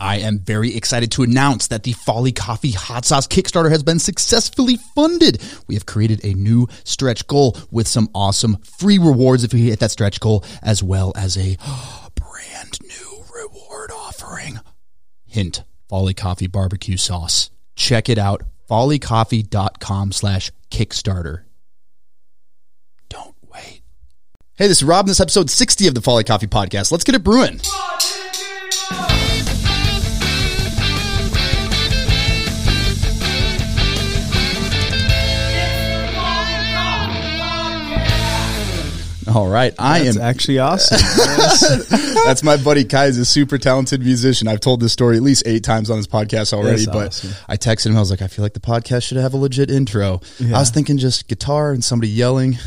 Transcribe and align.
I 0.00 0.18
am 0.18 0.38
very 0.38 0.76
excited 0.76 1.10
to 1.12 1.24
announce 1.24 1.66
that 1.68 1.82
the 1.82 1.92
Folly 1.92 2.30
Coffee 2.30 2.70
Hot 2.70 3.04
Sauce 3.04 3.26
Kickstarter 3.26 3.70
has 3.70 3.82
been 3.82 3.98
successfully 3.98 4.76
funded. 4.94 5.42
We 5.66 5.74
have 5.74 5.86
created 5.86 6.24
a 6.24 6.34
new 6.34 6.68
stretch 6.84 7.26
goal 7.26 7.56
with 7.70 7.88
some 7.88 8.08
awesome 8.14 8.58
free 8.58 8.98
rewards 8.98 9.42
if 9.42 9.52
you 9.52 9.70
hit 9.70 9.80
that 9.80 9.90
stretch 9.90 10.20
goal, 10.20 10.44
as 10.62 10.82
well 10.82 11.12
as 11.16 11.36
a 11.36 11.56
brand 12.14 12.78
new 12.82 13.24
reward 13.34 13.90
offering. 13.90 14.60
Hint, 15.26 15.64
Folly 15.88 16.14
Coffee 16.14 16.46
barbecue 16.46 16.96
sauce. 16.96 17.50
Check 17.74 18.08
it 18.08 18.18
out, 18.18 18.44
follycoffee.com 18.70 20.12
slash 20.12 20.52
Kickstarter. 20.70 21.42
Don't 23.08 23.34
wait. 23.52 23.82
Hey, 24.54 24.68
this 24.68 24.78
is 24.78 24.84
Rob, 24.84 25.06
this 25.06 25.16
is 25.16 25.20
episode 25.20 25.50
60 25.50 25.88
of 25.88 25.94
the 25.94 26.02
Folly 26.02 26.22
Coffee 26.24 26.46
Podcast. 26.46 26.92
Let's 26.92 27.04
get 27.04 27.16
it 27.16 27.24
brewing. 27.24 27.60
All 39.38 39.46
right, 39.46 39.72
I 39.78 40.00
That's 40.00 40.16
am 40.16 40.22
actually 40.22 40.58
awesome. 40.58 40.98
That's 42.24 42.42
my 42.42 42.56
buddy 42.56 42.84
Kai. 42.84 43.06
He's 43.06 43.18
a 43.18 43.24
super 43.24 43.56
talented 43.56 44.00
musician. 44.00 44.48
I've 44.48 44.58
told 44.58 44.80
this 44.80 44.92
story 44.92 45.16
at 45.16 45.22
least 45.22 45.44
eight 45.46 45.62
times 45.62 45.90
on 45.90 45.96
this 45.96 46.08
podcast 46.08 46.52
already, 46.52 46.86
That's 46.86 46.86
but 46.86 47.06
awesome. 47.06 47.30
I 47.46 47.56
texted 47.56 47.86
him. 47.90 47.96
I 47.96 48.00
was 48.00 48.10
like, 48.10 48.20
I 48.20 48.26
feel 48.26 48.44
like 48.44 48.54
the 48.54 48.58
podcast 48.58 49.04
should 49.04 49.16
have 49.16 49.34
a 49.34 49.36
legit 49.36 49.70
intro. 49.70 50.20
I 50.40 50.58
was 50.58 50.70
thinking 50.70 50.98
just 50.98 51.28
guitar 51.28 51.70
and 51.70 51.84
somebody 51.84 52.10
yelling, 52.10 52.58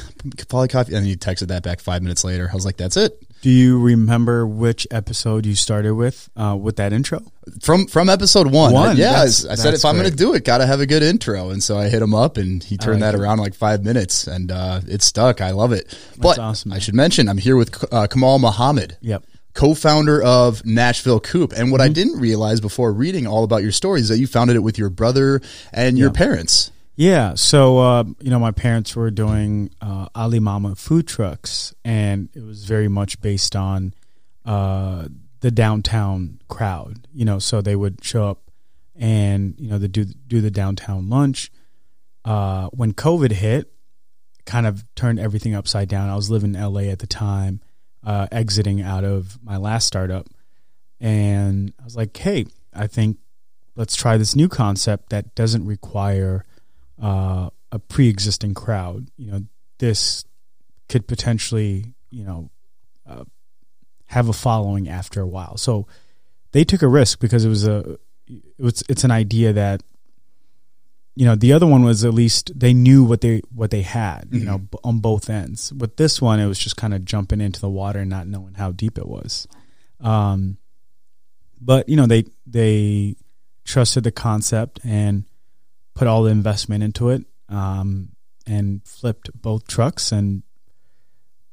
Folly 0.47 0.69
Coffee. 0.69 0.95
And 0.95 1.05
he 1.05 1.17
texted 1.17 1.49
that 1.49 1.61
back 1.61 1.81
five 1.81 2.03
minutes 2.03 2.23
later. 2.23 2.47
I 2.49 2.55
was 2.55 2.63
like, 2.63 2.77
that's 2.77 2.95
it. 2.95 3.21
Do 3.41 3.49
you 3.49 3.79
remember 3.79 4.45
which 4.45 4.85
episode 4.91 5.45
you 5.47 5.55
started 5.55 5.95
with 5.95 6.29
uh, 6.37 6.55
with 6.59 6.75
that 6.75 6.93
intro? 6.93 7.21
From 7.61 7.87
from 7.87 8.07
episode 8.09 8.51
one. 8.51 8.71
One? 8.73 8.97
yeah, 8.97 9.09
I, 9.09 9.11
That's- 9.13 9.45
I 9.45 9.55
said 9.55 9.71
that's 9.73 9.79
if 9.83 9.85
I'm 9.85 9.97
going 9.97 10.09
to 10.09 10.15
do 10.15 10.35
it, 10.35 10.45
got 10.45 10.59
to 10.59 10.67
have 10.67 10.79
a 10.79 10.85
good 10.85 11.01
intro. 11.01 11.49
And 11.49 11.61
so 11.63 11.77
I 11.77 11.89
hit 11.89 12.01
him 12.03 12.13
up 12.13 12.37
and 12.37 12.63
he 12.63 12.77
turned 12.77 13.01
like 13.01 13.13
that 13.13 13.17
it. 13.17 13.21
around 13.21 13.39
in 13.39 13.43
like 13.43 13.55
five 13.55 13.83
minutes 13.83 14.27
and 14.27 14.51
uh, 14.51 14.81
it 14.87 15.01
stuck. 15.01 15.41
I 15.41 15.51
love 15.51 15.71
it. 15.71 15.97
but 16.19 16.37
awesome, 16.37 16.71
I 16.71 16.77
should 16.79 16.93
mention, 16.93 17.27
I'm 17.27 17.39
here 17.39 17.55
with 17.57 17.83
uh, 17.91 18.05
Kamal 18.07 18.37
Mohamed. 18.37 18.97
Yep. 19.01 19.23
co-founder 19.55 20.21
of 20.23 20.63
Nashville 20.63 21.19
Coop. 21.19 21.51
And 21.51 21.71
what 21.71 21.81
I 21.81 21.85
Mm-hmm. 21.85 21.93
didn't 21.93 22.19
realize 22.19 22.61
before 22.61 22.93
reading 22.93 23.25
all 23.27 23.43
about 23.43 23.63
your 23.63 23.71
story 23.73 24.01
is 24.01 24.07
that 24.09 24.17
you 24.19 24.27
founded 24.27 24.55
it 24.55 24.59
with 24.61 24.77
your 24.77 24.89
brother 24.91 25.41
and 25.73 25.97
your 25.97 26.11
parents. 26.11 26.71
Yeah. 26.95 27.35
So, 27.35 27.79
uh, 27.79 28.03
you 28.19 28.29
know, 28.29 28.39
my 28.39 28.51
parents 28.51 28.95
were 28.95 29.11
doing 29.11 29.71
uh, 29.81 30.07
Ali 30.13 30.39
Mama 30.39 30.75
food 30.75 31.07
trucks, 31.07 31.73
and 31.83 32.29
it 32.33 32.43
was 32.43 32.65
very 32.65 32.87
much 32.87 33.21
based 33.21 33.55
on 33.55 33.93
uh, 34.45 35.07
the 35.39 35.51
downtown 35.51 36.39
crowd. 36.47 37.07
You 37.13 37.25
know, 37.25 37.39
so 37.39 37.61
they 37.61 37.75
would 37.75 38.03
show 38.03 38.29
up 38.29 38.51
and 38.95 39.55
you 39.57 39.67
know 39.69 39.77
they 39.77 39.87
do 39.87 40.05
do 40.05 40.41
the 40.41 40.51
downtown 40.51 41.09
lunch. 41.09 41.51
Uh, 42.23 42.67
when 42.67 42.93
COVID 42.93 43.31
hit, 43.31 43.73
kind 44.45 44.67
of 44.67 44.85
turned 44.95 45.19
everything 45.19 45.55
upside 45.55 45.89
down. 45.89 46.09
I 46.09 46.15
was 46.15 46.29
living 46.29 46.53
in 46.55 46.61
LA 46.61 46.81
at 46.81 46.99
the 46.99 47.07
time, 47.07 47.61
uh, 48.05 48.27
exiting 48.31 48.81
out 48.81 49.03
of 49.03 49.39
my 49.43 49.57
last 49.57 49.87
startup, 49.87 50.27
and 50.99 51.73
I 51.79 51.83
was 51.83 51.95
like, 51.95 52.15
"Hey, 52.15 52.45
I 52.73 52.87
think 52.87 53.17
let's 53.75 53.95
try 53.95 54.17
this 54.17 54.35
new 54.35 54.47
concept 54.47 55.09
that 55.09 55.33
doesn't 55.33 55.65
require 55.65 56.45
uh, 57.01 57.49
a 57.71 57.79
pre-existing 57.79 58.53
crowd. 58.53 59.09
You 59.17 59.31
know, 59.31 59.43
this 59.79 60.25
could 60.87 61.07
potentially, 61.07 61.93
you 62.09 62.23
know, 62.23 62.49
uh, 63.07 63.23
have 64.07 64.29
a 64.29 64.33
following 64.33 64.89
after 64.89 65.21
a 65.21 65.27
while. 65.27 65.57
So 65.57 65.87
they 66.51 66.63
took 66.63 66.81
a 66.81 66.87
risk 66.87 67.19
because 67.19 67.45
it 67.45 67.49
was 67.49 67.65
a, 67.65 67.97
it 68.27 68.43
was, 68.59 68.83
it's 68.89 69.03
an 69.03 69.11
idea 69.11 69.53
that, 69.53 69.81
you 71.15 71.25
know, 71.25 71.35
the 71.35 71.53
other 71.53 71.67
one 71.67 71.83
was 71.83 72.05
at 72.05 72.13
least 72.13 72.57
they 72.57 72.73
knew 72.73 73.03
what 73.03 73.19
they 73.19 73.41
what 73.53 73.69
they 73.69 73.81
had, 73.81 74.29
you 74.31 74.45
know, 74.45 74.59
b- 74.59 74.77
on 74.81 74.99
both 74.99 75.29
ends. 75.29 75.73
With 75.73 75.97
this 75.97 76.21
one, 76.21 76.39
it 76.39 76.47
was 76.47 76.57
just 76.57 76.77
kind 76.77 76.93
of 76.93 77.03
jumping 77.03 77.41
into 77.41 77.59
the 77.59 77.69
water 77.69 77.99
and 77.99 78.09
not 78.09 78.27
knowing 78.27 78.53
how 78.53 78.71
deep 78.71 78.97
it 78.97 79.05
was. 79.05 79.45
Um, 79.99 80.57
but 81.59 81.89
you 81.89 81.97
know, 81.97 82.07
they 82.07 82.23
they 82.47 83.17
trusted 83.65 84.05
the 84.05 84.11
concept 84.11 84.79
and 84.85 85.25
put 85.93 86.07
all 86.07 86.23
the 86.23 86.31
investment 86.31 86.83
into 86.83 87.09
it 87.09 87.25
um, 87.49 88.09
and 88.47 88.81
flipped 88.85 89.29
both 89.33 89.67
trucks 89.67 90.11
and 90.11 90.43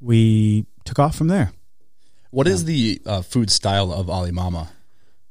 we 0.00 0.66
took 0.84 0.98
off 0.98 1.16
from 1.16 1.28
there. 1.28 1.52
What 2.30 2.46
is 2.46 2.64
the 2.64 3.00
uh, 3.06 3.22
food 3.22 3.50
style 3.50 3.92
of 3.92 4.08
Ali 4.10 4.30
Mama? 4.30 4.70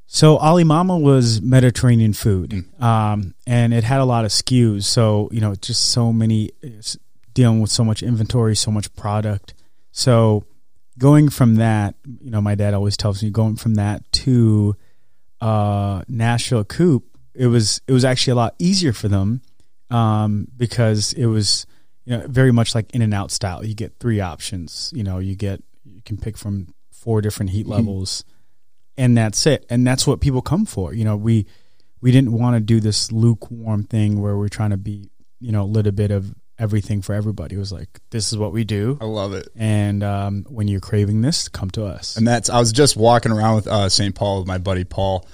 so 0.10 0.38
ali 0.38 0.64
mama 0.64 0.98
was 0.98 1.42
mediterranean 1.42 2.14
food 2.14 2.64
um, 2.82 3.36
and 3.46 3.74
it 3.74 3.84
had 3.84 4.00
a 4.00 4.06
lot 4.06 4.24
of 4.24 4.32
SKUs. 4.32 4.86
So 4.86 5.30
you 5.32 5.42
know 5.42 5.54
just 5.56 5.90
so 5.90 6.14
many 6.14 6.52
dealing 7.34 7.62
with 7.62 7.70
so 7.70 7.84
much 7.84 8.02
inventory 8.02 8.56
so 8.56 8.72
much 8.72 8.94
product. 8.96 9.54
So 9.92 10.46
going 10.98 11.30
from 11.30 11.56
that 11.56 11.96
you 12.22 12.32
know 12.32 12.42
my 12.42 12.56
dad 12.56 12.74
always 12.74 12.98
tells 12.98 13.22
me 13.22 13.30
going 13.30 13.58
from 13.58 13.76
that 13.76 14.10
to 14.24 14.76
uh, 15.42 16.04
nashville 16.08 16.64
coop 16.64 17.17
it 17.38 17.48
was 17.48 17.82
it 17.88 17.94
was 17.94 18.04
actually 18.04 18.32
a 18.32 18.36
lot 18.36 18.56
easier 18.60 18.94
for 18.94 19.08
them 19.08 19.42
um, 19.90 20.48
because 20.58 21.14
it 21.14 21.28
was 21.28 21.66
you 22.06 22.18
know 22.18 22.26
very 22.28 22.52
much 22.52 22.76
like 22.76 22.92
in 22.94 23.02
and 23.02 23.14
out 23.14 23.32
style. 23.32 23.64
You 23.64 23.76
get 23.76 24.00
three 24.00 24.20
options. 24.20 24.92
You 24.96 25.04
know, 25.04 25.20
you 25.20 25.36
get 25.36 25.64
you 25.86 26.02
can 26.04 26.18
pick 26.18 26.38
from 26.38 26.74
four 26.92 27.22
different 27.22 27.52
heat 27.52 27.68
levels, 27.68 28.26
and 28.98 29.18
that's 29.18 29.46
it. 29.46 29.66
And 29.70 29.86
that's 29.86 30.08
what 30.08 30.20
people 30.20 30.42
come 30.42 30.66
for. 30.66 30.94
You 30.94 31.06
know, 31.06 31.16
we 31.16 31.46
we 32.02 32.12
didn't 32.12 32.34
want 32.34 32.56
to 32.56 32.60
do 32.60 32.80
this 32.80 33.12
lukewarm 33.12 33.84
thing 33.84 34.22
where 34.22 34.38
we're 34.38 34.50
trying 34.50 34.72
to 34.72 34.78
be 34.78 35.10
you 35.40 35.52
know 35.52 35.64
a 35.64 35.66
little 35.66 35.92
bit 35.92 36.12
of 36.12 36.34
everything 36.60 37.04
for 37.04 37.14
everybody. 37.14 37.56
It 37.56 37.60
was 37.60 37.72
like 37.72 38.00
this 38.10 38.32
is 38.32 38.38
what 38.38 38.52
we 38.52 38.64
do, 38.64 38.98
I 39.00 39.06
love 39.06 39.34
it. 39.34 39.48
and 39.56 40.04
um, 40.04 40.46
when 40.50 40.68
you're 40.68 40.82
craving 40.82 41.22
this, 41.22 41.50
come 41.50 41.70
to 41.72 41.86
us. 41.86 42.18
And 42.18 42.28
that's 42.28 42.50
I 42.50 42.60
was 42.60 42.72
just 42.72 42.98
walking 42.98 43.32
around 43.32 43.56
with 43.56 43.68
uh, 43.68 43.90
St. 43.90 44.16
Paul 44.16 44.40
with 44.40 44.48
my 44.48 44.58
buddy 44.58 44.84
Paul. 44.84 45.28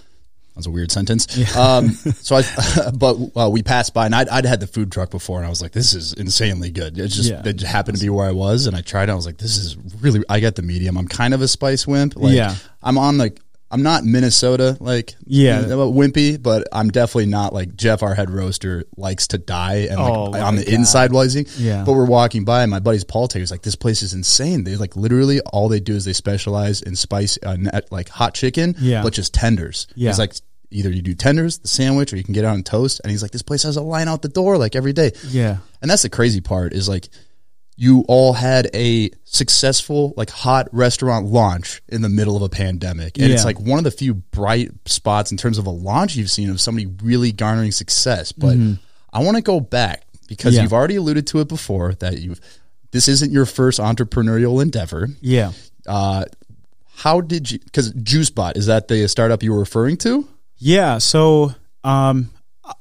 That 0.54 0.58
was 0.60 0.68
a 0.68 0.72
weird 0.72 0.92
sentence. 0.92 1.56
Um, 1.58 1.90
so 2.22 2.36
I, 2.36 2.92
but 2.96 3.18
uh, 3.36 3.50
we 3.50 3.64
passed 3.64 3.94
by, 3.96 4.06
and 4.06 4.14
I'd, 4.14 4.30
I'd 4.30 4.46
had 4.46 4.60
the 4.60 4.68
food 4.68 4.92
truck 4.92 5.10
before, 5.10 5.38
and 5.40 5.48
I 5.48 5.50
was 5.50 5.64
like, 5.64 5.72
"This 5.72 5.96
is 5.96 6.14
insanely 6.14 6.70
good." 6.70 6.98
It 7.00 7.08
just 7.08 7.32
Yeah. 7.32 7.42
it 7.44 7.60
happened 7.62 7.98
to 7.98 8.04
be 8.04 8.10
where 8.10 8.28
I 8.28 8.32
was, 8.34 8.68
and 8.68 8.76
I 8.76 8.82
tried. 8.82 9.10
it. 9.10 9.14
I 9.14 9.16
was 9.16 9.26
like, 9.26 9.38
"This 9.38 9.58
is 9.58 9.76
really." 10.00 10.24
I 10.30 10.40
got 10.40 10.54
the 10.54 10.62
medium. 10.62 10.96
I'm 10.96 11.08
kind 11.08 11.34
of 11.34 11.42
a 11.42 11.48
spice 11.48 11.88
wimp. 11.88 12.16
Like, 12.16 12.36
Yeah. 12.36 12.56
I'm 12.84 13.00
on 13.00 13.18
like 13.18 13.40
I'm 13.74 13.82
not 13.84 14.04
Minnesota 14.06 14.78
like 14.80 15.16
Yeah. 15.26 15.62
you 15.62 15.68
know, 15.68 15.92
wimpy, 15.92 16.42
but 16.42 16.68
I'm 16.72 16.90
definitely 16.90 17.26
not 17.26 17.54
like 17.54 17.76
Jeff, 17.76 18.04
our 18.04 18.14
head 18.14 18.30
roaster, 18.30 18.84
likes 18.96 19.28
to 19.28 19.38
die 19.38 19.88
and 19.90 20.00
Oh, 20.00 20.26
like 20.26 20.42
my 20.42 20.48
on 20.48 20.56
the 20.56 20.64
God. 20.64 20.74
inside 20.74 21.12
while 21.12 21.24
he's 21.24 21.36
eating. 21.36 21.52
Yeah. 21.58 21.84
But 21.84 21.94
we're 21.94 22.06
walking 22.06 22.46
by, 22.46 22.62
and 22.62 22.70
my 22.72 22.80
buddy's 22.80 23.04
Paul 23.04 23.28
Taylor's 23.28 23.52
like, 23.52 23.64
"This 23.64 23.76
place 23.76 24.02
is 24.04 24.14
insane." 24.14 24.64
They 24.64 24.76
like 24.76 24.96
literally 24.96 25.42
all 25.42 25.68
they 25.70 25.80
do 25.80 25.96
is 25.96 26.06
they 26.06 26.14
specialize 26.14 26.82
in 26.82 26.96
spice, 26.96 27.38
uh, 27.44 27.58
like 27.92 28.10
hot 28.10 28.34
chicken, 28.36 28.76
Yeah. 28.80 29.02
but 29.04 29.12
just 29.14 29.34
tenders. 29.34 29.88
Yeah. 29.96 30.12
He's 30.12 30.20
like, 30.20 30.34
either 30.72 30.90
you 30.92 31.02
do 31.02 31.14
tenders, 31.16 31.58
the 31.60 31.68
sandwich, 31.68 32.14
or 32.14 32.18
you 32.18 32.24
can 32.24 32.34
get 32.34 32.44
it 32.44 32.48
on 32.48 32.64
toast. 32.64 33.02
And 33.04 33.12
he's 33.12 33.22
like, 33.22 33.32
this 33.32 33.44
place 33.44 33.64
has 33.64 33.76
a 33.78 33.82
line 33.82 34.08
out 34.08 34.22
the 34.24 34.28
door 34.30 34.58
like 34.58 34.76
every 34.76 34.94
day. 34.94 35.12
yeah, 35.30 35.58
And 35.82 35.92
that's 35.92 36.02
the 36.02 36.10
crazy 36.10 36.42
part 36.42 36.74
is 36.74 36.90
like, 36.90 37.10
you 37.76 38.06
all 38.08 38.34
had 38.34 38.70
a 38.74 39.10
successful 39.26 40.14
like 40.16 40.30
hot 40.30 40.68
restaurant 40.72 41.26
launch 41.26 41.82
in 41.90 42.02
the 42.02 42.10
middle 42.10 42.36
of 42.38 42.42
a 42.44 42.50
pandemic 42.50 43.18
and 43.18 43.32
it's 43.32 43.44
like 43.46 43.60
one 43.60 43.78
of 43.80 43.84
the 43.84 43.92
few 43.92 44.14
bright 44.14 44.70
spots 44.86 45.32
in 45.32 45.38
terms 45.38 45.58
of 45.58 45.66
a 45.66 45.70
launch 45.72 46.16
you've 46.16 46.30
seen 46.30 46.50
of 46.50 46.62
somebody 46.62 46.86
really 47.04 47.32
garnering 47.32 47.72
success 47.72 48.32
but 48.32 48.56
i 49.12 49.20
want 49.24 49.36
to 49.36 49.42
go 49.44 49.60
back 49.60 50.04
because 50.28 50.54
Mm-hmm. 50.54 50.58
Yeah. 50.58 50.62
you've 50.64 50.74
already 50.74 50.96
alluded 50.96 51.28
to 51.28 51.40
it 51.42 51.48
before 51.48 51.94
that 51.96 52.20
you've 52.20 52.40
this 52.92 53.08
isn't 53.08 53.32
your 53.32 53.46
first 53.46 53.80
entrepreneurial 53.80 54.62
endeavor 54.62 55.08
yeah. 55.22 55.52
uh 55.88 56.26
how 56.96 57.22
did 57.22 57.50
you 57.52 57.60
because 57.60 57.92
juicebot 57.94 58.56
is 58.56 58.68
that 58.68 58.88
the 58.88 59.08
startup 59.08 59.42
you 59.44 59.52
were 59.52 59.60
referring 59.60 59.98
to 59.98 60.28
Yeah, 60.58 61.00
so 61.00 61.54
um, 61.84 62.30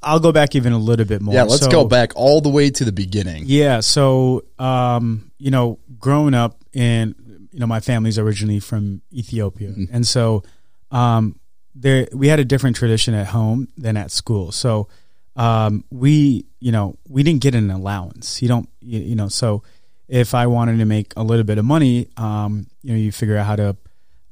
I'll 0.02 0.20
go 0.20 0.32
back 0.32 0.54
even 0.54 0.72
a 0.72 0.78
little 0.78 1.04
bit 1.06 1.20
more. 1.22 1.34
yeah 1.34 1.42
let's 1.42 1.64
So- 1.64 1.70
go 1.70 1.84
back 1.84 2.12
all 2.14 2.40
the 2.40 2.48
way 2.48 2.70
to 2.70 2.84
the 2.84 2.92
beginning 2.92 3.44
Yeah, 3.46 3.80
so 3.80 4.44
um, 4.58 5.30
you 5.38 5.50
know, 5.50 5.78
growing 5.98 6.34
up 6.34 6.62
in 6.72 7.14
you 7.52 7.58
know, 7.60 7.66
my 7.66 7.80
family's 7.80 8.18
originally 8.18 8.60
from 8.60 9.02
Ethiopia, 9.12 9.70
Mm-hmm. 9.70 9.94
and 9.94 10.06
so 10.06 10.42
um, 10.90 11.38
there 11.74 12.06
we 12.12 12.28
had 12.28 12.38
a 12.40 12.44
different 12.44 12.76
tradition 12.76 13.12
at 13.14 13.26
home 13.28 13.68
than 13.76 13.96
at 13.96 14.10
school. 14.10 14.52
So 14.52 14.88
um, 15.36 15.84
we, 15.90 16.44
you 16.60 16.70
know, 16.72 16.96
we 17.08 17.22
didn't 17.22 17.40
get 17.42 17.54
an 17.54 17.70
allowance. 17.70 18.42
You 18.42 18.48
don't, 18.48 18.68
you, 18.80 19.00
you 19.00 19.14
know, 19.16 19.28
so 19.28 19.62
if 20.08 20.34
I 20.34 20.46
wanted 20.46 20.76
to 20.78 20.84
make 20.84 21.12
a 21.16 21.22
little 21.22 21.44
bit 21.44 21.56
of 21.58 21.64
money, 21.64 22.08
um, 22.18 22.66
you 22.82 22.92
know, 22.92 22.98
you 22.98 23.10
figure 23.12 23.36
out 23.38 23.46
how 23.46 23.56
to 23.56 23.76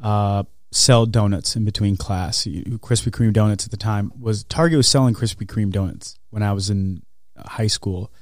uh, 0.02 0.42
sell 0.70 1.06
donuts 1.06 1.56
in 1.56 1.64
between 1.64 1.96
class. 1.96 2.46
Krispy 2.46 3.10
Kreme 3.10 3.32
donuts 3.32 3.64
at 3.64 3.70
the 3.70 3.76
time 3.76 4.12
was 4.18 4.44
Target 4.44 4.76
was 4.76 4.88
selling 4.88 5.14
Krispy 5.14 5.46
Kreme 5.46 5.70
donuts 5.70 6.18
when 6.30 6.42
I 6.42 6.52
was 6.52 6.70
in 6.70 7.02
uh, 7.36 7.48
high 7.48 7.66
school, 7.66 8.12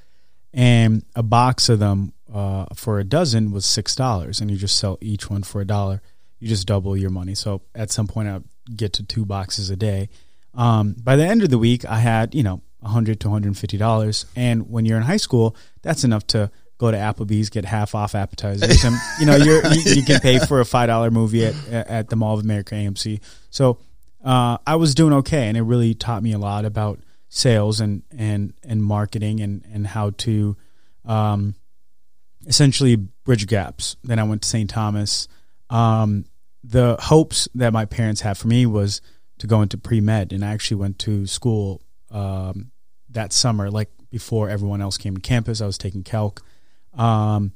and 0.53 1.05
a 1.15 1.23
box 1.23 1.69
of 1.69 1.79
them 1.79 2.13
uh, 2.33 2.67
for 2.75 2.99
a 2.99 3.05
dozen 3.05 3.53
was 3.53 3.67
six 3.67 3.95
dollars, 3.95 4.41
and 4.41 4.51
you 4.51 4.57
just 4.57 4.79
sell 4.79 4.99
each 5.01 5.29
one 5.29 5.43
for 5.43 5.61
a 5.61 5.67
dollar. 5.67 6.01
You 6.39 6.49
just 6.49 6.67
double 6.67 6.97
your 6.97 7.11
money. 7.11 7.35
So 7.35 7.63
at 7.75 7.91
some 7.91 8.07
point, 8.07 8.29
I 8.29 8.41
get 8.75 8.93
to 8.95 9.05
two 9.05 9.25
boxes 9.25 9.71
a 9.71 9.77
day. 9.77 10.09
Um, 10.55 10.95
by 11.03 11.17
the 11.17 11.27
end 11.27 11.43
of 11.43 11.51
the 11.51 11.59
week, 11.59 11.85
I 11.85 11.99
had 11.99 12.35
you 12.35 12.43
know 12.43 12.63
100 12.81 13.21
to 13.21 13.29
150 13.29 13.77
dollars, 13.77 14.27
and 14.35 14.71
when 14.71 14.87
you're 14.87 14.97
in 14.97 15.05
high 15.05 15.17
school, 15.19 15.55
that's 15.83 16.05
enough 16.05 16.27
to 16.29 16.51
go 16.79 16.91
to 16.91 16.97
Applebee's, 16.97 17.51
get 17.51 17.65
half 17.65 17.95
off 17.95 18.15
appetizers, 18.15 18.85
and 18.85 18.97
you 19.21 19.27
know 19.27 19.37
you, 19.37 19.61
you 19.85 20.05
can 20.05 20.21
pay 20.21 20.39
for 20.39 20.61
a 20.61 20.65
five 20.65 20.87
dollar 20.87 21.11
movie 21.11 21.45
at 21.45 21.55
at 21.69 22.09
the 22.09 22.17
Mall 22.17 22.35
of 22.35 22.45
America 22.45 22.75
AMC. 22.75 23.21
So 23.51 23.79
uh, 24.25 24.59
I 24.67 24.77
was 24.77 24.95
doing 24.95 25.13
okay, 25.15 25.49
and 25.49 25.57
it 25.57 25.63
really 25.63 25.95
taught 25.95 26.23
me 26.23 26.33
a 26.33 26.39
lot 26.39 26.65
about 26.65 27.01
sales 27.29 27.81
and 27.81 28.03
and 28.17 28.55
and 28.65 28.83
marketing 28.83 29.41
and 29.41 29.65
and 29.73 29.87
how 29.87 30.11
to 30.11 30.57
um, 31.05 31.55
essentially 32.47 32.97
bridge 32.97 33.47
gaps. 33.47 33.97
Then 34.03 34.19
I 34.19 34.25
went 34.25 34.43
to 34.43 34.49
St. 34.49 34.69
Thomas. 34.69 35.29
Um, 35.71 36.25
the 36.65 36.97
hopes 36.99 37.49
that 37.55 37.73
my 37.73 37.85
parents 37.85 38.21
had 38.21 38.37
for 38.37 38.49
me 38.49 38.67
was 38.67 39.01
to 39.39 39.47
go 39.47 39.63
into 39.63 39.79
pre 39.79 40.01
med, 40.01 40.33
and 40.33 40.45
I 40.45 40.53
actually 40.53 40.79
went 40.79 40.99
to 41.01 41.27
school 41.27 41.83
um, 42.11 42.71
that 43.11 43.33
summer, 43.33 43.71
like 43.71 43.91
before 44.11 44.49
everyone 44.49 44.81
else 44.81 44.99
came 44.99 45.15
to 45.15 45.21
campus. 45.21 45.61
I 45.61 45.67
was 45.67 45.79
taking 45.79 46.03
calc, 46.03 46.43
um, 46.97 47.53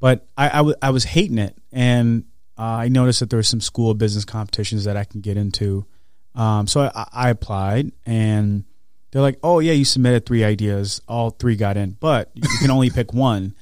but 0.00 0.26
I, 0.36 0.48
I, 0.48 0.56
w- 0.56 0.76
I 0.82 0.90
was 0.90 1.04
hating 1.04 1.38
it, 1.38 1.56
and 1.72 2.24
uh, 2.58 2.62
I 2.62 2.88
noticed 2.88 3.20
that 3.20 3.30
there 3.30 3.38
were 3.38 3.42
some 3.44 3.60
school 3.60 3.94
business 3.94 4.24
competitions 4.24 4.84
that 4.84 4.96
I 4.96 5.04
can 5.04 5.20
get 5.20 5.36
into. 5.36 5.86
Um, 6.34 6.66
so 6.66 6.90
I, 6.94 7.08
I 7.12 7.30
applied, 7.30 7.92
and 8.04 8.64
they're 9.10 9.22
like, 9.22 9.38
"Oh 9.42 9.58
yeah, 9.60 9.72
you 9.72 9.84
submitted 9.84 10.26
three 10.26 10.44
ideas. 10.44 11.00
All 11.06 11.30
three 11.30 11.56
got 11.56 11.76
in, 11.76 11.92
but 12.00 12.30
you 12.34 12.42
can 12.60 12.70
only 12.70 12.90
pick 12.90 13.12
one 13.14 13.54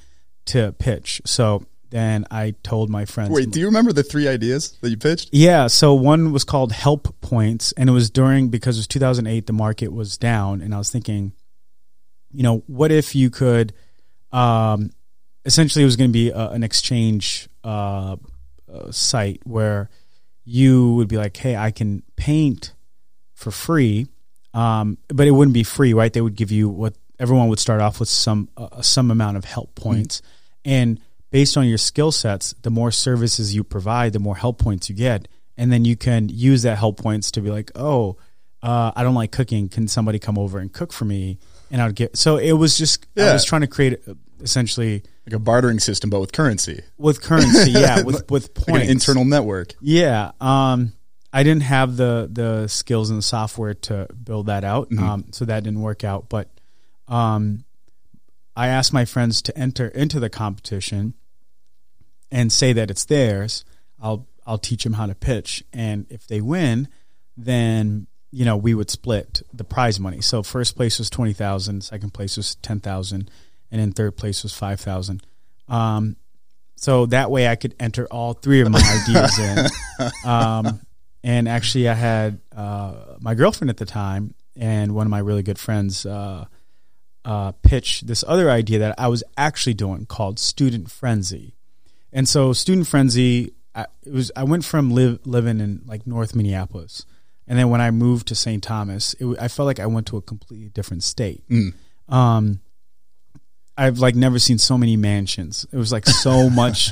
to 0.45 0.73
pitch." 0.79 1.21
So 1.25 1.63
then 1.91 2.25
I 2.31 2.55
told 2.63 2.89
my 2.89 3.05
friends. 3.05 3.31
Wait, 3.31 3.51
do 3.51 3.59
you 3.59 3.65
remember 3.67 3.93
the 3.93 4.03
three 4.03 4.27
ideas 4.27 4.77
that 4.81 4.89
you 4.89 4.97
pitched? 4.97 5.29
Yeah, 5.33 5.67
so 5.67 5.93
one 5.93 6.31
was 6.31 6.43
called 6.43 6.71
Help 6.71 7.19
Points, 7.21 7.73
and 7.73 7.89
it 7.89 7.93
was 7.93 8.09
during 8.09 8.47
because 8.49 8.77
it 8.77 8.79
was 8.79 8.87
2008, 8.87 9.45
the 9.45 9.53
market 9.53 9.91
was 9.91 10.17
down, 10.17 10.61
and 10.61 10.73
I 10.73 10.77
was 10.77 10.89
thinking, 10.89 11.33
you 12.31 12.43
know, 12.43 12.63
what 12.67 12.91
if 12.91 13.13
you 13.13 13.29
could, 13.29 13.73
um, 14.31 14.91
essentially, 15.45 15.83
it 15.83 15.85
was 15.85 15.95
going 15.95 16.09
to 16.09 16.13
be 16.13 16.29
a, 16.29 16.49
an 16.49 16.63
exchange 16.63 17.49
uh, 17.63 18.15
uh, 18.71 18.91
site 18.91 19.41
where 19.43 19.89
you 20.43 20.93
would 20.93 21.07
be 21.07 21.17
like, 21.17 21.35
hey, 21.37 21.55
I 21.55 21.71
can 21.71 22.03
paint 22.15 22.73
for 23.33 23.51
free, 23.51 24.07
um, 24.53 24.97
but 25.07 25.27
it 25.27 25.31
wouldn't 25.31 25.53
be 25.53 25.63
free, 25.63 25.93
right? 25.93 26.11
They 26.11 26.21
would 26.21 26.35
give 26.35 26.51
you 26.51 26.69
what 26.69 26.95
everyone 27.19 27.47
would 27.49 27.59
start 27.59 27.81
off 27.81 27.99
with 27.99 28.09
some 28.09 28.49
uh, 28.57 28.81
some 28.81 29.11
amount 29.11 29.37
of 29.37 29.45
help 29.45 29.75
points, 29.75 30.21
mm-hmm. 30.21 30.71
and 30.71 30.99
based 31.31 31.57
on 31.57 31.67
your 31.67 31.77
skill 31.77 32.11
sets, 32.11 32.53
the 32.61 32.69
more 32.69 32.91
services 32.91 33.55
you 33.55 33.63
provide, 33.63 34.13
the 34.13 34.19
more 34.19 34.35
help 34.35 34.59
points 34.59 34.89
you 34.89 34.95
get. 34.95 35.27
And 35.57 35.71
then 35.71 35.85
you 35.85 35.95
can 35.95 36.29
use 36.29 36.63
that 36.63 36.77
help 36.77 36.97
points 36.97 37.31
to 37.31 37.41
be 37.41 37.49
like, 37.49 37.71
oh, 37.75 38.17
uh, 38.61 38.91
I 38.95 39.03
don't 39.03 39.15
like 39.15 39.31
cooking. 39.31 39.69
Can 39.69 39.87
somebody 39.87 40.19
come 40.19 40.37
over 40.37 40.59
and 40.59 40.71
cook 40.71 40.91
for 40.91 41.05
me? 41.05 41.39
And 41.71 41.81
I 41.81 41.87
would 41.87 41.95
get, 41.95 42.17
so 42.17 42.37
it 42.37 42.51
was 42.51 42.77
just, 42.77 43.07
yeah. 43.15 43.29
I 43.29 43.33
was 43.33 43.45
trying 43.45 43.61
to 43.61 43.67
create 43.67 43.99
essentially 44.41 45.03
like 45.25 45.33
a 45.33 45.39
bartering 45.39 45.79
system, 45.79 46.09
but 46.09 46.19
with 46.19 46.33
currency. 46.33 46.81
With 46.97 47.21
currency, 47.21 47.71
yeah, 47.71 48.01
with, 48.05 48.29
with 48.29 48.53
points. 48.53 48.69
Like 48.69 48.83
an 48.83 48.89
internal 48.89 49.25
network. 49.25 49.73
Yeah. 49.81 50.31
Um, 50.39 50.93
I 51.33 51.43
didn't 51.43 51.63
have 51.63 51.95
the, 51.95 52.29
the 52.31 52.67
skills 52.67 53.09
and 53.09 53.17
the 53.17 53.23
software 53.23 53.73
to 53.73 54.07
build 54.23 54.47
that 54.47 54.63
out. 54.63 54.89
Mm-hmm. 54.89 55.03
Um, 55.03 55.25
so 55.31 55.45
that 55.45 55.63
didn't 55.63 55.81
work 55.81 56.03
out. 56.03 56.27
But, 56.29 56.49
um, 57.07 57.63
I 58.55 58.67
asked 58.67 58.93
my 58.93 59.05
friends 59.05 59.41
to 59.43 59.57
enter 59.57 59.87
into 59.87 60.19
the 60.19 60.29
competition 60.29 61.13
and 62.31 62.51
say 62.51 62.73
that 62.73 62.89
it's 62.89 63.05
theirs, 63.05 63.65
I'll 64.01 64.27
I'll 64.45 64.57
teach 64.57 64.83
them 64.83 64.93
how 64.93 65.05
to 65.05 65.15
pitch, 65.15 65.63
and 65.71 66.07
if 66.09 66.27
they 66.27 66.41
win, 66.41 66.87
then 67.37 68.07
you 68.31 68.45
know 68.45 68.57
we 68.57 68.73
would 68.73 68.89
split 68.89 69.41
the 69.53 69.63
prize 69.63 69.99
money. 69.99 70.21
So 70.21 70.43
first 70.43 70.75
place 70.75 70.99
was 70.99 71.09
twenty 71.09 71.33
thousand, 71.33 71.83
second 71.83 72.13
place 72.13 72.37
was 72.37 72.55
ten 72.55 72.79
thousand, 72.79 73.29
and 73.71 73.81
then 73.81 73.91
third 73.91 74.17
place 74.17 74.43
was 74.43 74.53
five 74.53 74.79
thousand. 74.79 75.25
Um, 75.67 76.15
so 76.75 77.05
that 77.07 77.29
way 77.29 77.47
I 77.47 77.55
could 77.55 77.75
enter 77.79 78.07
all 78.07 78.33
three 78.33 78.61
of 78.61 78.69
my 78.71 78.79
ideas 79.07 79.39
in. 79.39 80.09
Um, 80.25 80.81
and 81.23 81.47
actually, 81.47 81.87
I 81.87 81.93
had 81.93 82.41
uh, 82.55 83.15
my 83.19 83.35
girlfriend 83.35 83.69
at 83.69 83.77
the 83.77 83.85
time 83.85 84.33
and 84.55 84.93
one 84.95 85.07
of 85.07 85.11
my 85.11 85.19
really 85.19 85.43
good 85.43 85.59
friends 85.59 86.05
uh, 86.05 86.45
uh, 87.23 87.51
pitch 87.63 88.01
this 88.01 88.23
other 88.27 88.49
idea 88.49 88.79
that 88.79 88.95
I 88.97 89.07
was 89.07 89.23
actually 89.37 89.75
doing 89.75 90.05
called 90.05 90.39
Student 90.39 90.89
Frenzy. 90.89 91.55
And 92.11 92.27
so 92.27 92.51
Student 92.53 92.87
Frenzy, 92.87 93.53
I, 93.73 93.85
it 94.03 94.11
was 94.11 94.31
I 94.35 94.43
went 94.43 94.65
from 94.65 94.91
live, 94.91 95.19
living 95.25 95.59
in 95.59 95.81
like 95.85 96.05
North 96.05 96.35
Minneapolis, 96.35 97.05
and 97.51 97.59
then 97.59 97.69
when 97.69 97.81
I 97.81 97.91
moved 97.91 98.29
to 98.29 98.35
St. 98.35 98.63
Thomas, 98.63 99.13
it, 99.15 99.25
I 99.37 99.49
felt 99.49 99.65
like 99.67 99.81
I 99.81 99.85
went 99.85 100.07
to 100.07 100.15
a 100.15 100.21
completely 100.21 100.69
different 100.69 101.03
state. 101.03 101.43
Mm. 101.49 101.73
Um, 102.07 102.61
I've 103.77 103.99
like 103.99 104.15
never 104.15 104.39
seen 104.39 104.57
so 104.57 104.77
many 104.77 104.95
mansions. 104.95 105.67
It 105.69 105.75
was 105.75 105.91
like 105.91 106.05
so 106.05 106.49
much 106.61 106.91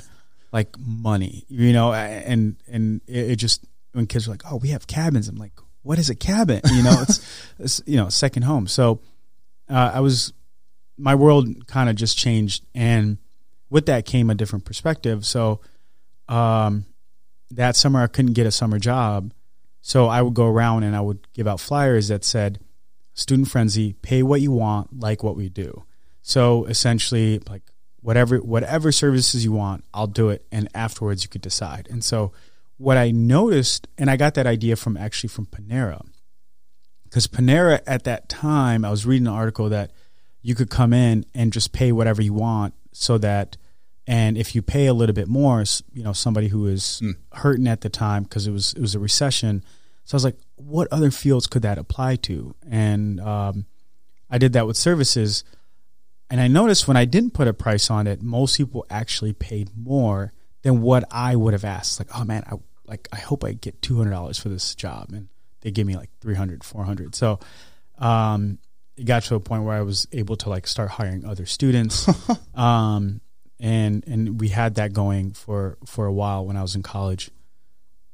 like 0.52 0.78
money, 0.78 1.46
you 1.48 1.72
know, 1.72 1.94
and 1.94 2.58
and 2.68 3.00
it, 3.08 3.32
it, 3.32 3.36
just 3.38 3.64
when 3.94 4.06
kids 4.06 4.28
were 4.28 4.34
like, 4.34 4.42
"Oh, 4.52 4.58
we 4.58 4.68
have 4.72 4.86
cabins," 4.86 5.30
I'm 5.30 5.38
like, 5.38 5.54
"What 5.82 5.98
is 5.98 6.10
a 6.10 6.16
cabin?" 6.16 6.60
You 6.74 6.84
know, 6.84 7.04
it's, 7.04 7.44
it's 7.60 7.82
you 7.86 7.96
know, 7.96 8.10
second 8.10 8.44
home. 8.44 8.68
So 8.68 9.00
uh, 9.70 9.92
I 9.94 10.02
was 10.02 10.34
my 10.98 11.16
world 11.16 11.68
kind 11.68 11.90
of 11.90 11.96
just 11.96 12.18
changed 12.18 12.66
and 12.76 13.18
with 13.70 13.86
that 13.86 14.06
came 14.06 14.30
a 14.30 14.36
different 14.36 14.66
perspective. 14.66 15.26
So 15.26 15.62
um, 16.28 16.86
that 17.52 17.78
summer 17.78 18.04
I 18.04 18.08
couldn't 18.08 18.34
get 18.34 18.46
a 18.46 18.52
summer 18.52 18.78
job, 18.78 19.32
so 19.82 20.08
I 20.08 20.22
would 20.22 20.34
go 20.34 20.46
around 20.48 20.84
and 20.84 20.96
I 20.96 21.02
would 21.02 21.28
give 21.34 21.48
out 21.48 21.60
flyers 21.60 22.08
that 22.10 22.24
said, 22.24 22.60
"Student 23.14 23.50
Frenzy, 23.50 23.94
pay 23.94 24.24
what 24.24 24.42
you 24.42 24.52
want, 24.52 25.00
like 25.00 25.24
what 25.24 25.36
we 25.36 25.50
do." 25.50 25.84
So 26.22 26.66
essentially, 26.66 27.40
like 27.50 27.64
whatever 28.02 28.38
whatever 28.38 28.92
services 28.92 29.44
you 29.44 29.52
want, 29.52 29.84
I'll 29.94 30.08
do 30.08 30.30
it, 30.30 30.46
and 30.52 30.68
afterwards 30.74 31.24
you 31.24 31.30
could 31.30 31.42
decide. 31.42 31.88
And 31.90 32.04
so 32.04 32.32
what 32.78 32.98
I 32.98 33.12
noticed, 33.12 33.88
and 33.98 34.10
I 34.10 34.16
got 34.16 34.36
that 34.36 34.48
idea 34.48 34.76
from 34.76 34.96
actually 34.96 35.30
from 35.30 35.46
Panera, 35.48 36.06
because 37.04 37.28
Panera 37.28 37.82
at 37.88 38.04
that 38.06 38.30
time, 38.30 38.86
I 38.86 38.92
was 38.92 39.06
reading 39.06 39.28
an 39.28 39.34
article 39.34 39.70
that 39.70 39.92
you 40.42 40.56
could 40.56 40.70
come 40.70 40.94
in 40.94 41.26
and 41.34 41.52
just 41.52 41.74
pay 41.74 41.92
whatever 41.92 42.22
you 42.22 42.34
want 42.34 42.74
so 42.94 43.18
that 43.18 43.58
and 44.10 44.40
if 44.40 44.56
you 44.56 44.64
pay 44.64 44.88
a 44.88 44.94
little 44.96 45.14
bit 45.14 45.28
more, 45.28 45.64
you 45.94 46.02
know, 46.02 46.14
somebody 46.14 46.48
who 46.48 46.66
is 46.66 47.00
mm. 47.04 47.14
hurting 47.32 47.68
at 47.68 47.82
the 47.82 47.90
time 47.90 48.24
because 48.24 48.48
it 48.48 48.52
was 48.52 48.74
it 48.74 48.82
was 48.82 48.96
a 48.96 49.00
recession. 49.00 49.64
So 50.04 50.16
I 50.16 50.18
was 50.18 50.24
like, 50.24 50.40
what 50.56 50.88
other 50.92 51.12
fields 51.12 51.46
could 51.46 51.62
that 51.62 51.78
apply 51.78 52.16
to? 52.16 52.56
And 52.68 53.20
um, 53.20 53.68
I 54.28 54.40
did 54.40 54.54
that 54.54 54.66
with 54.66 54.78
services, 54.78 55.44
and 56.28 56.42
I 56.42 56.48
noticed 56.48 56.88
when 56.88 56.98
I 56.98 57.06
didn't 57.06 57.36
put 57.36 57.48
a 57.48 57.54
price 57.54 57.92
on 57.92 58.08
it, 58.08 58.24
most 58.24 58.58
people 58.58 58.84
actually 58.90 59.34
paid 59.34 59.70
more 59.78 60.34
than 60.64 60.82
what 60.82 61.04
I 61.12 61.36
would 61.36 61.54
have 61.54 61.64
asked. 61.64 62.00
Like, 62.00 62.10
oh 62.18 62.26
man, 62.26 62.44
I 62.48 62.56
like 62.86 63.08
I 63.14 63.18
hope 63.18 63.44
I 63.44 63.54
get 63.54 63.80
two 63.84 63.98
hundred 63.98 64.12
dollars 64.12 64.40
for 64.40 64.50
this 64.50 64.74
job, 64.74 65.10
and 65.12 65.30
they 65.62 65.70
give 65.70 65.86
me 65.86 65.96
like 65.96 66.10
300 66.22 66.64
400 66.64 67.14
So 67.14 67.40
um, 68.00 68.58
it 68.98 69.04
got 69.04 69.22
to 69.26 69.36
a 69.36 69.40
point 69.40 69.66
where 69.66 69.78
I 69.78 69.82
was 69.82 70.08
able 70.12 70.36
to 70.38 70.50
like 70.50 70.66
start 70.66 70.90
hiring 70.90 71.26
other 71.26 71.46
students. 71.46 72.10
um, 72.56 73.22
and 73.60 74.06
and 74.08 74.40
we 74.40 74.50
had 74.50 74.76
that 74.76 74.94
going 74.94 75.32
for 75.32 75.78
for 75.86 76.06
a 76.06 76.14
while 76.14 76.46
when 76.46 76.58
I 76.58 76.62
was 76.62 76.76
in 76.76 76.84
college. 76.84 77.30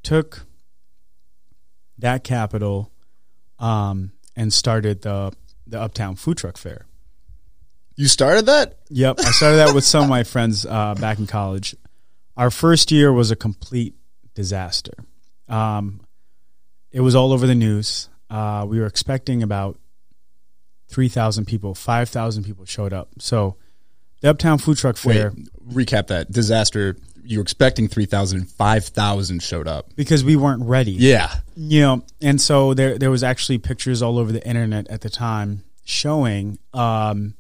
Took 0.03 0.45
that 1.97 2.23
capital 2.23 2.91
um, 3.59 4.11
and 4.35 4.51
started 4.51 5.01
the 5.01 5.33
the 5.67 5.79
Uptown 5.79 6.15
Food 6.15 6.37
Truck 6.37 6.57
Fair. 6.57 6.85
You 7.95 8.07
started 8.07 8.47
that? 8.47 8.79
Yep, 8.89 9.19
I 9.19 9.31
started 9.31 9.57
that 9.57 9.73
with 9.73 9.83
some 9.83 10.03
of 10.03 10.09
my 10.09 10.23
friends 10.33 10.65
uh, 10.65 10.95
back 10.95 11.17
in 11.17 11.27
college. 11.27 11.75
Our 12.35 12.51
first 12.51 12.91
year 12.91 13.13
was 13.13 13.31
a 13.31 13.35
complete 13.35 13.95
disaster. 14.33 14.93
Um, 15.47 16.01
it 16.91 16.99
was 16.99 17.15
all 17.15 17.31
over 17.31 17.47
the 17.47 17.55
news. 17.55 18.09
Uh, 18.29 18.65
we 18.67 18.79
were 18.79 18.85
expecting 18.85 19.43
about 19.43 19.77
three 20.87 21.07
thousand 21.07 21.45
people. 21.45 21.73
Five 21.75 22.09
thousand 22.09 22.43
people 22.43 22.65
showed 22.65 22.93
up. 22.93 23.09
So 23.19 23.57
the 24.25 24.32
Uptown 24.32 24.58
Food 24.58 24.77
Truck 24.77 24.98
Fair. 24.98 25.34
Wait, 25.36 25.88
recap 25.88 26.08
that 26.08 26.32
disaster. 26.32 26.98
You 27.24 27.38
were 27.38 27.44
expecting 27.44 27.88
3,000 27.88 28.46
5,000 28.46 29.44
showed 29.44 29.67
up. 29.67 29.96
Because 29.96 30.24
we 30.24 30.36
weren't 30.36 30.63
ready. 30.63 30.94
Yeah. 30.94 31.32
You 31.55 31.82
know, 31.82 32.03
and 32.22 32.41
so 32.41 32.74
there 32.74 32.98
there 32.98 33.12
was 33.12 33.24
actually 33.24 33.60
pictures 33.60 34.01
all 34.01 34.17
over 34.17 34.32
the 34.32 34.46
internet 34.46 34.88
at 34.88 35.01
the 35.01 35.12
time 35.12 35.63
showing 35.84 36.58
um, 36.74 37.36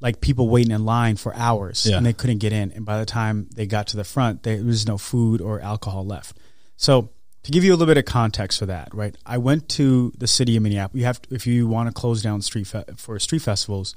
like 0.00 0.20
people 0.20 0.48
waiting 0.48 0.70
in 0.70 0.84
line 0.84 1.16
for 1.16 1.34
hours 1.34 1.86
yeah. 1.86 1.96
and 1.96 2.06
they 2.06 2.12
couldn't 2.12 2.38
get 2.38 2.52
in. 2.52 2.70
And 2.70 2.86
by 2.86 3.00
the 3.00 3.06
time 3.06 3.48
they 3.54 3.66
got 3.66 3.88
to 3.88 3.96
the 3.96 4.04
front, 4.04 4.44
there 4.44 4.62
was 4.62 4.86
no 4.86 4.98
food 4.98 5.40
or 5.40 5.60
alcohol 5.60 6.06
left. 6.06 6.36
So 6.76 7.10
to 7.42 7.50
give 7.50 7.64
you 7.64 7.72
a 7.72 7.74
little 7.74 7.92
bit 7.92 7.98
of 7.98 8.04
context 8.04 8.60
for 8.60 8.66
that, 8.66 8.94
right? 8.94 9.16
I 9.26 9.38
went 9.38 9.68
to 9.70 10.12
the 10.16 10.28
city 10.28 10.56
of 10.56 10.62
Minneapolis. 10.62 11.00
You 11.00 11.06
have 11.06 11.20
to, 11.22 11.34
if 11.34 11.48
you 11.48 11.66
want 11.66 11.88
to 11.88 11.92
close 11.92 12.22
down 12.22 12.42
street 12.42 12.68
fe- 12.68 12.84
for 12.96 13.18
street 13.18 13.42
festivals, 13.42 13.96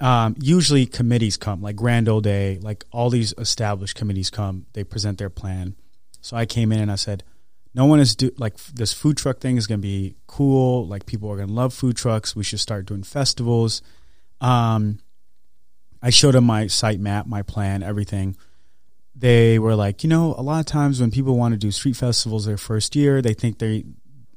um, 0.00 0.34
usually 0.38 0.86
committees 0.86 1.36
come, 1.36 1.62
like 1.62 1.76
Grand 1.76 2.08
Old 2.08 2.24
Day, 2.24 2.58
like 2.60 2.84
all 2.92 3.10
these 3.10 3.32
established 3.38 3.96
committees 3.96 4.30
come. 4.30 4.66
They 4.74 4.84
present 4.84 5.18
their 5.18 5.30
plan. 5.30 5.76
So 6.20 6.36
I 6.36 6.44
came 6.44 6.72
in 6.72 6.80
and 6.80 6.92
I 6.92 6.96
said, 6.96 7.24
no 7.74 7.84
one 7.84 8.00
is 8.00 8.16
do 8.16 8.30
like 8.38 8.56
this 8.56 8.92
food 8.92 9.18
truck 9.18 9.38
thing 9.38 9.58
is 9.58 9.66
going 9.66 9.80
to 9.80 9.86
be 9.86 10.16
cool. 10.26 10.86
Like 10.86 11.04
people 11.04 11.30
are 11.30 11.36
going 11.36 11.48
to 11.48 11.54
love 11.54 11.74
food 11.74 11.96
trucks. 11.96 12.34
We 12.34 12.42
should 12.42 12.60
start 12.60 12.86
doing 12.86 13.02
festivals. 13.02 13.82
Um, 14.40 14.98
I 16.02 16.10
showed 16.10 16.34
them 16.34 16.44
my 16.44 16.68
site 16.68 17.00
map, 17.00 17.26
my 17.26 17.42
plan, 17.42 17.82
everything. 17.82 18.36
They 19.14 19.58
were 19.58 19.74
like, 19.74 20.02
you 20.02 20.10
know, 20.10 20.34
a 20.38 20.42
lot 20.42 20.60
of 20.60 20.66
times 20.66 21.00
when 21.00 21.10
people 21.10 21.36
want 21.36 21.52
to 21.52 21.58
do 21.58 21.70
street 21.70 21.96
festivals 21.96 22.46
their 22.46 22.56
first 22.56 22.96
year, 22.96 23.20
they 23.20 23.34
think 23.34 23.58
they 23.58 23.84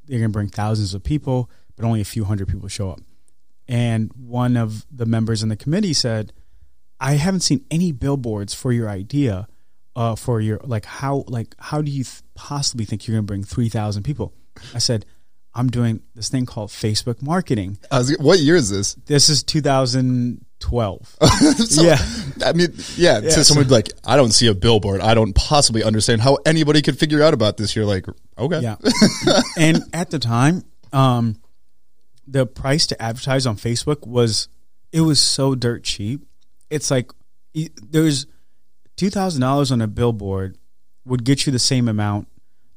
they're 0.06 0.20
going 0.20 0.32
to 0.32 0.34
bring 0.34 0.50
thousands 0.50 0.94
of 0.94 1.04
people, 1.04 1.50
but 1.76 1.86
only 1.86 2.02
a 2.02 2.06
few 2.06 2.26
hundred 2.26 2.48
people 2.48 2.68
show 2.68 2.92
up. 2.92 3.00
And 3.70 4.12
one 4.18 4.58
of 4.58 4.86
the 4.92 5.06
members 5.06 5.44
in 5.44 5.50
the 5.50 5.56
committee 5.56 5.94
said, 5.94 6.34
I 7.00 7.14
haven't 7.14 7.42
seen 7.42 7.64
any 7.70 7.92
billboards 7.92 8.54
for 8.54 8.74
your 8.74 8.90
idea, 8.90 9.48
uh, 9.96 10.16
for 10.16 10.42
your 10.42 10.60
like 10.64 10.86
how 10.86 11.24
like 11.28 11.56
how 11.60 11.82
do 11.82 11.92
you 11.92 12.04
th- 12.04 12.24
possibly 12.34 12.86
think 12.86 13.08
you're 13.08 13.16
going 13.16 13.26
to 13.26 13.28
bring 13.28 13.44
three 13.44 13.70
thousand 13.70 14.04
people? 14.04 14.34
I 14.74 14.80
said, 14.80 15.06
I'm 15.54 15.70
doing 15.70 16.02
this 16.16 16.30
thing 16.30 16.46
called 16.46 16.70
Facebook 16.72 17.22
marketing. 17.22 17.78
I 17.92 18.00
was, 18.00 18.18
what 18.18 18.40
year 18.40 18.56
is 18.56 18.70
this? 18.70 18.96
This 19.06 19.30
is 19.30 19.44
2012. 19.44 21.18
So, 21.70 21.84
yeah, 21.84 21.98
I 22.46 22.54
mean, 22.54 22.74
yeah. 22.98 23.20
Yeah, 23.20 23.30
so 23.30 23.44
someone 23.44 23.68
be 23.68 23.72
like, 23.72 23.92
I 24.04 24.18
don't 24.18 24.32
see 24.32 24.48
a 24.48 24.54
billboard. 24.54 25.00
I 25.00 25.14
don't 25.14 25.34
possibly 25.34 25.84
understand 25.84 26.22
how 26.22 26.38
anybody 26.46 26.82
could 26.82 27.00
figure 27.00 27.22
out 27.22 27.34
about 27.34 27.58
this. 27.58 27.76
You're 27.76 27.86
like, 27.86 28.06
okay, 28.38 28.60
yeah. 28.60 28.76
and 29.58 29.84
at 29.94 30.10
the 30.10 30.20
time, 30.20 30.64
um, 30.92 31.40
the 32.30 32.46
price 32.46 32.88
to 32.88 33.02
advertise 33.02 33.46
on 33.46 33.56
Facebook 33.56 34.08
was 34.08 34.48
it 34.92 35.02
was 35.02 35.20
so 35.20 35.56
dirt 35.56 35.84
cheap. 35.84 36.26
It's 36.70 36.92
like 36.92 37.12
there's 37.82 38.28
two 38.96 39.10
thousand 39.10 39.42
dollars 39.42 39.72
on 39.72 39.82
a 39.82 39.88
billboard 39.88 40.58
would 41.06 41.24
get 41.24 41.46
you 41.46 41.52
the 41.52 41.60
same 41.60 41.88
amount 41.88 42.28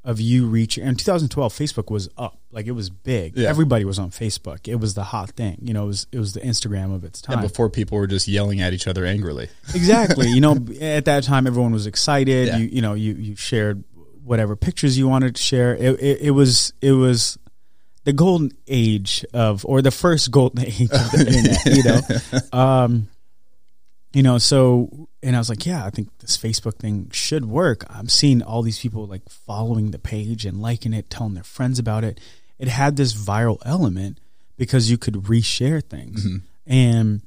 of 0.05 0.21
you 0.21 0.47
reach. 0.47 0.79
And 0.79 0.99
2012, 0.99 1.53
Facebook 1.53 1.91
was 1.91 2.09
up, 2.17 2.41
like 2.51 2.67
it 2.67 2.73
was 2.73 2.91
big. 2.91 3.37
Yeah. 3.37 3.49
Everybody 3.49 3.85
was 3.85 3.99
on 3.99 4.11
Facebook. 4.11 4.67
It 4.67 4.77
was 4.77 4.95
the 4.95 5.05
hot 5.05 5.31
thing. 5.31 5.59
You 5.63 5.75
know, 5.75 5.85
it 5.85 5.89
was 5.89 6.07
it 6.13 6.19
was 6.19 6.33
the 6.33 6.41
Instagram 6.41 6.95
of 6.95 7.05
its 7.05 7.21
time. 7.21 7.39
And 7.39 7.49
before 7.49 7.71
people 7.71 7.99
were 7.99 8.07
just 8.07 8.27
yelling 8.27 8.61
at 8.61 8.73
each 8.73 8.87
other 8.89 9.05
angrily. 9.05 9.49
exactly. 9.75 10.29
You 10.29 10.41
know, 10.41 10.57
at 10.81 11.05
that 11.05 11.25
time, 11.25 11.47
everyone 11.47 11.73
was 11.73 11.87
excited. 11.87 12.49
Yeah. 12.49 12.57
You 12.57 12.67
you 12.67 12.83
know 12.83 12.95
you 12.95 13.15
you 13.15 13.37
shared 13.37 13.85
whatever 14.25 14.57
pictures 14.57 14.99
you 14.99 15.09
wanted 15.09 15.37
to 15.37 15.43
share. 15.43 15.75
It, 15.77 16.01
it 16.01 16.21
it 16.23 16.31
was 16.31 16.73
it 16.81 16.93
was 16.93 17.39
the 18.05 18.13
golden 18.13 18.53
age 18.67 19.25
of 19.33 19.65
or 19.65 19.83
the 19.83 19.91
first 19.91 20.31
golden 20.31 20.61
age 20.67 20.83
of 20.83 21.11
the 21.13 21.27
internet. 21.29 21.77
You 21.77 21.83
know, 22.53 22.59
um, 22.59 23.09
you 24.13 24.23
know. 24.23 24.39
So 24.39 25.09
and 25.23 25.37
I 25.37 25.39
was 25.39 25.49
like, 25.49 25.67
yeah, 25.67 25.85
I 25.85 25.91
think 25.91 26.17
this 26.19 26.37
Facebook 26.37 26.77
thing 26.77 27.11
should 27.13 27.45
work. 27.45 27.85
I'm 27.89 28.09
seeing 28.09 28.43
all 28.43 28.63
these 28.63 28.79
people 28.79 29.07
like 29.07 29.29
following 29.29 29.91
the 29.91 29.99
page 29.99 30.45
and 30.45 30.61
liking 30.61 30.93
it, 30.93 31.11
telling 31.11 31.35
their 31.35 31.45
friends 31.45 31.79
about 31.79 32.05
it. 32.05 32.21
It 32.59 32.69
had 32.69 32.97
this 32.97 33.13
viral 33.13 33.59
element 33.65 34.19
because 34.57 34.91
you 34.91 34.99
could 34.99 35.15
reshare 35.15 35.83
things 35.83 36.25
and 36.67 37.23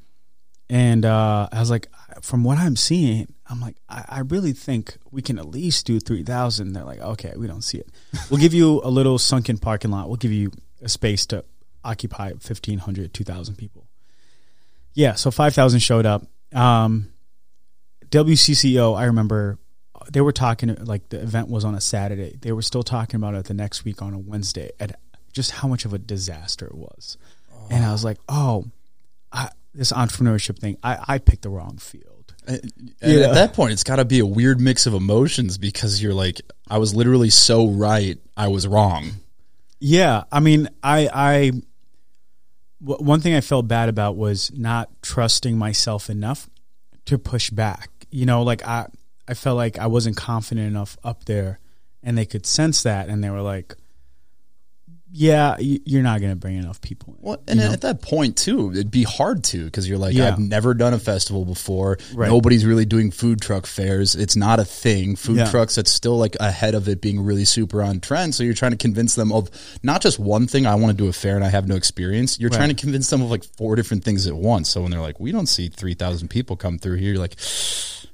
and 0.67 1.05
uh, 1.05 1.47
I 1.51 1.59
was 1.59 1.69
like, 1.69 1.87
from 2.21 2.43
what 2.43 2.57
I'm 2.57 2.75
seeing, 2.75 3.31
I'm 3.47 3.61
like, 3.61 3.75
I, 3.87 4.05
I 4.07 4.19
really 4.21 4.51
think 4.51 4.97
we 5.11 5.21
can 5.21 5.37
at 5.37 5.45
least 5.47 5.85
do 5.85 5.99
three 5.99 6.23
thousand. 6.23 6.73
They're 6.73 6.83
like, 6.83 7.01
okay, 7.01 7.33
we 7.35 7.47
don't 7.47 7.63
see 7.63 7.77
it. 7.77 7.87
We'll 8.29 8.39
give 8.39 8.53
you 8.53 8.81
a 8.83 8.89
little 8.89 9.19
sunken 9.19 9.57
parking 9.57 9.91
lot. 9.91 10.07
We'll 10.07 10.17
give 10.17 10.31
you 10.31 10.51
a 10.81 10.89
space 10.89 11.25
to 11.27 11.43
occupy 11.83 12.29
1,500, 12.29 13.13
2,000 13.13 13.55
people. 13.55 13.87
Yeah, 14.93 15.13
so 15.15 15.29
five 15.31 15.53
thousand 15.53 15.79
showed 15.81 16.05
up. 16.05 16.25
Um, 16.53 17.09
WCCO, 18.09 18.97
I 18.97 19.05
remember 19.05 19.57
they 20.11 20.21
were 20.21 20.31
talking 20.31 20.73
like 20.85 21.09
the 21.09 21.21
event 21.21 21.49
was 21.49 21.65
on 21.65 21.75
a 21.75 21.81
Saturday. 21.81 22.37
They 22.39 22.51
were 22.51 22.61
still 22.61 22.83
talking 22.83 23.15
about 23.17 23.33
it 23.35 23.45
the 23.45 23.53
next 23.53 23.83
week 23.83 24.01
on 24.01 24.13
a 24.13 24.19
Wednesday 24.19 24.71
and 24.79 24.93
just 25.33 25.51
how 25.51 25.67
much 25.67 25.85
of 25.85 25.93
a 25.93 25.97
disaster 25.97 26.65
it 26.67 26.75
was. 26.75 27.17
And 27.69 27.83
I 27.83 27.91
was 27.91 28.03
like, 28.05 28.17
oh, 28.29 28.65
I, 29.31 29.49
this 29.73 29.91
entrepreneurship 29.91 30.59
thing, 30.59 30.77
I, 30.83 30.99
I 31.07 31.17
picked 31.17 31.41
the 31.41 31.49
wrong 31.49 31.77
field. 31.77 32.33
And 32.47 32.71
Yeah. 33.01 33.27
at 33.29 33.33
that 33.33 33.53
point, 33.53 33.73
it's 33.73 33.83
got 33.83 33.95
to 33.95 34.05
be 34.05 34.19
a 34.19 34.25
weird 34.25 34.61
mix 34.61 34.85
of 34.85 34.93
emotions 34.93 35.57
because 35.57 36.01
you're 36.01 36.13
like, 36.13 36.39
I 36.69 36.77
was 36.77 36.93
literally 36.93 37.31
so 37.31 37.67
right, 37.67 38.19
I 38.37 38.49
was 38.49 38.67
wrong. 38.67 39.13
Yeah, 39.79 40.23
I 40.31 40.39
mean, 40.39 40.69
I 40.83 41.09
I 41.13 41.51
w- 42.83 43.03
one 43.05 43.19
thing 43.21 43.35
I 43.35 43.41
felt 43.41 43.67
bad 43.67 43.89
about 43.89 44.15
was 44.15 44.51
not 44.55 44.89
trusting 45.01 45.57
myself 45.57 46.09
enough 46.09 46.49
to 47.05 47.17
push 47.17 47.49
back. 47.49 47.89
You 48.09 48.25
know, 48.25 48.43
like 48.43 48.65
I 48.65 48.87
I 49.27 49.33
felt 49.33 49.57
like 49.57 49.77
I 49.77 49.87
wasn't 49.87 50.17
confident 50.17 50.67
enough 50.67 50.97
up 51.03 51.25
there, 51.25 51.59
and 52.03 52.17
they 52.17 52.25
could 52.25 52.45
sense 52.45 52.83
that, 52.83 53.09
and 53.09 53.23
they 53.23 53.29
were 53.29 53.41
like, 53.41 53.75
"Yeah, 55.17 55.55
you're 55.59 56.03
not 56.03 56.19
going 56.19 56.33
to 56.33 56.35
bring 56.35 56.57
enough 56.57 56.81
people." 56.81 57.13
In. 57.13 57.19
Well, 57.21 57.41
and 57.47 57.59
you 57.59 57.65
know? 57.65 57.71
at 57.71 57.81
that 57.81 58.01
point 58.01 58.35
too, 58.35 58.71
it'd 58.71 58.91
be 58.91 59.03
hard 59.03 59.45
to 59.45 59.63
because 59.63 59.87
you're 59.87 59.97
like, 59.97 60.13
Yeah. 60.13 60.27
I've 60.27 60.39
never 60.39 60.73
done 60.73 60.93
a 60.93 60.99
festival 60.99 61.45
before. 61.45 61.97
Right. 62.13 62.27
Nobody's 62.27 62.65
really 62.65 62.85
doing 62.85 63.11
food 63.11 63.41
truck 63.41 63.65
fairs. 63.65 64.15
It's 64.15 64.35
not 64.35 64.59
a 64.59 64.65
thing. 64.65 65.15
Food 65.15 65.37
Yeah. 65.37 65.49
trucks, 65.49 65.77
it's 65.77 65.91
still 65.91 66.17
like 66.17 66.35
ahead 66.39 66.75
of 66.75 66.89
it 66.89 66.99
being 66.99 67.21
really 67.21 67.45
super 67.45 67.81
on 67.81 68.01
trend. 68.01 68.35
So 68.35 68.43
you're 68.43 68.53
trying 68.53 68.71
to 68.71 68.77
convince 68.77 69.15
them 69.15 69.31
of 69.31 69.49
not 69.83 70.01
just 70.01 70.19
one 70.19 70.47
thing. 70.47 70.65
I 70.65 70.75
want 70.75 70.97
to 70.97 71.03
do 71.03 71.07
a 71.07 71.13
fair 71.13 71.35
and 71.35 71.45
I 71.45 71.49
have 71.49 71.67
no 71.67 71.75
experience. 71.75 72.37
You're 72.39 72.49
trying 72.49 72.69
to 72.69 72.75
convince 72.75 73.09
them 73.09 73.21
of 73.21 73.31
like 73.31 73.43
four 73.43 73.75
different 73.77 74.03
things 74.03 74.27
at 74.27 74.35
once. 74.35 74.69
So 74.69 74.81
when 74.81 74.91
they're 74.91 74.99
like, 74.99 75.19
we 75.19 75.31
don't 75.31 75.47
see 75.47 75.69
three 75.69 75.93
thousand 75.93 76.27
people 76.27 76.57
come 76.57 76.77
through 76.77 76.97
here, 76.97 77.11
you're 77.13 77.19
like, 77.19 77.35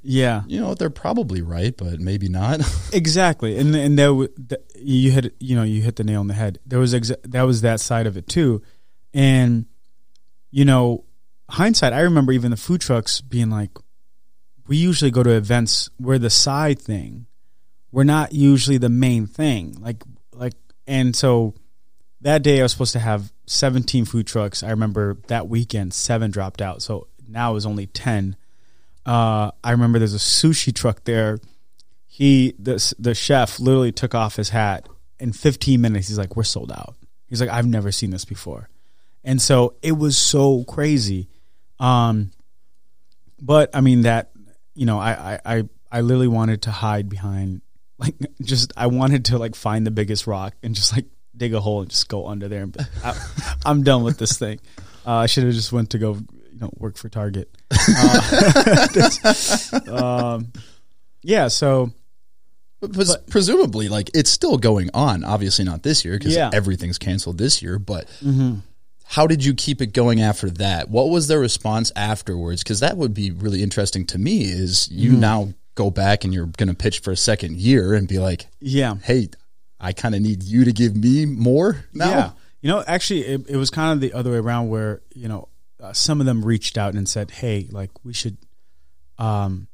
yeah, 0.01 0.43
you 0.47 0.59
know, 0.59 0.73
they're 0.73 0.89
probably 0.89 1.41
right, 1.41 1.75
but 1.75 1.99
maybe 1.99 2.29
not. 2.29 2.61
exactly. 2.93 3.57
And 3.57 3.75
and 3.75 3.97
there 3.97 4.07
w- 4.07 4.29
th- 4.49 4.61
you 4.75 5.11
hit 5.11 5.35
you 5.39 5.55
know 5.55 5.63
you 5.63 5.81
hit 5.81 5.95
the 5.95 6.03
nail 6.03 6.19
on 6.21 6.27
the 6.27 6.33
head. 6.33 6.59
There 6.65 6.79
was 6.79 6.93
exa- 6.93 7.21
that 7.23 7.43
was 7.43 7.61
that 7.61 7.79
side 7.79 8.07
of 8.07 8.17
it 8.17 8.27
too. 8.27 8.61
And 9.13 9.65
you 10.51 10.65
know 10.65 11.05
hindsight 11.49 11.91
i 11.91 11.99
remember 11.99 12.31
even 12.31 12.49
the 12.49 12.55
food 12.55 12.79
trucks 12.79 13.19
being 13.19 13.49
like 13.49 13.71
we 14.67 14.77
usually 14.77 15.11
go 15.11 15.21
to 15.21 15.31
events 15.31 15.89
we're 15.99 16.17
the 16.17 16.29
side 16.29 16.79
thing 16.79 17.25
we're 17.91 18.03
not 18.03 18.33
usually 18.33 18.77
the 18.77 18.89
main 18.89 19.27
thing. 19.27 19.77
Like 19.79 20.03
like 20.33 20.53
and 20.87 21.15
so 21.15 21.53
that 22.21 22.41
day 22.41 22.59
i 22.59 22.63
was 22.63 22.71
supposed 22.71 22.93
to 22.93 22.99
have 22.99 23.31
17 23.47 24.05
food 24.05 24.27
trucks. 24.27 24.63
I 24.63 24.69
remember 24.69 25.17
that 25.27 25.49
weekend 25.49 25.93
seven 25.93 26.31
dropped 26.31 26.61
out. 26.61 26.81
So 26.81 27.07
now 27.27 27.51
it 27.51 27.55
was 27.55 27.65
only 27.65 27.87
10 27.87 28.37
uh, 29.05 29.51
i 29.63 29.71
remember 29.71 29.99
there's 29.99 30.13
a 30.13 30.17
sushi 30.17 30.73
truck 30.73 31.03
there. 31.03 31.39
He 32.07 32.53
the 32.59 32.93
the 32.99 33.15
chef 33.15 33.59
literally 33.59 33.91
took 33.91 34.13
off 34.13 34.35
his 34.35 34.49
hat. 34.49 34.87
In 35.19 35.33
15 35.33 35.79
minutes 35.79 36.07
he's 36.07 36.17
like 36.17 36.35
we're 36.35 36.43
sold 36.43 36.71
out. 36.71 36.95
He's 37.27 37.39
like 37.39 37.49
i've 37.49 37.67
never 37.67 37.91
seen 37.91 38.09
this 38.11 38.25
before. 38.25 38.69
And 39.23 39.41
so 39.41 39.75
it 39.81 39.93
was 39.93 40.17
so 40.17 40.63
crazy. 40.65 41.29
Um 41.79 42.31
but 43.41 43.69
i 43.75 43.81
mean 43.81 44.03
that 44.03 44.31
you 44.75 44.85
know 44.85 44.99
i 44.99 45.39
i 45.43 45.63
i, 45.91 46.01
literally 46.01 46.27
wanted 46.27 46.61
to 46.61 46.71
hide 46.71 47.09
behind 47.09 47.61
like 47.97 48.15
just 48.41 48.71
i 48.77 48.87
wanted 48.87 49.25
to 49.25 49.37
like 49.37 49.55
find 49.55 49.85
the 49.85 49.91
biggest 49.91 50.27
rock 50.27 50.53
and 50.63 50.75
just 50.75 50.93
like 50.93 51.05
dig 51.35 51.53
a 51.53 51.59
hole 51.59 51.81
and 51.81 51.89
just 51.89 52.07
go 52.07 52.27
under 52.27 52.47
there 52.47 52.63
and 52.63 52.77
I, 53.03 53.19
i'm 53.65 53.83
done 53.83 54.03
with 54.03 54.17
this 54.17 54.37
thing. 54.37 54.59
Uh, 55.05 55.15
i 55.15 55.25
should 55.25 55.43
have 55.43 55.53
just 55.53 55.71
went 55.71 55.89
to 55.89 55.97
go 55.97 56.17
know 56.61 56.69
work 56.77 56.97
for 56.97 57.09
target 57.09 57.49
uh, 57.71 59.33
um 59.91 60.51
yeah 61.23 61.47
so 61.47 61.91
But 62.79 62.93
pres- 62.93 63.17
presumably, 63.29 63.89
like 63.89 64.09
it's 64.15 64.29
still 64.31 64.57
going 64.57 64.89
on. 64.93 65.23
Obviously, 65.23 65.65
not 65.65 65.83
this 65.83 66.03
year 66.03 66.17
because 66.17 66.33
Yeah. 66.35 66.49
everything's 66.51 66.97
canceled 66.97 67.37
this 67.37 67.61
year. 67.61 67.77
But 67.77 68.07
how 69.05 69.27
did 69.27 69.43
you 69.45 69.53
keep 69.53 69.81
it 69.83 69.93
going 69.93 70.19
after 70.21 70.49
that? 70.51 70.89
What 70.89 71.09
was 71.09 71.27
their 71.27 71.39
response 71.39 71.91
afterwards? 71.95 72.63
Because 72.63 72.79
that 72.79 72.97
would 72.97 73.13
be 73.13 73.29
really 73.29 73.61
interesting 73.61 74.05
to 74.07 74.17
me. 74.17 74.41
Is 74.45 74.89
you 74.91 75.11
now 75.11 75.53
go 75.75 75.91
back 75.91 76.23
and 76.23 76.33
you're 76.33 76.47
going 76.57 76.69
to 76.69 76.73
pitch 76.75 76.99
for 77.01 77.11
a 77.11 77.17
second 77.17 77.57
year 77.57 77.93
and 77.93 78.07
be 78.07 78.17
like, 78.17 78.47
yeah 78.59 78.95
"Hey, 79.03 79.29
I 79.79 79.93
kind 79.93 80.15
of 80.15 80.21
need 80.21 80.41
you 80.43 80.65
to 80.65 80.71
give 80.71 80.95
me 80.95 81.27
more 81.27 81.85
now." 81.93 82.09
Yeah. 82.09 82.31
You 82.63 82.69
know, 82.69 82.83
actually, 82.87 83.25
it, 83.25 83.41
it 83.49 83.57
was 83.57 83.69
kind 83.69 83.91
of 83.93 84.01
the 84.01 84.13
other 84.13 84.31
way 84.31 84.37
around 84.37 84.69
where, 84.69 85.01
you 85.15 85.27
know, 85.27 85.49
uh, 85.81 85.93
some 85.93 86.19
of 86.19 86.25
them 86.25 86.45
reached 86.45 86.77
out 86.77 86.93
and 86.93 87.07
said, 87.07 87.31
hey, 87.31 87.67
like, 87.71 87.91
we 88.03 88.13
should, 88.13 88.37
um, 89.17 89.67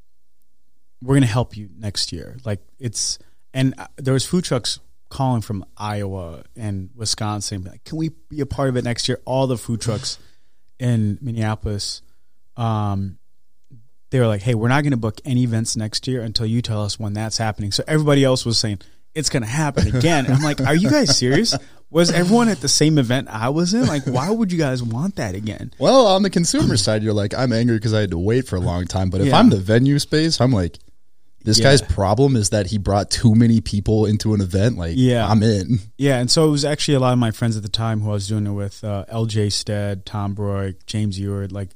we're 1.01 1.15
going 1.15 1.21
to 1.21 1.27
help 1.27 1.57
you 1.57 1.69
next 1.77 2.11
year. 2.11 2.37
Like, 2.45 2.61
it's, 2.79 3.19
and 3.53 3.73
uh, 3.77 3.87
there 3.97 4.13
was 4.13 4.25
food 4.25 4.43
trucks 4.43 4.79
calling 5.09 5.41
from 5.41 5.65
Iowa 5.77 6.43
and 6.55 6.89
Wisconsin, 6.95 7.63
like, 7.63 7.83
can 7.83 7.97
we 7.97 8.09
be 8.29 8.41
a 8.41 8.45
part 8.45 8.69
of 8.69 8.77
it 8.77 8.83
next 8.83 9.07
year? 9.07 9.19
All 9.25 9.47
the 9.47 9.57
food 9.57 9.81
trucks 9.81 10.19
in 10.79 11.17
Minneapolis, 11.21 12.01
um, 12.55 13.17
they 14.09 14.19
were 14.19 14.27
like, 14.27 14.41
hey, 14.41 14.55
we're 14.55 14.67
not 14.69 14.83
going 14.83 14.91
to 14.91 14.97
book 14.97 15.19
any 15.25 15.43
events 15.43 15.75
next 15.75 16.07
year 16.07 16.21
until 16.21 16.45
you 16.45 16.61
tell 16.61 16.83
us 16.83 16.99
when 16.99 17.13
that's 17.13 17.37
happening. 17.37 17.71
So 17.71 17.83
everybody 17.87 18.23
else 18.23 18.45
was 18.45 18.57
saying, 18.57 18.79
it's 19.17 19.29
going 19.29 19.43
to 19.43 19.49
happen 19.49 19.87
again. 19.95 20.25
And 20.25 20.35
I'm 20.35 20.41
like, 20.43 20.61
are 20.61 20.75
you 20.75 20.89
guys 20.89 21.17
serious? 21.17 21.55
Was 21.89 22.11
everyone 22.11 22.49
at 22.49 22.59
the 22.61 22.67
same 22.69 22.97
event 22.97 23.27
I 23.29 23.49
was 23.49 23.73
in? 23.73 23.85
Like, 23.87 24.03
why 24.05 24.29
would 24.29 24.51
you 24.51 24.57
guys 24.57 24.83
want 24.83 25.15
that 25.15 25.35
again? 25.35 25.71
Well, 25.79 26.07
on 26.07 26.21
the 26.21 26.29
consumer 26.29 26.77
side, 26.77 27.01
you're 27.01 27.13
like, 27.13 27.33
I'm 27.33 27.51
angry 27.53 27.77
because 27.77 27.93
I 27.93 28.01
had 28.01 28.11
to 28.11 28.17
wait 28.17 28.47
for 28.47 28.57
a 28.57 28.59
long 28.59 28.85
time. 28.85 29.09
But 29.09 29.21
if 29.21 29.27
Yeah. 29.27 29.37
I'm 29.39 29.49
the 29.49 29.57
venue 29.57 29.97
space, 29.99 30.39
I'm 30.41 30.51
like, 30.51 30.77
this 31.43 31.59
Yeah. 31.59 31.63
guy's 31.71 31.81
problem 31.81 32.35
is 32.35 32.49
that 32.49 32.67
he 32.67 32.77
brought 32.77 33.09
too 33.09 33.33
many 33.35 33.61
people 33.61 34.05
into 34.05 34.33
an 34.33 34.41
event. 34.41 34.77
Like, 34.77 34.93
Yeah. 34.97 35.25
I'm 35.27 35.41
in. 35.41 35.79
Yeah, 35.97 36.19
and 36.19 36.29
so 36.29 36.45
it 36.47 36.51
was 36.51 36.65
actually 36.65 36.95
a 36.95 36.99
lot 36.99 37.13
of 37.13 37.19
my 37.19 37.31
friends 37.31 37.55
at 37.55 37.63
the 37.63 37.69
time 37.69 38.01
who 38.01 38.09
I 38.09 38.13
was 38.13 38.27
doing 38.27 38.45
it 38.47 38.51
with: 38.51 38.83
uh, 38.83 39.05
L.J. 39.07 39.49
Stead, 39.51 40.05
Tom 40.05 40.35
Broy, 40.35 40.75
James 40.87 41.17
Ewart, 41.17 41.51
like 41.53 41.69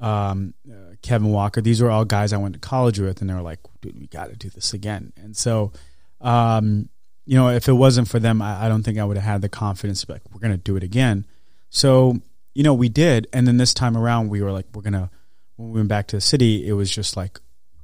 um, 0.00 0.54
uh, 0.70 0.94
Kevin 1.02 1.30
Walker. 1.32 1.60
These 1.60 1.82
were 1.82 1.90
all 1.90 2.06
guys 2.06 2.32
I 2.32 2.38
went 2.38 2.54
to 2.54 2.60
college 2.60 2.98
with, 2.98 3.20
and 3.20 3.28
they 3.28 3.34
were 3.34 3.42
like, 3.42 3.58
"Dude, 3.82 3.98
we 4.00 4.06
got 4.06 4.30
to 4.30 4.36
do 4.36 4.48
this 4.48 4.72
again." 4.72 5.12
And 5.22 5.36
so, 5.36 5.72
um, 6.20 6.88
you 7.26 7.36
know, 7.36 7.48
if 7.50 7.68
it 7.68 7.72
wasn't 7.72 8.08
for 8.08 8.18
them, 8.18 8.42
I, 8.42 8.66
I 8.66 8.68
don't 8.68 8.82
think 8.82 8.98
I 8.98 9.04
would 9.04 9.16
have 9.16 9.24
had 9.24 9.42
the 9.42 9.48
confidence 9.48 10.00
to 10.00 10.06
be 10.06 10.14
like, 10.14 10.22
"We're 10.32 10.40
going 10.40 10.52
to 10.52 10.58
do 10.58 10.76
it 10.76 10.82
again." 10.82 11.26
So, 11.68 12.20
you 12.54 12.62
know, 12.62 12.74
we 12.74 12.88
did, 12.88 13.28
and 13.32 13.46
then 13.46 13.56
this 13.56 13.72
time 13.72 13.96
around, 13.96 14.28
we 14.28 14.42
were 14.42 14.52
like, 14.52 14.66
"We're 14.74 14.82
gonna." 14.82 15.10
When 15.56 15.72
we 15.72 15.80
went 15.80 15.88
back 15.90 16.06
to 16.08 16.16
the 16.16 16.22
city, 16.22 16.66
it 16.66 16.72
was 16.72 16.90
just 16.90 17.18
like, 17.18 17.38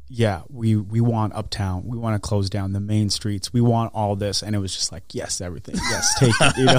yeah, 0.08 0.42
we 0.48 0.76
we 0.76 1.00
want 1.00 1.34
uptown. 1.34 1.84
We 1.86 1.98
want 1.98 2.20
to 2.20 2.26
close 2.26 2.48
down 2.48 2.72
the 2.72 2.80
main 2.80 3.10
streets. 3.10 3.52
We 3.52 3.60
want 3.60 3.92
all 3.94 4.14
this, 4.14 4.42
and 4.42 4.54
it 4.54 4.60
was 4.60 4.74
just 4.74 4.92
like, 4.92 5.02
yes, 5.12 5.40
everything. 5.40 5.74
Yes, 5.76 6.18
take 6.18 6.32
it. 6.40 6.56
You 6.56 6.64
know, 6.66 6.78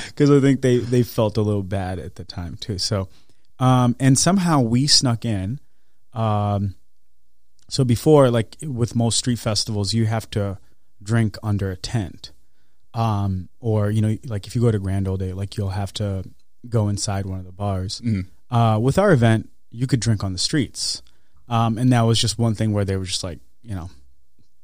because 0.06 0.30
I 0.30 0.40
think 0.40 0.60
they 0.60 0.78
they 0.78 1.02
felt 1.02 1.36
a 1.38 1.42
little 1.42 1.62
bad 1.62 1.98
at 1.98 2.16
the 2.16 2.24
time 2.24 2.56
too. 2.56 2.78
So, 2.78 3.08
um, 3.58 3.96
and 3.98 4.18
somehow 4.18 4.60
we 4.60 4.86
snuck 4.86 5.24
in. 5.24 5.60
Um, 6.12 6.74
so 7.70 7.84
before, 7.84 8.30
like 8.30 8.56
with 8.62 8.94
most 8.94 9.16
street 9.16 9.38
festivals, 9.38 9.94
you 9.94 10.04
have 10.04 10.28
to 10.30 10.58
drink 11.02 11.36
under 11.42 11.70
a 11.70 11.76
tent, 11.76 12.32
um, 12.94 13.48
or 13.60 13.90
you 13.90 14.00
know, 14.00 14.16
like 14.26 14.46
if 14.46 14.54
you 14.54 14.60
go 14.60 14.70
to 14.70 14.78
Grand 14.78 15.08
Old 15.08 15.20
Day, 15.20 15.32
like 15.32 15.56
you'll 15.56 15.70
have 15.70 15.92
to 15.94 16.24
go 16.68 16.88
inside 16.88 17.26
one 17.26 17.38
of 17.38 17.44
the 17.44 17.52
bars. 17.52 18.00
Uh, 18.50 18.78
with 18.78 18.98
our 18.98 19.12
event, 19.12 19.48
you 19.70 19.86
could 19.86 20.00
drink 20.00 20.22
on 20.22 20.32
the 20.32 20.38
streets. 20.38 21.02
Um, 21.48 21.78
and 21.78 21.92
that 21.92 22.02
was 22.02 22.20
just 22.20 22.38
one 22.38 22.54
thing 22.54 22.72
where 22.72 22.84
they 22.84 22.96
were 22.96 23.04
just 23.04 23.24
like, 23.24 23.40
you 23.62 23.74
know, 23.74 23.90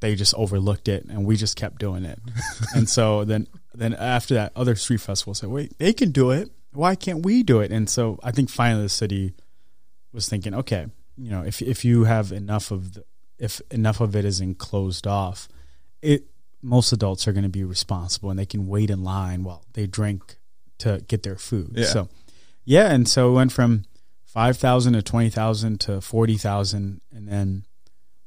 they 0.00 0.14
just 0.14 0.34
overlooked 0.34 0.88
it 0.88 1.04
and 1.06 1.24
we 1.24 1.36
just 1.36 1.56
kept 1.56 1.78
doing 1.78 2.04
it. 2.04 2.20
and 2.74 2.88
so 2.88 3.24
then, 3.24 3.48
then 3.74 3.94
after 3.94 4.34
that, 4.34 4.52
other 4.54 4.76
street 4.76 5.00
festivals 5.00 5.38
said, 5.38 5.50
wait, 5.50 5.76
they 5.78 5.92
can 5.92 6.12
do 6.12 6.30
it. 6.30 6.50
Why 6.72 6.94
can't 6.94 7.24
we 7.24 7.42
do 7.42 7.60
it? 7.60 7.72
And 7.72 7.88
so 7.88 8.18
I 8.22 8.30
think 8.30 8.50
finally 8.50 8.84
the 8.84 8.88
city 8.88 9.34
was 10.12 10.28
thinking, 10.28 10.54
okay, 10.54 10.86
you 11.16 11.30
know, 11.30 11.42
if, 11.42 11.60
if 11.62 11.84
you 11.84 12.04
have 12.04 12.30
enough 12.30 12.70
of 12.70 12.94
the, 12.94 13.04
if 13.38 13.60
enough 13.70 14.00
of 14.00 14.14
it 14.14 14.24
is 14.24 14.40
enclosed 14.40 15.06
off, 15.06 15.48
it, 16.02 16.24
most 16.62 16.92
adults 16.92 17.26
are 17.28 17.32
going 17.32 17.44
to 17.44 17.48
be 17.48 17.64
responsible 17.64 18.30
and 18.30 18.38
they 18.38 18.46
can 18.46 18.66
wait 18.66 18.90
in 18.90 19.04
line 19.04 19.44
while 19.44 19.64
they 19.72 19.86
drink 19.86 20.38
to 20.78 21.04
get 21.08 21.22
their 21.22 21.36
food. 21.36 21.72
Yeah. 21.74 21.86
So, 21.86 22.08
yeah. 22.64 22.92
And 22.92 23.08
so 23.08 23.30
it 23.30 23.34
went 23.34 23.52
from 23.52 23.84
5,000 24.26 24.92
to 24.94 25.02
20,000 25.02 25.80
to 25.80 26.00
40,000. 26.00 27.00
And 27.14 27.28
then 27.28 27.64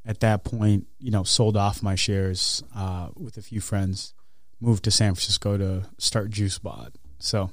at 0.05 0.19
that 0.21 0.43
point, 0.43 0.87
you 0.99 1.11
know, 1.11 1.23
sold 1.23 1.57
off 1.57 1.83
my 1.83 1.95
shares 1.95 2.63
uh, 2.75 3.09
with 3.15 3.37
a 3.37 3.41
few 3.41 3.61
friends, 3.61 4.13
moved 4.59 4.83
to 4.85 4.91
San 4.91 5.13
Francisco 5.13 5.57
to 5.57 5.83
start 5.97 6.31
JuiceBot. 6.31 6.93
So 7.19 7.51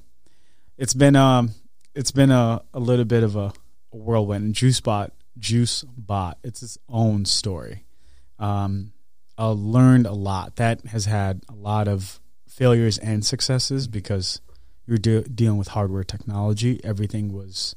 it's 0.77 0.95
been, 0.95 1.17
um, 1.17 1.51
it's 1.95 2.13
been 2.13 2.31
a, 2.31 2.63
a 2.73 2.81
little 2.81 3.05
bit 3.05 3.23
of 3.23 3.37
a, 3.37 3.53
a 3.93 3.97
whirlwind. 3.97 4.45
And 4.45 4.55
JuiceBot, 4.55 5.11
JuiceBot, 5.39 6.35
it's 6.43 6.63
its 6.63 6.79
own 6.89 7.25
story. 7.25 7.85
Um, 8.39 8.93
I 9.39 9.47
learned 9.47 10.07
a 10.07 10.13
lot. 10.13 10.57
That 10.57 10.85
has 10.87 11.05
had 11.07 11.43
a 11.49 11.55
lot 11.55 11.87
of 11.89 12.21
failures 12.49 12.99
and 12.99 13.25
successes 13.25 13.87
because 13.87 14.41
you're 14.87 14.99
de- 14.99 15.23
dealing 15.23 15.59
with 15.59 15.69
hardware 15.69 16.03
technology. 16.03 16.81
Everything 16.83 17.33
was 17.33 17.77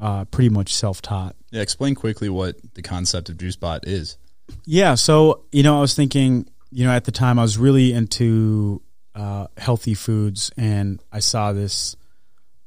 uh, 0.00 0.24
pretty 0.24 0.48
much 0.48 0.74
self-taught. 0.74 1.36
Yeah, 1.50 1.60
explain 1.60 1.94
quickly 1.94 2.28
what 2.28 2.56
the 2.74 2.82
concept 2.82 3.28
of 3.28 3.36
JuiceBot 3.36 3.80
is. 3.86 4.16
Yeah, 4.64 4.94
so 4.94 5.44
you 5.52 5.62
know, 5.62 5.78
I 5.78 5.80
was 5.80 5.94
thinking, 5.94 6.48
you 6.70 6.84
know, 6.84 6.92
at 6.92 7.04
the 7.04 7.12
time 7.12 7.38
I 7.38 7.42
was 7.42 7.58
really 7.58 7.92
into 7.92 8.82
uh, 9.14 9.46
healthy 9.56 9.94
foods, 9.94 10.50
and 10.56 11.02
I 11.12 11.20
saw 11.20 11.52
this 11.52 11.96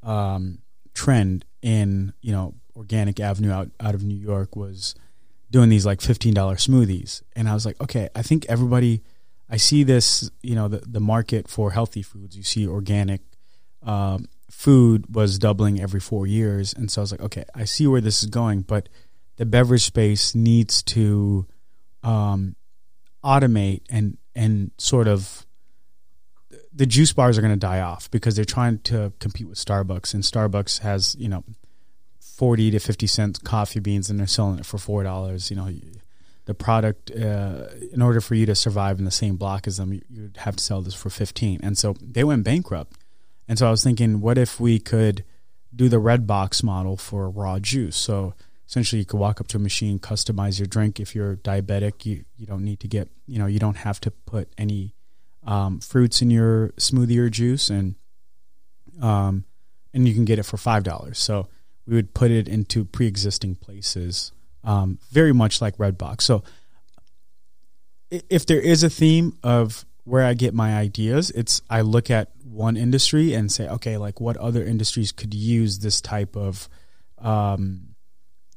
um, 0.04 0.60
trend 0.94 1.46
in 1.62 2.14
you 2.22 2.32
know 2.32 2.56
Organic 2.76 3.20
Avenue 3.20 3.52
out 3.52 3.70
out 3.80 3.96
of 3.96 4.04
New 4.04 4.16
York 4.16 4.56
was 4.56 4.96
doing 5.50 5.70
these 5.70 5.86
like 5.86 6.02
fifteen 6.02 6.34
dollar 6.34 6.56
smoothies, 6.56 7.22
and 7.36 7.48
I 7.50 7.54
was 7.54 7.66
like, 7.66 7.80
okay, 7.82 8.10
I 8.16 8.22
think 8.22 8.46
everybody, 8.48 9.04
I 9.50 9.58
see 9.58 9.84
this, 9.84 10.30
you 10.42 10.56
know, 10.56 10.68
the 10.68 10.82
the 10.86 11.00
market 11.00 11.48
for 11.48 11.72
healthy 11.72 12.02
foods. 12.02 12.36
You 12.36 12.44
see 12.44 12.68
organic. 12.68 13.22
Um, 13.84 14.28
food 14.50 15.14
was 15.14 15.38
doubling 15.38 15.80
every 15.80 16.00
four 16.00 16.26
years, 16.26 16.74
and 16.74 16.90
so 16.90 17.02
I 17.02 17.04
was 17.04 17.12
like, 17.12 17.22
okay, 17.22 17.46
I 17.54 17.66
see 17.66 17.88
where 17.88 18.02
this 18.02 18.24
is 18.24 18.30
going, 18.30 18.62
but 18.62 18.90
the 19.38 19.46
beverage 19.46 19.84
space 19.84 20.36
needs 20.36 20.82
to 20.84 21.46
um, 22.04 22.56
automate 23.24 23.82
and 23.90 24.18
and 24.36 24.72
sort 24.78 25.08
of 25.08 25.46
the 26.74 26.86
juice 26.86 27.12
bars 27.12 27.38
are 27.38 27.42
going 27.42 27.54
to 27.54 27.60
die 27.60 27.82
off 27.82 28.10
because 28.12 28.36
they're 28.36 28.46
trying 28.46 28.80
to 28.80 29.12
compete 29.20 29.48
with 29.48 29.58
Starbucks, 29.58 30.14
and 30.14 30.24
Starbucks 30.24 30.80
has 30.80 31.16
you 31.20 31.30
know 31.30 31.44
forty 32.38 32.70
to 32.72 32.80
fifty 32.80 33.08
cent 33.08 33.44
coffee 33.44 33.80
beans, 33.80 34.10
and 34.10 34.20
they're 34.20 34.28
selling 34.28 34.60
it 34.60 34.66
for 34.66 34.78
four 34.78 35.02
dollars. 35.04 35.50
You 35.50 35.58
know, 35.58 35.70
the 36.46 36.54
product 36.54 37.12
uh, 37.12 37.66
in 37.92 38.02
order 38.02 38.22
for 38.22 38.36
you 38.36 38.46
to 38.46 38.56
survive 38.56 39.00
in 39.00 39.06
the 39.06 39.12
same 39.12 39.36
block 39.38 39.68
as 39.68 39.78
them, 39.78 39.94
you- 39.94 40.06
you'd 40.10 40.38
have 40.38 40.56
to 40.58 40.64
sell 40.64 40.82
this 40.82 40.94
for 40.94 41.10
fifteen, 41.10 41.60
and 41.64 41.78
so 41.78 41.96
they 42.02 42.24
went 42.24 42.44
bankrupt. 42.44 42.94
And 43.48 43.58
so 43.58 43.68
I 43.68 43.72
was 43.72 43.84
thinking, 43.84 44.20
what 44.22 44.38
if 44.38 44.60
we 44.60 44.78
could 44.78 45.24
do 45.76 45.90
the 45.90 45.98
Redbox 45.98 46.64
model 46.64 46.98
for 46.98 47.30
raw 47.30 47.60
juice? 47.60 47.96
So 47.96 48.34
essentially, 48.68 49.00
you 49.00 49.06
could 49.06 49.20
walk 49.20 49.40
up 49.42 49.48
to 49.50 49.58
a 49.58 49.60
machine, 49.60 50.00
customize 50.00 50.60
your 50.60 50.68
drink. 50.68 51.00
If 51.00 51.16
you're 51.16 51.38
diabetic, 51.38 52.06
you 52.06 52.24
you 52.38 52.46
don't 52.46 52.64
need 52.64 52.80
to 52.82 52.88
get 52.88 53.10
you 53.26 53.40
know 53.40 53.48
you 53.48 53.60
don't 53.60 53.78
have 53.78 54.00
to 54.02 54.12
put 54.12 54.54
any 54.58 54.94
um, 55.44 55.80
fruits 55.80 56.22
in 56.22 56.30
your 56.30 56.70
smoothie 56.78 57.18
or 57.18 57.30
juice, 57.30 57.70
and 57.70 57.96
um, 59.02 59.46
and 59.94 60.08
you 60.08 60.14
can 60.14 60.26
get 60.26 60.40
it 60.40 60.44
for 60.44 60.58
five 60.58 60.84
dollars. 60.84 61.18
So 61.18 61.48
we 61.88 61.96
would 61.96 62.14
put 62.14 62.32
it 62.32 62.48
into 62.48 62.84
pre-existing 62.86 63.56
places, 63.56 64.32
um, 64.64 65.00
very 65.12 65.34
much 65.34 65.62
like 65.62 65.78
Redbox. 65.78 66.22
So 66.22 66.44
if 68.12 68.46
there 68.46 68.60
is 68.60 68.84
a 68.84 68.90
theme 68.90 69.38
of 69.42 69.86
where 70.04 70.24
I 70.24 70.34
get 70.34 70.54
my 70.54 70.78
ideas, 70.78 71.32
it's 71.32 71.62
I 71.70 71.82
look 71.82 72.12
at 72.12 72.32
one 72.44 72.78
industry 72.78 73.34
and 73.34 73.52
say, 73.52 73.68
okay, 73.68 73.98
like 73.98 74.20
what 74.20 74.38
other 74.38 74.64
industries 74.64 75.12
could 75.12 75.34
use 75.34 75.80
this 75.80 76.02
type 76.02 76.36
of 76.36 76.70
um, 77.20 77.96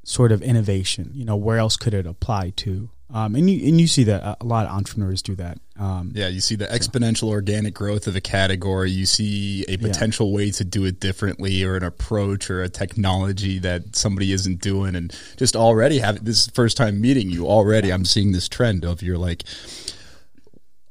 sort 0.04 0.32
of 0.32 0.42
innovation? 0.42 1.10
You 1.14 1.24
know, 1.24 1.36
where 1.36 1.58
else 1.58 1.76
could 1.76 1.94
it 1.94 2.06
apply 2.06 2.50
to? 2.56 2.90
Um, 3.12 3.34
and 3.34 3.50
you 3.50 3.68
and 3.68 3.80
you 3.80 3.88
see 3.88 4.04
that 4.04 4.38
a 4.40 4.44
lot 4.44 4.66
of 4.66 4.72
entrepreneurs 4.72 5.20
do 5.22 5.34
that. 5.36 5.58
Um, 5.78 6.12
Yeah, 6.14 6.28
you 6.28 6.40
see 6.40 6.54
the 6.54 6.66
exponential 6.66 7.28
organic 7.28 7.74
growth 7.74 8.06
of 8.06 8.14
a 8.14 8.20
category. 8.20 8.90
You 8.90 9.04
see 9.06 9.64
a 9.68 9.76
potential 9.78 10.32
way 10.32 10.50
to 10.52 10.64
do 10.64 10.84
it 10.84 11.00
differently, 11.00 11.64
or 11.64 11.76
an 11.76 11.82
approach, 11.82 12.50
or 12.50 12.62
a 12.62 12.68
technology 12.68 13.58
that 13.58 13.96
somebody 13.96 14.32
isn't 14.32 14.60
doing. 14.60 14.94
And 14.94 15.12
just 15.36 15.56
already 15.56 15.98
have 15.98 16.24
this 16.24 16.46
first 16.48 16.76
time 16.76 17.00
meeting 17.00 17.30
you. 17.30 17.46
Already, 17.48 17.92
I'm 17.92 18.04
seeing 18.04 18.30
this 18.32 18.48
trend 18.48 18.84
of 18.84 19.02
you're 19.02 19.18
like. 19.18 19.42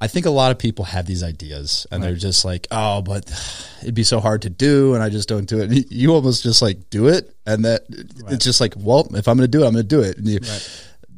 I 0.02 0.08
think 0.08 0.26
a 0.26 0.30
lot 0.30 0.52
of 0.52 0.58
people 0.58 0.86
have 0.86 1.06
these 1.06 1.24
ideas, 1.24 1.86
and 1.92 2.02
they're 2.02 2.16
just 2.16 2.46
like, 2.46 2.68
"Oh, 2.72 3.02
but 3.02 3.30
it'd 3.82 3.94
be 3.96 4.04
so 4.04 4.22
hard 4.22 4.44
to 4.44 4.50
do, 4.50 4.94
and 4.94 5.04
I 5.04 5.10
just 5.10 5.28
don't 5.28 5.46
do 5.46 5.60
it." 5.60 5.92
You 5.92 6.14
almost 6.14 6.42
just 6.42 6.62
like 6.62 6.90
do 6.90 7.10
it, 7.10 7.36
and 7.46 7.66
that 7.66 7.84
it's 8.30 8.46
just 8.46 8.62
like, 8.62 8.76
"Well, 8.78 9.10
if 9.14 9.28
I'm 9.28 9.36
going 9.36 9.52
to 9.52 9.58
do 9.58 9.64
it, 9.64 9.68
I'm 9.68 9.74
going 9.74 9.84
to 9.88 9.96
do 9.96 10.02
it." 10.02 10.18
And 10.18 10.28
you, 10.28 10.40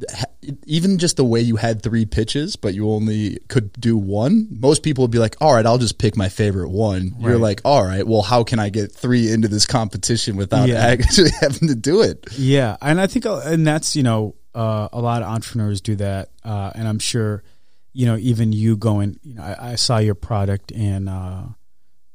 ha- 0.09 0.25
even 0.71 0.97
just 0.97 1.17
the 1.17 1.25
way 1.25 1.41
you 1.41 1.57
had 1.57 1.83
three 1.83 2.05
pitches, 2.05 2.55
but 2.55 2.73
you 2.73 2.89
only 2.91 3.37
could 3.49 3.73
do 3.73 3.97
one, 3.97 4.47
most 4.49 4.83
people 4.83 5.01
would 5.03 5.11
be 5.11 5.19
like, 5.19 5.35
all 5.41 5.53
right, 5.53 5.65
I'll 5.65 5.77
just 5.77 5.97
pick 5.97 6.15
my 6.15 6.29
favorite 6.29 6.69
one. 6.69 7.13
You're 7.19 7.37
like, 7.37 7.59
all 7.65 7.83
right, 7.83 8.07
well, 8.07 8.21
how 8.21 8.45
can 8.45 8.57
I 8.57 8.69
get 8.69 8.89
three 8.89 9.29
into 9.29 9.49
this 9.49 9.65
competition 9.65 10.37
without 10.37 10.69
Yeah. 10.69 10.75
actually 10.87 11.31
having 11.41 11.67
to 11.67 11.75
do 11.75 12.03
it? 12.03 12.25
Yeah, 12.37 12.77
and 12.81 13.01
I 13.01 13.07
think, 13.07 13.25
uh, 13.25 13.41
and 13.43 13.67
that's 13.67 13.97
you 13.97 14.03
know, 14.03 14.35
uh, 14.55 14.87
a 14.93 15.01
lot 15.01 15.21
of 15.21 15.27
entrepreneurs 15.27 15.81
do 15.81 15.97
that, 15.97 16.29
uh, 16.45 16.71
and 16.73 16.87
I'm 16.87 16.99
sure, 16.99 17.43
you 17.91 18.05
know, 18.05 18.15
even 18.15 18.53
you 18.53 18.77
going, 18.77 19.19
you 19.23 19.35
know, 19.35 19.43
I, 19.43 19.73
I 19.73 19.75
saw 19.75 19.97
your 19.97 20.15
product 20.15 20.71
in 20.71 21.09
uh, 21.09 21.49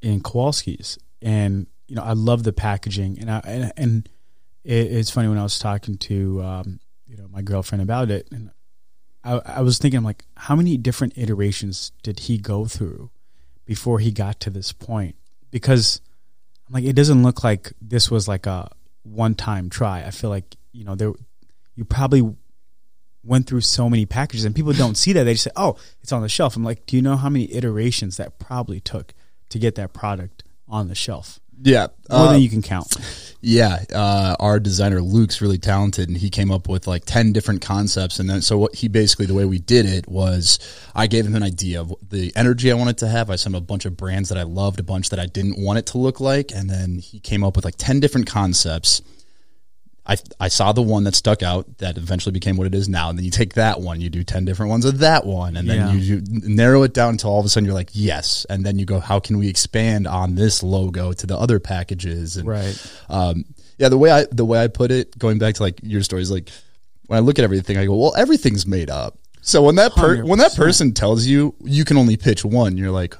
in 0.01 0.23
Kowalski's, 0.23 0.99
and 1.21 1.67
you 1.89 1.97
know, 1.97 2.03
I 2.03 2.15
love 2.15 2.43
the 2.43 2.55
packaging, 2.55 3.19
and 3.21 3.31
I 3.31 3.41
and, 3.45 3.73
and 3.77 4.09
it, 4.65 4.93
it's 4.93 5.11
funny 5.11 5.29
when 5.29 5.37
I 5.37 5.43
was 5.43 5.59
talking 5.59 5.99
to 5.99 6.43
um, 6.43 6.81
know 7.27 7.33
my 7.33 7.43
girlfriend 7.43 7.83
about 7.83 8.11
it, 8.11 8.29
and 8.31 8.51
I, 9.25 9.41
I 9.45 9.61
was 9.61 9.79
thinking, 9.79 9.99
I'm 9.99 10.05
like, 10.05 10.25
how 10.37 10.57
many 10.57 10.77
different 10.77 11.17
iterations 11.17 11.93
did 12.03 12.21
he 12.21 12.39
go 12.39 12.67
through 12.67 13.11
before 13.65 13.99
he 13.99 14.11
got 14.11 14.41
to 14.41 14.51
this 14.51 14.73
point? 14.73 15.17
Because 15.51 16.01
I'm 16.67 16.75
like, 16.75 16.85
it 16.85 16.95
doesn't 16.95 17.23
look 17.23 17.43
like 17.45 17.73
this 17.81 18.11
was 18.11 18.29
like 18.29 18.47
a 18.47 18.71
one 19.03 19.35
time 19.35 19.71
try. 19.71 20.05
I 20.05 20.11
feel 20.11 20.31
like 20.31 20.57
you 20.73 20.85
know 20.85 20.95
there, 20.95 21.13
you 21.75 21.85
probably 21.85 22.35
went 23.23 23.47
through 23.47 23.63
so 23.63 23.91
many 23.91 24.07
packages, 24.07 24.45
and 24.45 24.55
people 24.55 24.73
don't 24.73 24.97
see 24.97 25.13
that. 25.13 25.25
They 25.25 25.35
just 25.35 25.45
say, 25.45 25.51
"Oh, 25.57 25.77
it's 26.03 26.13
on 26.13 26.23
the 26.23 26.29
shelf." 26.29 26.57
I'm 26.57 26.65
like, 26.65 26.87
do 26.87 26.97
you 26.97 27.03
know 27.03 27.17
how 27.17 27.29
many 27.29 27.53
iterations 27.53 28.17
that 28.17 28.39
probably 28.39 28.81
took 28.81 29.13
to 29.49 29.59
get 29.59 29.75
that 29.77 29.93
product 29.93 30.45
on 30.69 30.89
the 30.89 30.95
shelf? 30.95 31.41
Yeah. 31.63 31.89
More 32.11 32.21
uh, 32.21 32.33
than 32.33 32.43
you 32.43 32.49
can 32.51 32.63
count. 32.63 32.97
Yeah, 33.43 33.85
uh, 33.95 34.35
our 34.41 34.59
designer 34.59 35.01
Luke's 35.01 35.41
really 35.41 35.59
talented, 35.59 36.09
and 36.09 36.17
he 36.19 36.31
came 36.31 36.51
up 36.51 36.69
with 36.69 36.89
like 36.89 37.05
ten 37.05 37.33
different 37.33 37.61
concepts. 37.61 38.19
And 38.19 38.29
then, 38.29 38.43
so 38.43 38.59
what 38.59 38.75
he 38.75 38.89
basically 38.89 39.27
the 39.27 39.35
way 39.35 39.45
we 39.45 39.59
did 39.59 39.87
it 39.87 40.09
was, 40.09 40.59
I 40.97 41.07
gave 41.07 41.27
him 41.27 41.37
an 41.37 41.45
idea 41.45 41.81
of 41.81 41.95
the 42.09 42.33
energy 42.35 42.73
I 42.73 42.75
wanted 42.75 42.99
to 42.99 43.09
have. 43.09 43.31
I 43.31 43.37
sent 43.37 43.55
him 43.55 43.59
a 43.59 43.65
bunch 43.65 43.85
of 43.85 43.97
brands 43.97 44.31
that 44.31 44.39
I 44.39 44.43
loved, 44.43 44.81
a 44.81 44.83
bunch 44.83 45.11
that 45.11 45.21
I 45.21 45.27
didn't 45.27 45.59
want 45.59 45.79
it 45.79 45.87
to 45.87 45.99
look 45.99 46.19
like, 46.19 46.51
and 46.53 46.69
then 46.69 46.99
he 46.99 47.21
came 47.21 47.45
up 47.45 47.55
with 47.55 47.65
like 47.65 47.77
ten 47.77 48.01
different 48.01 48.27
concepts. 48.27 49.03
I, 50.09 50.17
I 50.39 50.49
saw 50.49 50.71
the 50.73 50.83
one 50.83 51.03
that 51.05 51.17
stuck 51.17 51.43
out 51.43 51.79
that 51.79 51.97
eventually 51.99 52.33
became 52.33 52.57
what 52.57 52.67
it 52.69 52.75
is 52.77 52.89
now. 52.89 53.09
And 53.11 53.19
then 53.19 53.25
you 53.25 53.31
take 53.33 53.55
that 53.55 53.81
one, 53.81 54.01
you 54.01 54.09
do 54.09 54.23
10 54.23 54.45
different 54.45 54.71
ones 54.71 54.85
of 54.85 54.99
that 55.01 55.27
one, 55.27 55.57
and 55.57 55.69
then 55.69 55.79
Yeah. 55.79 55.93
you 55.95 56.21
do, 56.21 56.41
narrow 56.49 56.85
it 56.85 56.95
down 56.95 57.11
until 57.11 57.31
all 57.31 57.41
of 57.41 57.47
a 57.47 57.49
sudden 57.49 57.65
you're 57.65 57.75
like, 57.75 57.91
yes. 57.93 58.47
And 58.49 58.65
then 58.65 58.79
you 58.79 58.85
go, 58.87 59.01
how 59.01 59.19
can 59.19 59.37
we 59.39 59.49
expand 59.49 60.07
on 60.07 60.37
this 60.37 60.63
logo 60.63 61.13
to 61.13 61.27
the 61.27 61.37
other 61.37 61.59
packages? 61.59 62.37
And, 62.37 62.47
Right. 62.49 62.87
um, 63.09 63.45
yeah, 63.79 63.89
the 63.89 63.99
way 63.99 64.11
I 64.13 64.27
the 64.31 64.45
way 64.45 64.63
I 64.63 64.69
put 64.69 64.91
it, 64.93 65.19
going 65.19 65.39
back 65.39 65.57
to 65.57 65.63
like 65.65 65.81
your 65.83 66.03
stories, 66.03 66.31
like 66.31 66.51
when 67.09 67.17
I 67.17 67.21
look 67.21 67.39
at 67.41 67.43
everything, 67.45 67.77
I 67.77 67.85
go, 67.87 67.97
well, 67.97 68.15
everything's 68.17 68.65
made 68.67 68.91
up. 68.91 69.19
So 69.43 69.63
when 69.63 69.75
that 69.75 69.93
per- 69.95 70.25
when 70.25 70.39
that 70.39 70.55
person 70.57 70.93
tells 70.93 71.27
you 71.27 71.55
you 71.65 71.85
can 71.85 71.97
only 71.97 72.17
pitch 72.17 72.45
one, 72.45 72.77
you're 72.77 72.91
like, 72.93 73.17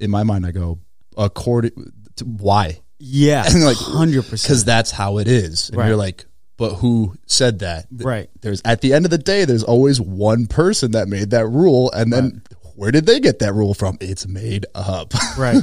in 0.00 0.10
my 0.10 0.22
mind, 0.22 0.44
I 0.46 0.50
go, 0.52 0.78
according 1.16 1.92
to 2.16 2.24
why? 2.24 2.80
Yeah. 2.98 3.44
And 3.46 3.64
like 3.64 3.76
hundred 3.80 4.22
percent, 4.22 4.42
because 4.44 4.64
that's 4.64 4.90
how 4.90 5.18
it 5.18 5.28
is. 5.28 5.68
And 5.70 5.78
Right. 5.78 5.88
you're 5.88 5.96
like, 5.96 6.26
but 6.56 6.74
who 6.76 7.14
said 7.26 7.58
that? 7.60 7.86
Right. 7.92 8.30
There's 8.40 8.62
at 8.64 8.80
the 8.80 8.92
end 8.94 9.04
of 9.04 9.10
the 9.10 9.18
day, 9.18 9.44
there's 9.44 9.64
always 9.64 10.00
one 10.00 10.46
person 10.46 10.92
that 10.92 11.08
made 11.08 11.30
that 11.30 11.46
rule, 11.46 11.90
and 11.92 12.12
then 12.12 12.42
where 12.74 12.90
did 12.90 13.06
they 13.06 13.20
get 13.20 13.40
that 13.40 13.52
rule 13.54 13.74
from? 13.74 13.98
It's 14.00 14.26
made 14.26 14.66
up. 14.74 15.12
right 15.38 15.62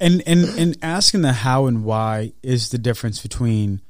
and 0.00 0.22
and 0.26 0.44
and 0.58 0.76
asking 0.82 1.22
the 1.22 1.32
how 1.32 1.66
and 1.66 1.84
why 1.84 2.32
is 2.42 2.70
the 2.70 2.78
difference 2.78 3.22
between 3.22 3.80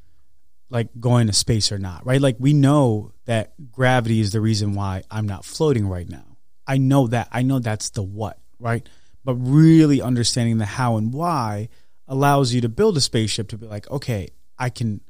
like 0.71 0.89
going 1.01 1.27
to 1.29 1.33
space 1.33 1.73
or 1.73 1.79
not 1.79 2.05
right 2.05 2.21
like 2.21 2.37
we 2.39 2.53
know 2.53 3.13
that 3.25 3.55
gravity 3.73 4.21
is 4.21 4.31
the 4.33 4.41
reason 4.41 4.75
why 4.75 5.03
i'm 5.11 5.27
not 5.27 5.45
floating 5.45 5.87
right 5.89 6.09
now 6.09 6.37
i 6.67 6.77
know 6.77 7.07
that 7.07 7.29
i 7.33 7.43
know 7.43 7.59
that's 7.59 7.91
the 7.91 8.03
what 8.03 8.39
right 8.59 8.87
but 9.25 9.35
really 9.37 10.03
understanding 10.03 10.59
the 10.59 10.67
how 10.67 10.97
and 10.97 11.13
why 11.13 11.69
allows 12.07 12.53
you 12.53 12.61
to 12.61 12.69
build 12.69 12.97
a 12.97 13.01
spaceship 13.01 13.49
to 13.49 13.59
be 13.59 13.67
like 13.67 13.91
okay 13.91 14.29
i 14.59 14.69
can 14.69 15.01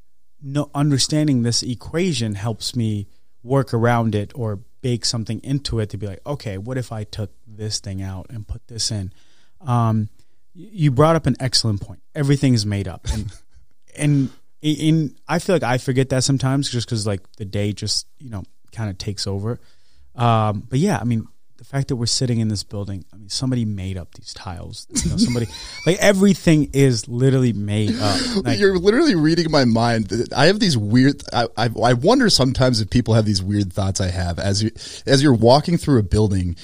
no 0.42 0.70
understanding 0.74 1.42
this 1.42 1.62
equation 1.62 2.34
helps 2.34 2.76
me 2.76 3.06
work 3.42 3.72
around 3.72 4.14
it 4.14 4.32
or 4.34 4.60
bake 4.82 5.04
something 5.04 5.40
into 5.42 5.80
it 5.80 5.88
to 5.90 5.96
be 5.96 6.06
like 6.06 6.20
okay 6.26 6.58
what 6.58 6.76
if 6.76 6.92
i 6.92 7.04
took 7.04 7.30
this 7.46 7.80
thing 7.80 8.02
out 8.02 8.26
and 8.30 8.46
put 8.46 8.66
this 8.68 8.90
in 8.90 9.12
um, 9.66 10.08
you 10.54 10.90
brought 10.90 11.16
up 11.16 11.26
an 11.26 11.36
excellent 11.40 11.80
point. 11.80 12.00
Everything 12.14 12.54
is 12.54 12.64
made 12.64 12.88
up, 12.88 13.06
and 13.12 13.32
and 13.96 14.30
in 14.62 15.16
I 15.28 15.38
feel 15.38 15.56
like 15.56 15.62
I 15.62 15.78
forget 15.78 16.08
that 16.10 16.24
sometimes 16.24 16.70
just 16.70 16.86
because 16.86 17.06
like 17.06 17.20
the 17.36 17.44
day 17.44 17.72
just 17.72 18.06
you 18.18 18.30
know 18.30 18.44
kind 18.72 18.88
of 18.88 18.98
takes 18.98 19.26
over. 19.26 19.58
Um, 20.14 20.66
but 20.68 20.78
yeah, 20.78 20.98
I 21.00 21.04
mean 21.04 21.26
the 21.56 21.64
fact 21.64 21.88
that 21.88 21.96
we're 21.96 22.06
sitting 22.06 22.40
in 22.40 22.48
this 22.48 22.62
building, 22.64 23.04
I 23.12 23.16
mean 23.16 23.28
somebody 23.28 23.64
made 23.64 23.96
up 23.96 24.12
these 24.14 24.34
tiles. 24.34 24.86
You 25.04 25.10
know, 25.10 25.16
somebody 25.16 25.46
like 25.86 25.98
everything 25.98 26.70
is 26.72 27.06
literally 27.08 27.52
made 27.52 27.94
up. 27.98 28.20
Like, 28.44 28.58
You're 28.58 28.76
literally 28.78 29.14
reading 29.14 29.50
my 29.50 29.64
mind. 29.64 30.12
I 30.36 30.46
have 30.46 30.58
these 30.60 30.76
weird. 30.76 31.22
I, 31.32 31.46
I 31.56 31.68
I 31.82 31.92
wonder 31.94 32.28
sometimes 32.28 32.80
if 32.80 32.90
people 32.90 33.14
have 33.14 33.24
these 33.24 33.42
weird 33.42 33.72
thoughts 33.72 34.00
I 34.00 34.08
have 34.08 34.38
as 34.38 34.62
you 34.62 34.70
as 35.06 35.22
you're 35.22 35.34
walking 35.34 35.76
through 35.78 35.98
a 36.00 36.02
building. 36.02 36.56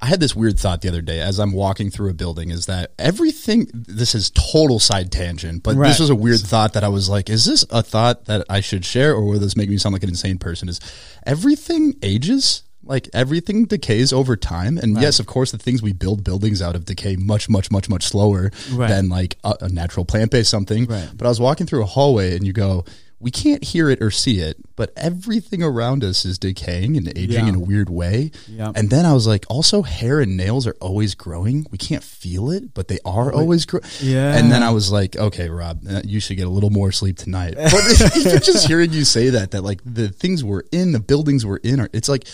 I 0.00 0.06
had 0.06 0.20
this 0.20 0.36
weird 0.36 0.60
thought 0.60 0.80
the 0.82 0.88
other 0.88 1.02
day 1.02 1.18
as 1.20 1.40
I'm 1.40 1.52
walking 1.52 1.90
through 1.90 2.10
a 2.10 2.14
building 2.14 2.50
is 2.52 2.66
that 2.66 2.92
everything, 3.00 3.66
this 3.74 4.14
is 4.14 4.30
total 4.30 4.78
side 4.78 5.10
tangent, 5.10 5.64
but 5.64 5.74
Right. 5.74 5.88
this 5.88 5.98
was 5.98 6.08
a 6.08 6.14
weird 6.14 6.38
thought 6.38 6.74
that 6.74 6.84
I 6.84 6.88
was 6.88 7.08
like, 7.08 7.28
is 7.28 7.44
this 7.46 7.64
a 7.70 7.82
thought 7.82 8.26
that 8.26 8.46
I 8.48 8.60
should 8.60 8.84
share 8.84 9.12
or 9.12 9.24
will 9.24 9.40
this 9.40 9.56
make 9.56 9.68
me 9.68 9.76
sound 9.76 9.94
like 9.94 10.04
an 10.04 10.08
insane 10.08 10.38
person? 10.38 10.68
Is 10.68 10.78
everything 11.26 11.94
ages? 12.00 12.62
Like 12.88 13.08
everything 13.12 13.66
decays 13.66 14.12
over 14.12 14.36
time. 14.36 14.78
And 14.78 15.00
yes, 15.00 15.20
of 15.20 15.26
course, 15.26 15.52
the 15.52 15.58
things 15.58 15.82
we 15.82 15.92
build 15.92 16.24
buildings 16.24 16.60
out 16.62 16.74
of 16.74 16.84
decay 16.84 17.16
much, 17.16 17.48
much, 17.48 17.70
much, 17.70 17.88
much 17.88 18.04
slower 18.04 18.50
Right. 18.72 18.88
than 18.88 19.08
like 19.08 19.36
a, 19.44 19.54
a 19.62 19.68
natural 19.68 20.04
plant 20.04 20.30
based 20.30 20.50
something. 20.50 20.86
Right. 20.86 21.08
But 21.14 21.26
I 21.26 21.28
was 21.28 21.40
walking 21.40 21.66
through 21.66 21.82
a 21.82 21.86
hallway 21.86 22.34
and 22.34 22.46
you 22.46 22.52
go, 22.52 22.84
we 23.20 23.32
can't 23.32 23.64
hear 23.64 23.90
it 23.90 24.00
or 24.00 24.12
see 24.12 24.38
it, 24.38 24.56
but 24.76 24.92
everything 24.96 25.60
around 25.60 26.04
us 26.04 26.24
is 26.24 26.38
decaying 26.38 26.96
and 26.96 27.08
aging 27.18 27.30
Yeah. 27.46 27.48
in 27.48 27.56
a 27.56 27.58
weird 27.58 27.90
way. 27.90 28.30
Yeah. 28.46 28.70
And 28.76 28.90
then 28.90 29.04
I 29.04 29.12
was 29.12 29.26
like, 29.26 29.44
also 29.50 29.82
hair 29.82 30.20
and 30.20 30.36
nails 30.36 30.68
are 30.68 30.76
always 30.80 31.16
growing. 31.16 31.66
We 31.72 31.78
can't 31.78 32.04
feel 32.04 32.52
it, 32.52 32.74
but 32.74 32.86
they 32.86 33.00
are 33.04 33.32
always 33.32 33.66
growing. 33.66 33.84
Yeah. 34.00 34.36
And 34.36 34.52
then 34.52 34.62
I 34.62 34.70
was 34.70 34.92
like, 34.92 35.16
okay, 35.16 35.48
Rob, 35.50 35.80
uh, 35.90 36.02
you 36.04 36.20
should 36.20 36.36
get 36.36 36.46
a 36.46 36.50
little 36.50 36.70
more 36.70 36.92
sleep 36.92 37.16
tonight. 37.16 37.54
But 37.56 37.72
just 38.44 38.68
hearing 38.68 38.92
you 38.92 39.04
say 39.04 39.30
that, 39.30 39.50
that 39.50 39.62
like 39.62 39.80
the 39.84 40.10
things 40.10 40.44
we're 40.44 40.62
in, 40.70 40.92
the 40.92 41.00
buildings 41.00 41.44
we're 41.44 41.56
in, 41.56 41.80
are 41.80 41.90
it's 41.92 42.08
like 42.08 42.24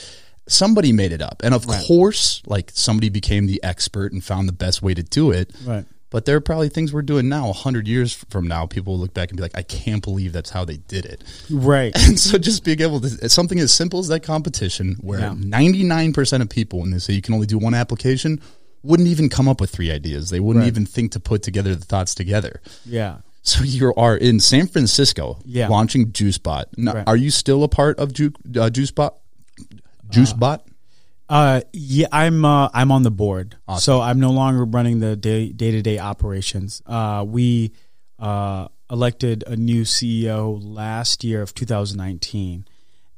somebody 0.46 0.92
made 0.92 1.12
it 1.12 1.22
up. 1.22 1.40
And 1.44 1.54
of 1.54 1.66
course, 1.66 2.42
like 2.46 2.70
somebody 2.74 3.08
became 3.08 3.46
the 3.46 3.62
expert 3.62 4.12
and 4.12 4.22
found 4.22 4.48
the 4.48 4.52
best 4.52 4.82
way 4.82 4.94
to 4.94 5.02
do 5.02 5.30
it. 5.30 5.50
right. 5.64 5.84
But 6.10 6.26
there 6.26 6.36
are 6.36 6.40
probably 6.40 6.68
things 6.68 6.92
we're 6.92 7.02
doing 7.02 7.28
now, 7.28 7.46
100 7.46 7.88
years 7.88 8.12
from 8.30 8.46
now, 8.46 8.66
people 8.66 8.92
will 8.92 9.00
look 9.00 9.14
back 9.14 9.30
and 9.30 9.36
be 9.36 9.42
like, 9.42 9.56
I 9.58 9.62
can't 9.62 10.00
believe 10.00 10.32
that's 10.32 10.50
how 10.50 10.64
they 10.64 10.76
did 10.76 11.06
it. 11.06 11.24
Right. 11.50 11.92
And 12.06 12.20
so 12.20 12.38
just 12.38 12.62
being 12.62 12.80
able 12.82 13.00
to, 13.00 13.28
something 13.28 13.58
as 13.58 13.72
simple 13.74 13.98
as 13.98 14.06
that 14.08 14.20
competition 14.22 14.96
where 15.00 15.18
Yeah. 15.18 15.30
99% 15.34 16.40
of 16.40 16.48
people, 16.48 16.80
when 16.80 16.92
they 16.92 16.98
say 17.00 17.14
you 17.14 17.22
can 17.22 17.34
only 17.34 17.48
do 17.48 17.58
one 17.58 17.74
application, 17.74 18.40
wouldn't 18.84 19.08
even 19.08 19.28
come 19.28 19.48
up 19.48 19.60
with 19.60 19.70
three 19.70 19.90
ideas. 19.90 20.30
They 20.30 20.38
wouldn't 20.38 20.62
Right. 20.62 20.68
even 20.68 20.86
think 20.86 21.10
to 21.12 21.20
put 21.20 21.42
together 21.42 21.74
the 21.74 21.84
thoughts 21.84 22.14
together. 22.14 22.60
Yeah. 22.86 23.16
So 23.42 23.64
you 23.64 23.92
are 23.96 24.16
in 24.16 24.38
San 24.38 24.68
Francisco 24.68 25.38
Yeah. 25.44 25.66
launching 25.68 26.12
JuiceBot. 26.12 26.64
Now, 26.76 26.94
Right. 26.94 27.04
Are 27.08 27.16
you 27.16 27.30
still 27.32 27.64
a 27.64 27.68
part 27.68 27.98
of 27.98 28.12
Ju- 28.12 28.32
uh, 28.50 28.70
JuiceBot? 28.70 29.10
JuiceBot? 30.14 30.60
Uh, 31.28 31.62
yeah, 31.72 32.06
I'm 32.12 32.44
uh, 32.44 32.68
I'm 32.74 32.92
on 32.92 33.02
the 33.02 33.10
board, 33.10 33.56
so 33.78 34.00
I'm 34.00 34.20
no 34.20 34.30
longer 34.30 34.64
running 34.64 35.00
the 35.00 35.16
day 35.16 35.48
day 35.48 35.70
to 35.70 35.80
day 35.80 35.98
operations. 35.98 36.82
Uh, 36.84 37.24
we 37.26 37.72
uh, 38.18 38.68
elected 38.90 39.42
a 39.46 39.56
new 39.56 39.82
CEO 39.82 40.60
last 40.62 41.24
year 41.24 41.40
of 41.40 41.54
2019, 41.54 42.66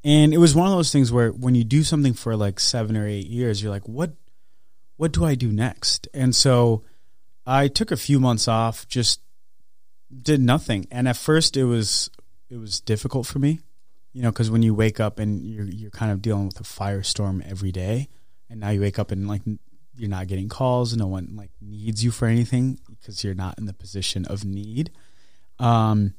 and 0.05 0.33
it 0.33 0.39
was 0.39 0.55
one 0.55 0.69
of 0.69 0.77
those 0.77 0.93
things 0.93 1.11
where 1.11 1.31
when 1.31 1.57
you 1.57 1.65
do 1.65 1.83
something 1.83 2.15
for 2.15 2.37
like 2.37 2.61
seven 2.61 2.97
or 2.97 3.09
eight 3.09 3.27
years, 3.27 3.61
you're 3.61 3.73
like, 3.73 3.89
what 3.89 4.13
what 4.97 5.13
do 5.13 5.25
I 5.25 5.35
do 5.35 5.51
next? 5.51 6.07
And 6.15 6.35
so 6.35 6.85
I 7.45 7.67
took 7.67 7.91
a 7.91 7.97
few 7.97 8.21
months 8.21 8.47
off, 8.47 8.87
just 8.87 9.21
did 10.23 10.41
nothing, 10.41 10.87
and 10.93 11.09
at 11.09 11.17
first 11.17 11.57
it 11.57 11.65
was 11.65 12.09
it 12.49 12.59
was 12.59 12.81
difficult 12.81 13.27
for 13.27 13.41
me 13.41 13.59
you 14.17 14.23
know, 14.23 14.31
because 14.31 14.51
when 14.51 14.63
you 14.63 14.73
wake 14.73 14.99
up 14.99 15.19
and 15.19 15.45
you're 15.45 15.67
you're 15.67 15.91
kind 15.91 16.11
of 16.11 16.23
dealing 16.23 16.47
with 16.47 16.59
a 16.59 16.63
firestorm 16.63 17.47
every 17.47 17.71
day, 17.71 18.09
and 18.49 18.61
now 18.61 18.71
you 18.71 18.81
wake 18.81 18.99
up 18.99 19.11
and 19.11 19.29
like 19.29 19.43
you're 19.95 20.09
not 20.09 20.27
getting 20.27 20.49
calls, 20.49 20.97
no 20.97 21.07
one 21.07 21.35
like 21.37 21.51
needs 21.61 22.03
you 22.03 22.11
for 22.11 22.27
anything 22.27 22.81
because 22.89 23.23
you're 23.23 23.35
not 23.35 23.59
in 23.59 23.67
the 23.67 23.75
position 23.75 24.25
of 24.25 24.43
need. 24.43 24.91
Um, 25.59 26.15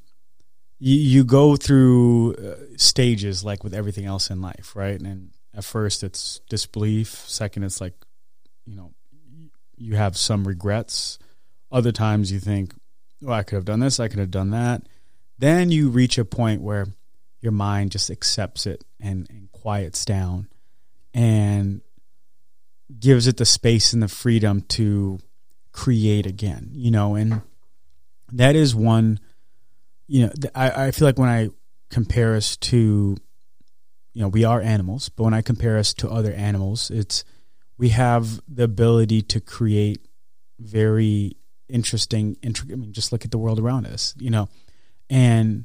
you 0.77 0.95
you 0.95 1.23
go 1.23 1.55
through 1.55 2.35
uh, 2.35 2.77
stages 2.77 3.43
like 3.43 3.63
with 3.63 3.73
everything 3.73 4.05
else 4.05 4.29
in 4.29 4.43
life, 4.43 4.75
right? 4.75 5.01
And 5.01 5.31
at 5.55 5.65
first 5.65 6.03
it's 6.03 6.39
disbelief. 6.51 7.27
Second, 7.27 7.63
it's 7.63 7.81
like, 7.81 7.95
you 8.67 8.75
know, 8.75 8.91
you 9.75 9.95
have 9.95 10.15
some 10.15 10.47
regrets. 10.47 11.17
Other 11.71 11.91
times 11.91 12.31
you 12.31 12.39
think, 12.39 12.75
oh, 13.25 13.31
I 13.31 13.41
could 13.41 13.55
have 13.55 13.65
done 13.65 13.79
this, 13.79 13.99
I 13.99 14.07
could 14.07 14.19
have 14.19 14.29
done 14.29 14.51
that. 14.51 14.83
Then 15.39 15.71
you 15.71 15.89
reach 15.89 16.19
a 16.19 16.25
point 16.25 16.61
where 16.61 16.89
your 17.47 17.53
mind 17.53 17.91
just 17.91 18.09
accepts 18.09 18.65
it 18.65 18.83
and, 18.99 19.25
and 19.29 19.49
quiets 19.53 20.03
down 20.03 20.49
and 21.13 21.79
gives 22.99 23.25
it 23.25 23.37
the 23.37 23.45
space 23.45 23.93
and 23.93 24.03
the 24.03 24.09
freedom 24.09 24.59
to 24.63 25.17
create 25.71 26.25
again, 26.25 26.71
you 26.73 26.91
know, 26.91 27.15
and 27.15 27.41
that 28.33 28.53
is 28.57 28.75
one, 28.75 29.17
you 30.07 30.25
know, 30.25 30.31
I, 30.53 30.87
I 30.87 30.91
feel 30.91 31.07
like 31.07 31.17
when 31.17 31.29
I 31.29 31.49
compare 31.89 32.35
us 32.35 32.57
to, 32.57 33.15
you 34.13 34.21
know, 34.21 34.27
we 34.27 34.43
are 34.43 34.59
animals, 34.59 35.07
but 35.07 35.23
when 35.23 35.33
I 35.33 35.41
compare 35.41 35.77
us 35.77 35.93
to 35.95 36.09
other 36.09 36.33
animals, 36.33 36.91
it's, 36.91 37.23
we 37.77 37.89
have 37.89 38.41
the 38.45 38.63
ability 38.63 39.21
to 39.21 39.39
create 39.39 40.05
very 40.59 41.37
interesting, 41.69 42.35
intricate, 42.41 42.73
I 42.73 42.75
mean, 42.75 42.91
just 42.91 43.13
look 43.13 43.23
at 43.23 43.31
the 43.31 43.37
world 43.37 43.57
around 43.57 43.87
us, 43.87 44.13
you 44.17 44.31
know, 44.31 44.49
and, 45.09 45.63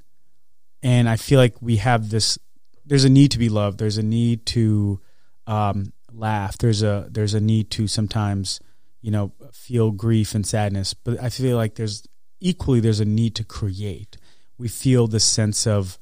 and 0.82 1.08
I 1.08 1.16
feel 1.16 1.38
like 1.38 1.60
we 1.60 1.76
have 1.76 2.10
this. 2.10 2.38
There's 2.84 3.04
a 3.04 3.10
need 3.10 3.30
to 3.32 3.38
be 3.38 3.48
loved. 3.48 3.78
There's 3.78 3.98
a 3.98 4.02
need 4.02 4.44
to 4.46 5.00
um, 5.46 5.92
laugh. 6.12 6.58
There's 6.58 6.82
a 6.82 7.08
there's 7.10 7.34
a 7.34 7.40
need 7.40 7.70
to 7.72 7.86
sometimes, 7.86 8.60
you 9.00 9.10
know, 9.10 9.32
feel 9.52 9.92
grief 9.92 10.34
and 10.34 10.46
sadness. 10.46 10.94
But 10.94 11.22
I 11.22 11.28
feel 11.28 11.56
like 11.56 11.76
there's 11.76 12.06
equally 12.40 12.80
there's 12.80 13.00
a 13.00 13.04
need 13.04 13.34
to 13.36 13.44
create. 13.44 14.16
We 14.58 14.68
feel 14.68 15.06
this 15.06 15.24
sense 15.24 15.66
of 15.66 15.98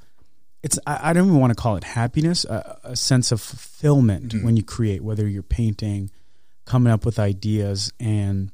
it's. 0.62 0.78
I, 0.86 1.10
I 1.10 1.12
don't 1.12 1.26
even 1.26 1.40
want 1.40 1.50
to 1.50 1.60
call 1.60 1.76
it 1.76 1.84
happiness. 1.84 2.44
A, 2.44 2.78
a 2.84 2.96
sense 2.96 3.32
of 3.32 3.40
fulfillment 3.40 4.34
when 4.42 4.56
you 4.56 4.62
create, 4.62 5.02
whether 5.02 5.28
you're 5.28 5.42
painting, 5.42 6.10
coming 6.64 6.92
up 6.92 7.04
with 7.04 7.18
ideas, 7.18 7.92
and 8.00 8.50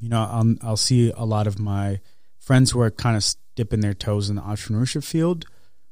you 0.00 0.08
know, 0.08 0.20
I'll, 0.30 0.54
I'll 0.62 0.76
see 0.76 1.12
a 1.14 1.24
lot 1.24 1.46
of 1.46 1.58
my 1.58 2.00
friends 2.38 2.70
who 2.70 2.80
are 2.80 2.90
kind 2.90 3.16
of 3.16 3.24
dipping 3.56 3.80
their 3.80 3.94
toes 3.94 4.30
in 4.30 4.36
the 4.36 4.42
entrepreneurship 4.42 5.02
field 5.02 5.46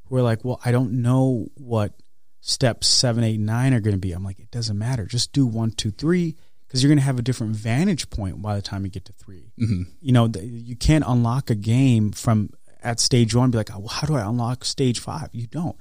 who 0.05 0.17
are 0.17 0.23
like, 0.23 0.45
well, 0.45 0.61
I 0.65 0.71
don't 0.71 1.03
know 1.03 1.49
what 1.55 1.95
steps 2.41 2.87
seven, 2.87 3.25
eight, 3.25 3.41
nine 3.41 3.75
are 3.75 3.81
going 3.81 3.97
to 3.97 4.01
be. 4.01 4.13
I'm 4.13 4.23
like, 4.23 4.39
it 4.39 4.51
doesn't 4.53 4.79
matter. 4.79 5.07
Just 5.07 5.33
do 5.33 5.47
one, 5.47 5.73
two, 5.73 5.91
three, 5.91 6.37
because 6.67 6.83
you're 6.83 6.91
going 6.91 6.99
to 6.99 7.05
have 7.05 7.19
a 7.19 7.23
different 7.23 7.57
vantage 7.57 8.11
point 8.11 8.41
by 8.41 8.55
the 8.55 8.63
time 8.63 8.85
you 8.85 8.91
get 8.91 9.07
to 9.07 9.13
3 9.13 9.51
Mm-hmm. 9.59 9.83
You 10.01 10.13
know, 10.13 10.31
you 10.41 10.77
can't 10.77 11.05
unlock 11.07 11.49
a 11.49 11.55
game 11.55 12.13
from 12.13 12.51
at 12.83 13.01
stage 13.01 13.35
one. 13.35 13.51
Be 13.51 13.59
like, 13.59 13.75
oh, 13.75 13.79
well, 13.79 13.89
how 13.89 14.07
do 14.07 14.15
I 14.15 14.29
unlock 14.29 14.65
stage 14.65 15.01
five? 15.01 15.29
You 15.33 15.47
don't. 15.47 15.77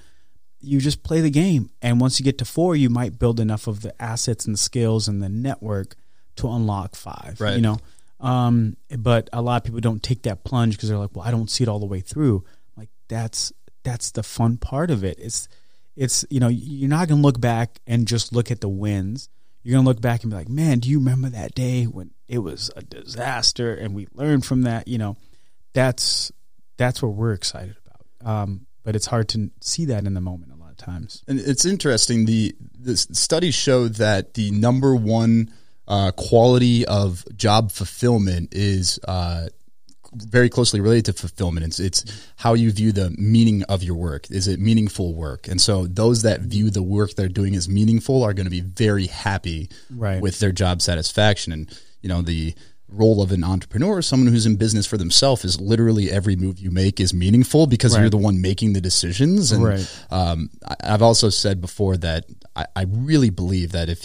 You 0.60 0.80
just 0.80 1.04
play 1.04 1.20
the 1.20 1.30
game, 1.30 1.72
and 1.82 2.00
once 2.00 2.20
you 2.20 2.24
get 2.24 2.38
to 2.38 2.46
four, 2.46 2.76
you 2.76 2.90
might 2.90 3.20
build 3.20 3.42
enough 3.42 3.68
of 3.68 3.82
the 3.82 4.02
assets 4.02 4.46
and 4.46 4.54
the 4.54 4.60
skills 4.60 5.10
and 5.10 5.22
the 5.22 5.28
network 5.28 5.96
to 6.38 6.50
unlock 6.50 6.96
five. 6.96 7.42
Right. 7.42 7.56
You 7.56 7.62
know, 7.62 7.80
um, 8.24 8.78
but 8.98 9.30
a 9.34 9.42
lot 9.42 9.58
of 9.58 9.64
people 9.66 9.82
don't 9.82 10.02
take 10.02 10.24
that 10.24 10.46
plunge 10.46 10.78
because 10.78 10.88
they're 10.88 10.98
like, 10.98 11.14
well, 11.14 11.28
I 11.28 11.32
don't 11.32 11.52
see 11.52 11.64
it 11.64 11.68
all 11.68 11.80
the 11.80 11.86
way 11.86 12.00
through. 12.00 12.46
Like 12.78 12.90
that's 13.10 13.52
that's 13.84 14.12
the 14.12 14.24
fun 14.24 14.58
part 14.58 14.90
of 14.90 15.04
it. 15.04 15.20
It's 15.20 15.50
it's 15.98 16.26
you 16.30 16.40
know 16.40 16.48
you're 16.48 16.90
not 16.90 17.10
gonna 17.10 17.22
look 17.22 17.40
back 17.40 17.80
and 17.86 18.08
just 18.08 18.34
look 18.34 18.50
at 18.50 18.62
the 18.62 18.70
wins. 18.70 19.28
You're 19.62 19.76
gonna 19.78 19.88
look 19.88 20.00
back 20.00 20.24
and 20.24 20.32
be 20.32 20.38
like, 20.38 20.48
man, 20.48 20.80
do 20.80 20.90
you 20.90 21.00
remember 21.00 21.30
that 21.30 21.54
day 21.54 21.84
when 21.84 22.12
it 22.30 22.40
was 22.40 22.72
a 22.78 22.82
disaster 22.82 23.74
and 23.76 23.94
we 23.94 24.08
learned 24.14 24.46
from 24.46 24.62
that? 24.62 24.88
You 24.88 25.00
know, 25.00 25.18
that's 25.74 26.32
that's 26.78 27.04
what 27.04 27.16
we're 27.16 27.34
excited 27.34 27.76
about. 27.86 28.32
Um, 28.32 28.68
but 28.84 28.96
it's 28.96 29.08
hard 29.08 29.28
to 29.30 29.52
see 29.60 29.86
that 29.86 30.06
in 30.06 30.14
the 30.14 30.22
moment 30.22 30.54
a 30.54 30.56
lot 30.56 30.72
of 30.72 30.78
times. 30.78 31.24
And 31.28 31.42
it's 31.42 31.66
interesting. 31.66 32.26
The 32.26 32.56
the 32.80 32.96
studies 32.96 33.56
show 33.56 33.90
that 33.90 34.36
the 34.36 34.52
number 34.52 34.96
one 34.96 35.52
uh, 35.94 36.12
quality 36.30 36.86
of 36.88 37.24
job 37.46 37.72
fulfillment 37.72 38.50
is 38.52 39.00
uh, 39.08 39.46
very 40.36 40.50
closely 40.50 40.80
related 40.82 41.06
to 41.06 41.14
fulfillment. 41.14 41.66
It's, 41.66 41.80
it's 41.80 42.00
how 42.44 42.54
you 42.56 42.72
view 42.72 42.92
the 42.92 43.10
meaning 43.18 43.64
of 43.74 43.82
your 43.84 43.96
work. 43.96 44.30
Is 44.30 44.48
it 44.48 44.60
meaningful 44.60 45.14
work? 45.14 45.48
And 45.48 45.60
so 45.62 45.88
those 45.88 46.22
that 46.24 46.42
view 46.42 46.70
the 46.70 46.84
work 46.84 47.10
they're 47.16 47.28
doing 47.42 47.56
as 47.56 47.68
meaningful 47.68 48.24
are 48.24 48.34
going 48.34 48.46
to 48.46 48.56
be 48.60 48.62
very 48.86 49.08
happy 49.08 49.70
Right. 49.90 50.22
with 50.22 50.40
their 50.40 50.52
job 50.52 50.82
satisfaction. 50.82 51.54
And 51.54 51.80
you 52.02 52.10
know 52.10 52.22
the 52.22 52.54
role 52.90 53.22
of 53.24 53.32
an 53.32 53.44
entrepreneur, 53.44 54.02
someone 54.04 54.32
who's 54.32 54.46
in 54.46 54.56
business 54.56 54.86
for 54.86 54.98
themselves, 54.98 55.44
is 55.46 55.60
literally 55.60 56.12
every 56.12 56.36
move 56.36 56.60
you 56.60 56.70
make 56.70 57.00
is 57.00 57.12
meaningful 57.14 57.66
because 57.66 57.94
Right. 57.94 58.02
you're 58.02 58.10
the 58.18 58.18
one 58.30 58.40
making 58.40 58.74
the 58.74 58.82
decisions. 58.82 59.52
And 59.52 59.64
Right. 59.64 59.88
um, 60.12 60.50
I, 60.72 60.76
I've 60.94 61.02
also 61.02 61.30
said 61.30 61.60
before 61.60 61.98
that 61.98 62.26
I, 62.56 62.66
I 62.76 62.84
really 63.10 63.32
believe 63.32 63.72
that 63.72 63.90
if 63.90 64.00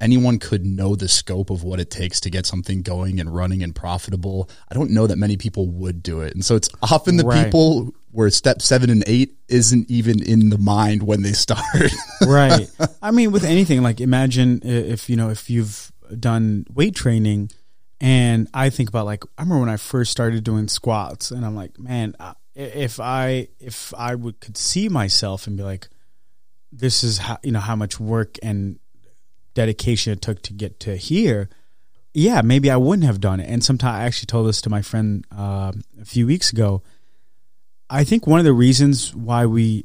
anyone 0.00 0.38
could 0.38 0.64
know 0.64 0.94
the 0.96 1.08
scope 1.08 1.50
of 1.50 1.62
what 1.62 1.78
it 1.80 1.90
takes 1.90 2.20
to 2.20 2.30
get 2.30 2.46
something 2.46 2.82
going 2.82 3.20
and 3.20 3.34
running 3.34 3.62
and 3.62 3.74
profitable, 3.74 4.48
I 4.70 4.74
don't 4.74 4.90
know 4.90 5.06
that 5.06 5.16
many 5.16 5.36
people 5.36 5.68
would 5.68 6.02
do 6.02 6.20
it. 6.20 6.34
And 6.34 6.44
so 6.44 6.56
it's 6.56 6.68
often 6.82 7.16
the 7.16 7.24
Right. 7.24 7.44
people 7.44 7.92
where 8.12 8.30
step 8.30 8.60
seven 8.62 8.90
and 8.90 9.04
eight 9.06 9.36
isn't 9.48 9.90
even 9.90 10.22
in 10.22 10.48
the 10.50 10.58
mind 10.58 11.02
when 11.02 11.22
they 11.22 11.32
start. 11.32 11.92
right. 12.26 12.68
I 13.02 13.10
mean, 13.10 13.30
with 13.32 13.44
anything, 13.44 13.82
like 13.82 14.00
imagine 14.00 14.60
if 14.64 15.08
you 15.10 15.16
know 15.16 15.30
if 15.30 15.48
you've 15.50 15.92
done 16.18 16.66
weight 16.72 16.96
training, 16.96 17.50
and 18.00 18.48
I 18.54 18.70
think 18.70 18.88
about 18.88 19.06
like 19.06 19.24
I 19.38 19.42
remember 19.42 19.60
when 19.60 19.68
I 19.68 19.76
first 19.76 20.10
started 20.10 20.42
doing 20.42 20.66
squats, 20.68 21.30
and 21.30 21.44
I'm 21.44 21.54
like, 21.54 21.78
man, 21.78 22.16
if 22.54 22.98
I 22.98 23.48
if 23.60 23.94
I 23.96 24.14
would 24.16 24.40
could 24.40 24.56
see 24.56 24.88
myself 24.88 25.46
and 25.46 25.56
be 25.56 25.62
like, 25.62 25.88
this 26.72 27.04
is 27.04 27.18
how 27.18 27.38
you 27.44 27.52
know 27.52 27.60
how 27.60 27.76
much 27.76 28.00
work 28.00 28.36
and 28.42 28.78
dedication 29.54 30.12
it 30.12 30.22
took 30.22 30.42
to 30.42 30.52
get 30.52 30.80
to 30.80 30.96
here. 30.96 31.48
Yeah, 32.12 32.42
maybe 32.42 32.70
I 32.70 32.76
wouldn't 32.76 33.06
have 33.06 33.20
done 33.20 33.40
it. 33.40 33.48
And 33.48 33.62
sometimes 33.62 33.94
I 33.94 34.04
actually 34.04 34.26
told 34.26 34.48
this 34.48 34.60
to 34.62 34.70
my 34.70 34.82
friend 34.82 35.24
um 35.30 35.82
a 36.00 36.04
few 36.04 36.26
weeks 36.26 36.52
ago. 36.52 36.82
I 37.88 38.04
think 38.04 38.26
one 38.26 38.38
of 38.38 38.44
the 38.44 38.52
reasons 38.52 39.14
why 39.14 39.46
we 39.46 39.84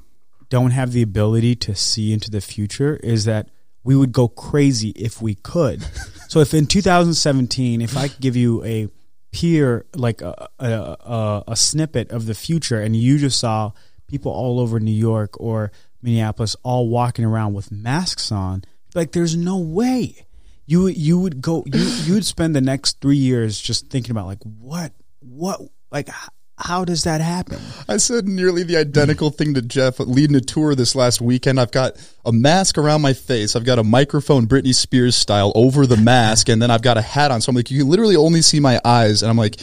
don't 0.50 0.72
have 0.72 0.92
the 0.92 1.02
ability 1.02 1.56
to 1.56 1.76
see 1.76 2.14
into 2.14 2.30
the 2.30 2.42
future 2.42 2.98
is 2.98 3.26
that 3.26 3.50
we 3.84 3.96
would 3.96 4.12
go 4.12 4.28
crazy 4.28 4.90
if 4.90 5.22
we 5.22 5.36
could. 5.36 5.84
so 6.28 6.40
if 6.40 6.54
in 6.54 6.66
2017, 6.66 7.82
if 7.82 7.98
I 7.98 8.08
could 8.08 8.20
give 8.20 8.36
you 8.36 8.64
a 8.64 8.90
peer 9.32 9.86
like 9.96 10.22
a, 10.22 10.48
a, 10.60 10.66
a, 10.66 11.44
a 11.50 11.56
snippet 11.56 12.10
of 12.12 12.26
the 12.26 12.34
future 12.34 12.82
and 12.82 12.96
you 12.96 13.18
just 13.18 13.40
saw 13.40 13.72
people 14.08 14.32
all 14.32 14.60
over 14.60 14.80
New 14.80 14.92
York 14.92 15.40
or 15.40 15.72
Minneapolis 16.02 16.56
all 16.64 16.88
walking 16.88 17.26
around 17.26 17.54
with 17.54 17.72
masks 17.72 18.32
on, 18.32 18.64
like 18.96 19.12
there's 19.12 19.36
no 19.36 19.58
way 19.58 20.26
you 20.66 20.88
you 20.88 21.20
would 21.20 21.42
go 21.42 21.64
you 21.66 21.80
you 21.80 22.14
would 22.16 22.26
spend 22.26 22.56
the 22.56 22.62
next 22.62 23.00
three 23.02 23.18
years 23.18 23.60
just 23.60 23.90
thinking 23.90 24.12
about 24.12 24.26
like 24.26 24.42
what 24.44 24.92
what 25.20 25.62
like 25.92 26.10
how 26.58 26.86
does 26.86 27.04
that 27.04 27.20
happen? 27.20 27.60
I 27.90 27.98
said 27.98 28.28
nearly 28.28 28.64
the 28.64 28.78
identical 28.78 29.30
thing 29.30 29.56
to 29.56 29.62
Jeff 29.62 30.00
leading 30.00 30.38
a 30.38 30.42
tour 30.42 30.74
this 30.74 30.96
last 30.96 31.20
weekend. 31.20 31.60
I've 31.60 31.72
got 31.72 31.98
a 32.26 32.32
mask 32.32 32.78
around 32.78 33.02
my 33.02 33.12
face. 33.12 33.56
I've 33.56 33.66
got 33.66 33.78
a 33.78 33.84
microphone 33.84 34.48
Britney 34.48 34.74
Spears 34.74 35.18
style 35.18 35.52
over 35.54 35.86
the 35.86 35.98
mask, 35.98 36.48
and 36.48 36.62
then 36.62 36.72
I've 36.72 36.82
got 36.82 36.98
a 36.98 37.02
hat 37.02 37.32
on. 37.32 37.42
So 37.42 37.50
I'm 37.50 37.58
like, 37.58 37.72
you 37.72 37.80
can 37.80 37.90
literally 37.90 38.16
only 38.16 38.42
see 38.42 38.62
my 38.62 38.80
eyes. 38.86 39.22
And 39.22 39.30
I'm 39.30 39.38
like, 39.38 39.58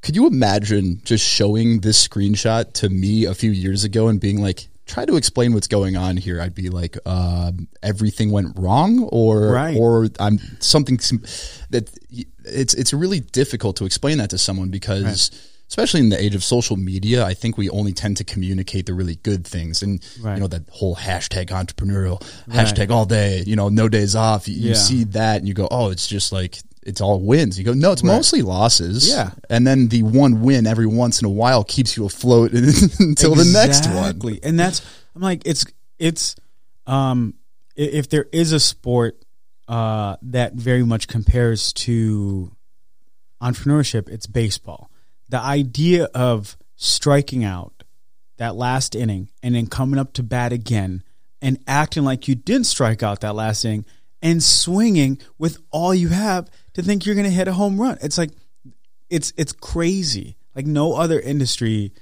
could 0.00 0.16
you 0.16 0.26
imagine 0.26 1.02
just 1.04 1.24
showing 1.24 1.80
this 1.80 2.08
screenshot 2.08 2.72
to 2.74 2.88
me 2.88 3.26
a 3.26 3.34
few 3.34 3.50
years 3.50 3.84
ago 3.84 4.08
and 4.08 4.18
being 4.18 4.40
like, 4.40 4.68
try 4.92 5.04
to 5.06 5.16
explain 5.16 5.54
what's 5.54 5.68
going 5.68 5.96
on 5.96 6.16
here? 6.16 6.40
I'd 6.40 6.54
be 6.54 6.68
like, 6.68 6.98
um, 7.06 7.66
everything 7.82 8.30
went 8.30 8.58
wrong, 8.58 9.08
or 9.10 9.48
Right. 9.48 9.76
or 9.76 10.08
I'm 10.20 10.38
something 10.60 10.96
that 11.70 11.90
it's 12.44 12.74
it's 12.74 12.92
really 12.92 13.20
difficult 13.20 13.76
to 13.76 13.84
explain 13.86 14.18
that 14.18 14.30
to 14.30 14.38
someone 14.38 14.68
because 14.68 15.30
especially 15.72 16.00
in 16.00 16.10
the 16.10 16.22
age 16.22 16.34
of 16.34 16.44
social 16.44 16.76
media, 16.76 17.24
I 17.24 17.32
think 17.32 17.56
we 17.56 17.70
only 17.70 17.94
tend 17.94 18.18
to 18.18 18.24
communicate 18.24 18.84
the 18.84 18.92
really 18.92 19.16
good 19.16 19.46
things. 19.46 19.82
And, 19.82 20.04
Right. 20.20 20.34
you 20.34 20.40
know, 20.40 20.46
that 20.48 20.68
whole 20.68 20.94
hashtag 20.96 21.46
entrepreneurial, 21.46 22.20
hashtag 22.46 22.90
all 22.90 23.06
day, 23.06 23.42
you 23.46 23.56
know, 23.56 23.70
no 23.70 23.88
days 23.88 24.14
off. 24.14 24.46
You, 24.48 24.54
you 24.68 24.74
see 24.74 25.04
that 25.04 25.38
and 25.38 25.48
you 25.48 25.54
go, 25.54 25.68
oh, 25.70 25.88
it's 25.90 26.06
just 26.06 26.30
like, 26.30 26.58
it's 26.82 27.00
all 27.00 27.20
wins. 27.22 27.58
You 27.58 27.64
go, 27.64 27.72
no, 27.72 27.90
it's 27.92 28.02
mostly 28.02 28.42
losses. 28.42 29.08
Yeah. 29.08 29.30
And 29.48 29.66
then 29.66 29.88
the 29.88 30.02
one 30.02 30.42
win 30.42 30.66
every 30.66 30.86
once 30.86 31.22
in 31.22 31.26
a 31.26 31.30
while 31.30 31.64
keeps 31.64 31.96
you 31.96 32.04
afloat 32.04 32.52
until 32.98 33.34
the 33.34 33.50
next 33.50 33.86
one. 33.86 33.96
Exactly. 33.96 34.40
And 34.42 34.60
that's 34.60 34.82
I'm 35.16 35.22
like 35.22 35.40
it's 35.46 35.64
it's 35.98 36.36
um 36.86 37.32
if 37.76 38.10
there 38.10 38.26
is 38.30 38.52
a 38.52 38.60
sport 38.60 39.24
uh 39.68 40.16
that 40.20 40.52
very 40.52 40.82
much 40.82 41.08
compares 41.08 41.72
to 41.86 42.52
entrepreneurship, 43.40 44.08
it's 44.10 44.26
baseball. 44.26 44.90
The 45.32 45.40
idea 45.40 46.04
of 46.14 46.58
striking 46.76 47.42
out 47.42 47.84
that 48.36 48.54
last 48.54 48.94
inning 48.94 49.30
and 49.42 49.54
then 49.54 49.66
coming 49.66 49.98
up 49.98 50.12
to 50.14 50.22
bat 50.22 50.52
again 50.52 51.02
and 51.40 51.58
acting 51.66 52.04
like 52.04 52.28
you 52.28 52.34
didn't 52.34 52.66
strike 52.66 53.02
out 53.02 53.22
that 53.22 53.34
last 53.34 53.64
inning 53.64 53.86
and 54.20 54.42
swinging 54.42 55.18
with 55.38 55.56
all 55.70 55.94
you 55.94 56.08
have 56.08 56.50
to 56.74 56.82
think 56.82 57.06
you're 57.06 57.14
going 57.14 57.24
to 57.24 57.30
hit 57.30 57.48
a 57.48 57.52
home 57.54 57.80
run. 57.80 57.96
It's 58.02 58.18
like 58.18 58.30
it's 59.08 59.32
it's 59.38 59.52
crazy. 59.52 60.36
Like 60.54 60.66
no 60.66 60.92
other 60.96 61.18
industry 61.18 61.92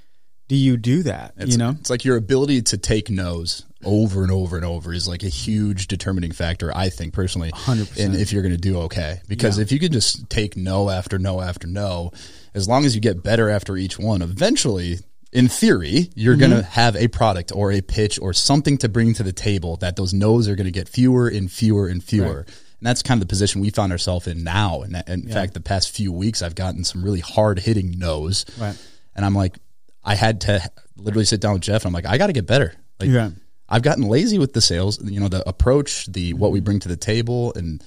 do 0.48 0.56
you 0.56 0.76
do 0.76 1.04
that, 1.04 1.34
It's, 1.36 1.52
you 1.52 1.58
know? 1.58 1.76
it's 1.78 1.90
like 1.90 2.04
your 2.04 2.16
ability 2.16 2.62
to 2.62 2.78
take 2.78 3.08
no's 3.10 3.64
over 3.84 4.22
and 4.22 4.30
over 4.30 4.56
and 4.56 4.64
over 4.64 4.92
is 4.92 5.08
like 5.08 5.22
a 5.22 5.28
huge 5.28 5.86
determining 5.88 6.32
factor, 6.32 6.70
I 6.76 6.88
think 6.90 7.14
personally. 7.14 7.50
100%. 7.52 7.98
And 8.04 8.14
if 8.14 8.32
you're 8.32 8.42
going 8.42 8.54
to 8.54 8.60
do 8.60 8.78
okay, 8.82 9.20
because 9.28 9.56
Yeah. 9.58 9.62
if 9.62 9.72
you 9.72 9.78
can 9.78 9.92
just 9.92 10.28
take 10.28 10.56
no 10.56 10.90
after 10.90 11.18
no 11.18 11.40
after 11.40 11.66
no, 11.66 12.12
as 12.54 12.68
long 12.68 12.84
as 12.84 12.94
you 12.94 13.00
get 13.00 13.22
better 13.22 13.48
after 13.48 13.76
each 13.76 13.98
one, 13.98 14.20
eventually, 14.22 14.98
in 15.32 15.48
theory, 15.48 16.10
you're 16.14 16.34
Mm-hmm. 16.34 16.40
going 16.50 16.62
to 16.62 16.68
have 16.68 16.96
a 16.96 17.08
product 17.08 17.52
or 17.54 17.72
a 17.72 17.80
pitch 17.80 18.18
or 18.20 18.32
something 18.32 18.76
to 18.78 18.88
bring 18.88 19.14
to 19.14 19.22
the 19.22 19.32
table 19.32 19.76
that 19.76 19.96
those 19.96 20.12
no's 20.12 20.48
are 20.48 20.56
going 20.56 20.66
to 20.66 20.70
get 20.72 20.88
fewer 20.88 21.28
and 21.28 21.50
fewer 21.50 21.86
and 21.86 22.02
fewer. 22.02 22.40
And 22.40 22.86
that's 22.86 23.02
kind 23.02 23.20
of 23.22 23.28
the 23.28 23.30
position 23.32 23.60
we 23.60 23.70
found 23.70 23.92
ourselves 23.92 24.26
in 24.26 24.42
now. 24.42 24.82
And 24.82 25.02
in 25.06 25.28
fact, 25.28 25.54
the 25.54 25.60
past 25.60 25.90
few 25.90 26.12
weeks, 26.12 26.42
I've 26.42 26.54
gotten 26.54 26.82
some 26.82 27.04
really 27.04 27.20
hard 27.20 27.58
hitting 27.58 27.98
no's. 27.98 28.44
Right. 28.58 28.76
And 29.14 29.24
I'm 29.24 29.34
like, 29.34 29.58
I 30.02 30.14
had 30.14 30.40
to 30.42 30.62
literally 30.96 31.26
sit 31.26 31.40
down 31.40 31.52
with 31.54 31.62
Jeff. 31.62 31.82
And 31.84 31.88
I'm 31.90 31.92
like, 31.92 32.06
I 32.06 32.16
got 32.18 32.28
to 32.28 32.32
get 32.32 32.46
better. 32.46 32.74
Like, 32.98 33.10
Yeah. 33.10 33.30
I've 33.70 33.82
gotten 33.82 34.04
lazy 34.08 34.38
with 34.38 34.52
the 34.52 34.60
sales, 34.60 35.02
you 35.02 35.20
know, 35.20 35.28
the 35.28 35.48
approach, 35.48 36.06
the 36.06 36.34
what 36.34 36.48
Mm-hmm. 36.48 36.54
we 36.54 36.60
bring 36.60 36.80
to 36.80 36.88
the 36.88 36.96
table, 36.96 37.52
and 37.54 37.82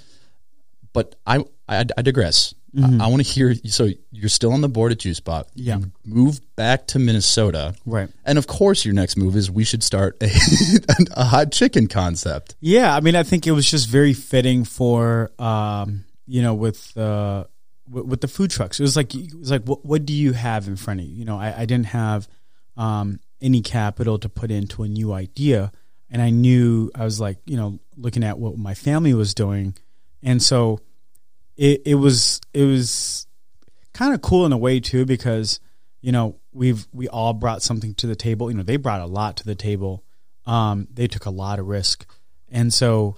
but 0.93 1.15
I 1.25 1.43
I, 1.67 1.85
I 1.97 2.01
digress. 2.01 2.53
Mm-hmm. 2.75 3.01
I, 3.01 3.05
I 3.05 3.07
want 3.09 3.23
to 3.23 3.31
hear. 3.31 3.53
So 3.67 3.89
you're 4.11 4.29
still 4.29 4.51
on 4.51 4.61
the 4.61 4.69
board 4.69 4.91
at 4.91 4.97
JuiceBot. 4.97 5.43
Yeah. 5.53 5.77
You 5.77 5.91
moved 6.05 6.43
back 6.55 6.87
to 6.87 6.99
Minnesota, 6.99 7.75
Right. 7.85 8.09
And 8.25 8.39
of 8.39 8.47
course, 8.47 8.83
your 8.83 8.95
next 8.95 9.15
move 9.15 9.35
is 9.35 9.51
we 9.51 9.63
should 9.63 9.83
start 9.83 10.17
a, 10.23 10.29
a 11.15 11.23
hot 11.23 11.51
chicken 11.51 11.87
concept. 11.87 12.55
Yeah, 12.61 12.95
I 12.95 12.99
mean, 12.99 13.15
I 13.15 13.21
think 13.21 13.45
it 13.45 13.51
was 13.51 13.69
just 13.69 13.87
very 13.89 14.13
fitting 14.13 14.63
for, 14.65 15.31
um, 15.37 16.05
you 16.25 16.41
know, 16.41 16.55
with 16.55 16.97
uh, 16.97 17.43
with, 17.91 18.05
with 18.05 18.21
the 18.21 18.27
food 18.27 18.49
trucks. 18.49 18.79
It 18.79 18.83
was 18.83 18.95
like 18.95 19.13
it 19.13 19.35
was 19.37 19.51
like, 19.51 19.65
what, 19.65 19.85
what 19.85 20.03
do 20.05 20.13
you 20.13 20.33
have 20.33 20.67
in 20.67 20.75
front 20.75 20.99
of 20.99 21.05
you? 21.05 21.13
You 21.13 21.25
know, 21.25 21.37
I, 21.37 21.53
I 21.61 21.65
didn't 21.65 21.87
have 21.87 22.27
um, 22.75 23.19
any 23.43 23.61
capital 23.61 24.17
to 24.19 24.29
put 24.29 24.49
into 24.49 24.83
a 24.83 24.87
new 24.87 25.13
idea, 25.13 25.71
and 26.09 26.21
I 26.21 26.31
knew 26.31 26.89
I 26.95 27.03
was 27.03 27.19
like, 27.19 27.37
you 27.45 27.57
know, 27.57 27.79
looking 27.97 28.23
at 28.23 28.39
what 28.39 28.57
my 28.57 28.73
family 28.73 29.13
was 29.13 29.33
doing, 29.33 29.75
and 30.23 30.41
so 30.41 30.79
it 31.57 31.81
it 31.85 31.95
was 31.95 32.41
it 32.53 32.63
was 32.63 33.27
kind 33.93 34.13
of 34.13 34.21
cool 34.21 34.45
in 34.45 34.53
a 34.53 34.57
way 34.57 34.79
too 34.79 35.05
because 35.05 35.59
you 36.01 36.11
know 36.11 36.37
we've 36.51 36.87
we 36.93 37.07
all 37.07 37.33
brought 37.33 37.61
something 37.61 37.93
to 37.95 38.07
the 38.07 38.15
table. 38.15 38.49
You 38.49 38.57
know, 38.57 38.63
they 38.63 38.77
brought 38.77 39.01
a 39.01 39.05
lot 39.05 39.37
to 39.37 39.45
the 39.45 39.55
table. 39.55 40.03
Um, 40.45 40.87
they 40.91 41.07
took 41.07 41.25
a 41.25 41.29
lot 41.29 41.59
of 41.59 41.67
risk, 41.67 42.05
and 42.49 42.73
so 42.73 43.17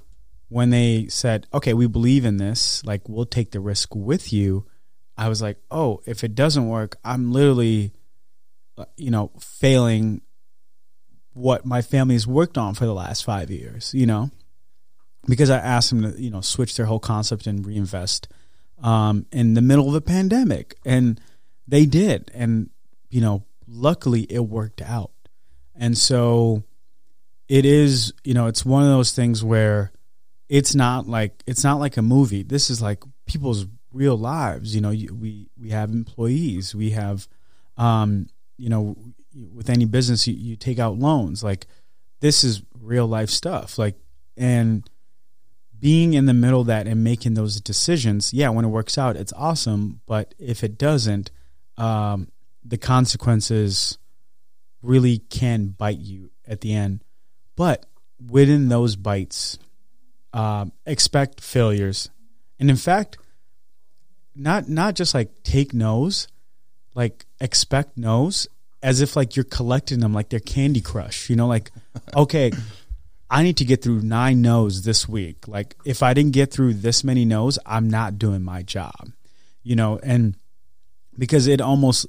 when 0.49 0.69
they 0.69 1.07
said, 1.07 1.47
"Okay, 1.53 1.73
we 1.73 1.87
believe 1.87 2.25
in 2.25 2.37
this. 2.37 2.83
Like, 2.85 3.09
we'll 3.09 3.25
take 3.25 3.51
the 3.51 3.59
risk 3.59 3.95
with 3.95 4.31
you," 4.31 4.65
I 5.17 5.29
was 5.29 5.41
like, 5.41 5.57
"Oh, 5.71 6.01
if 6.05 6.23
it 6.23 6.35
doesn't 6.35 6.67
work, 6.67 6.97
I'm 7.03 7.31
literally, 7.31 7.93
you 8.97 9.11
know, 9.11 9.31
failing 9.39 10.21
what 11.33 11.65
my 11.65 11.81
family's 11.81 12.25
worked 12.25 12.57
on 12.57 12.73
for 12.73 12.85
the 12.85 12.93
last 12.93 13.23
five 13.23 13.49
years." 13.49 13.93
You 13.93 14.05
know, 14.05 14.31
because 15.27 15.49
I 15.49 15.57
asked 15.57 15.89
them 15.89 16.01
to, 16.03 16.21
you 16.21 16.29
know, 16.29 16.41
switch 16.41 16.75
their 16.75 16.85
whole 16.85 16.99
concept 16.99 17.47
and 17.47 17.65
reinvest 17.65 18.27
um, 18.81 19.25
in 19.31 19.53
the 19.53 19.61
middle 19.61 19.87
of 19.87 19.95
a 19.95 20.01
pandemic, 20.01 20.75
and 20.85 21.19
they 21.67 21.85
did, 21.85 22.31
and 22.33 22.69
you 23.09 23.21
know, 23.21 23.43
luckily 23.67 24.21
it 24.29 24.39
worked 24.39 24.81
out, 24.81 25.11
and 25.75 25.97
so 25.97 26.63
it 27.47 27.65
is, 27.65 28.13
you 28.23 28.33
know, 28.33 28.47
it's 28.47 28.65
one 28.65 28.83
of 28.83 28.89
those 28.89 29.11
things 29.11 29.43
where 29.43 29.91
it's 30.49 30.75
not 30.75 31.07
like 31.07 31.43
it's 31.45 31.63
not 31.63 31.79
like 31.79 31.97
a 31.97 32.01
movie. 32.01 32.43
This 32.43 32.69
is 32.69 32.81
like 32.81 33.03
people's 33.25 33.65
real 33.91 34.17
lives. 34.17 34.75
You 34.75 34.81
know, 34.81 34.89
we 34.89 35.49
we 35.59 35.69
have 35.69 35.91
employees, 35.91 36.75
we 36.75 36.91
have, 36.91 37.27
um, 37.77 38.27
you 38.57 38.69
know, 38.69 38.95
with 39.53 39.69
any 39.69 39.85
business, 39.85 40.27
you, 40.27 40.33
you 40.33 40.55
take 40.55 40.79
out 40.79 40.97
loans. 40.97 41.43
Like 41.43 41.67
this 42.19 42.43
is 42.43 42.61
real 42.79 43.07
life 43.07 43.29
stuff. 43.29 43.77
Like 43.77 43.95
and 44.37 44.89
being 45.79 46.13
in 46.13 46.25
the 46.25 46.33
middle 46.33 46.61
of 46.61 46.67
that 46.67 46.87
and 46.87 47.03
making 47.03 47.33
those 47.33 47.59
decisions, 47.61 48.33
yeah, 48.33 48.49
when 48.49 48.65
it 48.65 48.69
works 48.69 48.97
out, 48.97 49.15
it's 49.15 49.33
awesome. 49.33 50.01
But 50.05 50.33
if 50.39 50.63
it 50.63 50.77
doesn't, 50.77 51.31
um, 51.77 52.31
the 52.63 52.77
consequences 52.77 53.97
really 54.81 55.19
can 55.19 55.67
bite 55.67 55.99
you 55.99 56.31
at 56.47 56.61
the 56.61 56.73
end. 56.73 57.03
But 57.55 57.85
within 58.25 58.69
those 58.69 58.95
bites, 58.95 59.59
um, 60.33 60.71
expect 60.85 61.41
failures, 61.41 62.09
and 62.59 62.69
in 62.69 62.75
fact, 62.75 63.17
not 64.35 64.67
not 64.67 64.95
just 64.95 65.13
like 65.13 65.43
take 65.43 65.73
no's, 65.73 66.27
like 66.95 67.25
expect 67.39 67.97
no's, 67.97 68.47
as 68.81 69.01
if 69.01 69.15
like 69.15 69.35
you're 69.35 69.45
collecting 69.45 69.99
them 69.99 70.13
like 70.13 70.29
they're 70.29 70.39
Candy 70.39 70.81
Crush. 70.81 71.29
You 71.29 71.35
know, 71.35 71.47
like 71.47 71.71
okay, 72.15 72.51
I 73.29 73.43
need 73.43 73.57
to 73.57 73.65
get 73.65 73.83
through 73.83 74.01
nine 74.01 74.41
no's 74.41 74.83
this 74.83 75.07
week. 75.07 75.47
Like 75.47 75.75
if 75.85 76.01
I 76.01 76.13
didn't 76.13 76.33
get 76.33 76.51
through 76.51 76.75
this 76.75 77.03
many 77.03 77.25
no's, 77.25 77.59
I'm 77.65 77.89
not 77.89 78.17
doing 78.17 78.41
my 78.41 78.63
job. 78.63 79.11
You 79.63 79.75
know, 79.75 79.99
and 80.01 80.35
because 81.17 81.47
it 81.47 81.61
almost 81.61 82.07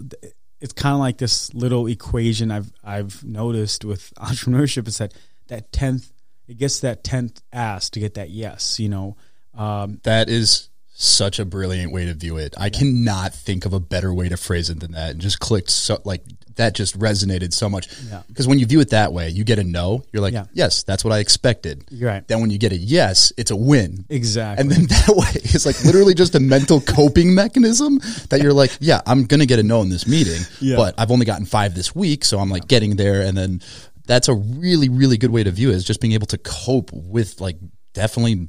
it's 0.61 0.73
kind 0.73 0.95
of 0.95 1.01
like 1.01 1.19
this 1.19 1.53
little 1.55 1.87
equation 1.87 2.51
I've 2.51 2.73
I've 2.85 3.25
noticed 3.25 3.85
with 3.85 4.13
entrepreneurship 4.19 4.89
is 4.89 4.99
that 4.99 5.15
that 5.49 5.73
tenth 5.73 6.13
it 6.49 6.59
gets 6.59 6.81
that 6.81 7.03
tenth 7.03 7.43
ask 7.53 7.93
to 7.95 8.01
get 8.01 8.15
that 8.15 8.31
yes. 8.31 8.79
You 8.79 8.89
know, 8.89 9.17
um, 9.55 10.01
that 10.05 10.29
is 10.29 10.69
such 10.99 11.39
a 11.39 11.45
brilliant 11.45 11.93
way 11.93 12.07
to 12.07 12.15
view 12.15 12.39
it. 12.39 12.55
I 12.57 12.71
cannot 12.71 13.35
think 13.35 13.67
of 13.67 13.75
a 13.75 13.81
better 13.81 14.15
way 14.15 14.31
to 14.31 14.37
phrase 14.39 14.71
it 14.71 14.81
than 14.81 14.93
that. 14.93 15.11
And 15.11 15.21
just 15.21 15.41
clicked 15.41 15.71
so 15.71 16.01
like 16.05 16.23
that 16.55 16.75
just 16.75 16.99
resonated 16.99 17.53
so 17.53 17.69
much. 17.69 17.89
Because 18.29 18.49
when 18.49 18.59
you 18.59 18.65
view 18.65 18.81
it 18.81 18.91
that 18.91 19.13
way, 19.13 19.29
you 19.29 19.45
get 19.45 19.59
a 19.59 19.65
no, 19.65 20.05
you're 20.11 20.23
like, 20.23 20.33
yeah. 20.33 20.47
yes, 20.55 20.85
that's 20.85 21.05
what 21.05 21.13
I 21.13 21.19
expected. 21.19 21.85
You're 21.91 22.09
right. 22.09 22.27
Then 22.27 22.41
when 22.41 22.49
you 22.49 22.57
get 22.57 22.73
a 22.73 22.77
yes, 22.77 23.31
it's 23.37 23.51
a 23.51 23.57
win. 23.57 24.07
Exactly. 24.09 24.63
And 24.63 24.71
then 24.71 24.87
that 24.87 25.15
way 25.15 25.29
it's 25.35 25.67
like 25.67 25.85
literally 25.85 26.15
just 26.15 26.35
a 26.35 26.41
mental 26.41 26.81
coping 26.81 27.35
mechanism 27.35 27.99
that 28.31 28.41
you're 28.43 28.55
like, 28.55 28.73
yeah, 28.81 29.03
I'm 29.07 29.27
going 29.27 29.41
to 29.41 29.47
get 29.47 29.59
a 29.59 29.63
no 29.63 29.83
in 29.83 29.91
this 29.91 30.07
meeting, 30.07 30.41
yeah. 30.63 30.77
but 30.77 30.95
I've 30.97 31.11
only 31.11 31.27
gotten 31.27 31.45
five 31.45 31.75
this 31.75 31.95
week. 31.95 32.25
So 32.25 32.39
I'm 32.39 32.49
like 32.49 32.69
getting 32.69 32.97
there. 32.97 33.21
And 33.21 33.37
then 33.37 33.61
that's 34.07 34.29
a 34.29 34.35
really, 34.35 34.89
really 34.89 35.19
good 35.19 35.31
way 35.31 35.45
to 35.45 35.51
view 35.51 35.71
it 35.71 35.75
is 35.75 35.85
just 35.85 36.01
being 36.01 36.13
able 36.13 36.29
to 36.29 36.39
cope 36.39 36.91
with 36.93 37.41
like 37.41 37.59
definitely 37.97 38.47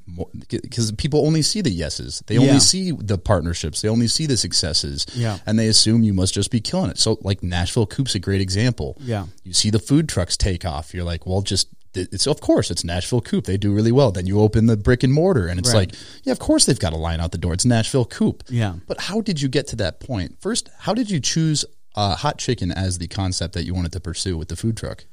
because 0.51 0.91
people 0.91 1.25
only 1.25 1.41
see 1.41 1.61
the 1.61 1.69
yeses. 1.69 2.21
They 2.27 2.37
only 2.37 2.53
yeah. 2.53 2.59
see 2.59 2.91
the 2.91 3.17
partnerships. 3.17 3.81
They 3.81 3.87
only 3.87 4.07
see 4.07 4.25
the 4.25 4.35
successes. 4.35 5.05
Yeah. 5.15 5.39
And 5.45 5.57
they 5.57 5.67
assume 5.67 6.03
you 6.03 6.13
must 6.13 6.33
just 6.33 6.51
be 6.51 6.59
killing 6.59 6.91
it. 6.91 6.97
So 6.97 7.17
like 7.21 7.41
nashville 7.41 7.87
coop's 7.87 8.13
a 8.13 8.19
great 8.19 8.41
example. 8.41 8.97
Yeah. 8.99 9.27
You 9.45 9.53
see 9.53 9.69
the 9.69 9.79
food 9.79 10.09
trucks 10.09 10.35
take 10.35 10.65
off. 10.65 10.93
You're 10.93 11.05
like 11.05 11.25
well 11.25 11.41
just 11.41 11.69
it's 11.95 12.27
of 12.27 12.41
course 12.41 12.69
it's 12.69 12.83
nashville 12.83 13.21
coop. 13.21 13.45
They 13.45 13.55
do 13.55 13.73
really 13.73 13.93
well. 13.93 14.11
Then 14.11 14.27
you 14.27 14.41
open 14.41 14.65
the 14.65 14.75
brick 14.75 15.01
and 15.01 15.13
mortar 15.13 15.47
and 15.47 15.57
it's 15.59 15.73
right. 15.73 15.91
like 15.91 15.95
yeah 16.23 16.33
of 16.33 16.39
course 16.39 16.65
they've 16.65 16.77
got 16.77 16.91
a 16.91 16.97
line 16.97 17.21
out 17.21 17.31
the 17.31 17.37
door. 17.37 17.53
It's 17.53 17.65
nashville 17.65 18.05
coop. 18.05 18.43
Yeah. 18.49 18.73
But 18.85 18.99
how 18.99 19.21
did 19.21 19.41
you 19.41 19.47
get 19.47 19.67
to 19.67 19.77
that 19.77 20.01
point? 20.01 20.41
First 20.41 20.69
how 20.79 20.93
did 20.93 21.09
you 21.09 21.21
choose 21.21 21.63
uh, 21.95 22.17
hot 22.17 22.37
chicken 22.37 22.69
as 22.69 22.97
the 22.97 23.07
concept 23.07 23.53
that 23.53 23.63
you 23.63 23.73
wanted 23.73 23.93
to 23.93 24.01
pursue 24.01 24.37
with 24.37 24.49
the 24.49 24.57
food 24.57 24.75
truck? 24.75 25.05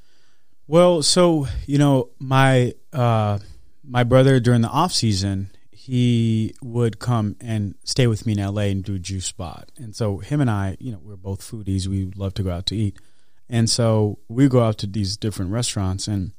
Well, 0.67 1.03
so 1.03 1.47
you 1.67 1.79
know, 1.79 2.11
my 2.19 2.75
uh, 2.93 3.39
my 3.87 4.05
brother 4.05 4.41
during 4.41 4.63
the 4.63 4.69
off 4.69 4.93
season, 4.93 5.51
he 5.71 6.55
would 6.63 6.99
come 6.99 7.37
and 7.41 7.75
stay 7.85 8.07
with 8.07 8.25
me 8.27 8.33
in 8.33 8.39
LA 8.39 8.63
and 8.63 8.83
do 8.83 8.99
JuiceBot. 8.99 9.65
And 9.77 9.95
so 9.95 10.19
him 10.19 10.41
and 10.41 10.51
I, 10.51 10.77
you 10.81 10.93
know, 10.93 11.01
we're 11.03 11.17
both 11.17 11.43
foodies. 11.43 11.87
We 11.87 12.11
love 12.17 12.35
to 12.35 12.43
go 12.43 12.51
out 12.51 12.67
to 12.67 12.77
eat. 12.77 12.99
And 13.49 13.69
so 13.69 14.19
we 14.29 14.49
go 14.49 14.63
out 14.63 14.79
to 14.79 14.87
these 14.87 15.17
different 15.17 15.53
restaurants 15.53 16.09
and 16.09 16.33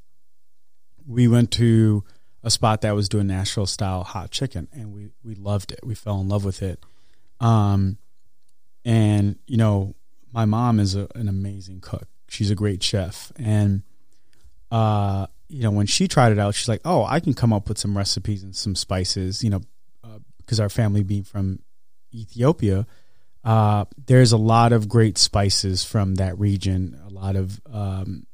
we 1.08 1.28
went 1.28 1.52
to 1.52 2.04
a 2.44 2.50
spot 2.50 2.82
that 2.82 2.96
was 2.96 3.08
doing 3.08 3.28
Nashville 3.28 3.68
style 3.68 4.04
hot 4.04 4.32
chicken 4.32 4.68
and 4.72 4.94
we, 4.94 5.10
we 5.24 5.36
loved 5.36 5.72
it. 5.72 5.80
We 5.84 5.94
fell 5.94 6.20
in 6.22 6.28
love 6.28 6.44
with 6.44 6.64
it. 6.64 6.80
Um, 7.40 8.00
and 8.84 9.38
you 9.46 9.58
know, 9.58 9.94
my 10.34 10.46
mom 10.46 10.80
is 10.80 10.96
a, 10.96 11.08
an 11.14 11.28
amazing 11.28 11.82
cook. 11.82 12.08
She's 12.28 12.50
a 12.50 12.56
great 12.56 12.82
chef. 12.82 13.32
And 13.36 13.84
uh, 14.72 15.28
you 15.48 15.62
know, 15.62 15.72
when 15.72 15.86
she 15.86 16.08
tried 16.08 16.32
it 16.32 16.40
out, 16.40 16.56
she's 16.56 16.68
like, 16.68 16.82
"Oh, 16.86 17.04
I 17.06 17.20
can 17.20 17.34
come 17.34 17.54
up 17.54 17.70
with 17.70 17.78
some 17.78 17.98
recipes 17.98 18.44
and 18.44 18.56
some 18.56 18.76
spices." 18.76 19.44
You 19.44 19.52
know, 19.52 19.62
because 20.40 20.60
uh, 20.60 20.64
our 20.64 20.70
family 20.70 21.04
being 21.04 21.24
from 21.24 21.60
Ethiopia, 22.14 22.88
uh, 23.44 23.86
there's 24.06 24.32
a 24.32 24.38
lot 24.38 24.74
of 24.74 24.90
great 24.90 25.18
spices 25.18 25.84
from 25.84 26.16
that 26.16 26.38
region. 26.40 27.00
A 27.06 27.10
lot 27.10 27.36
of 27.36 27.62
um, 27.72 28.26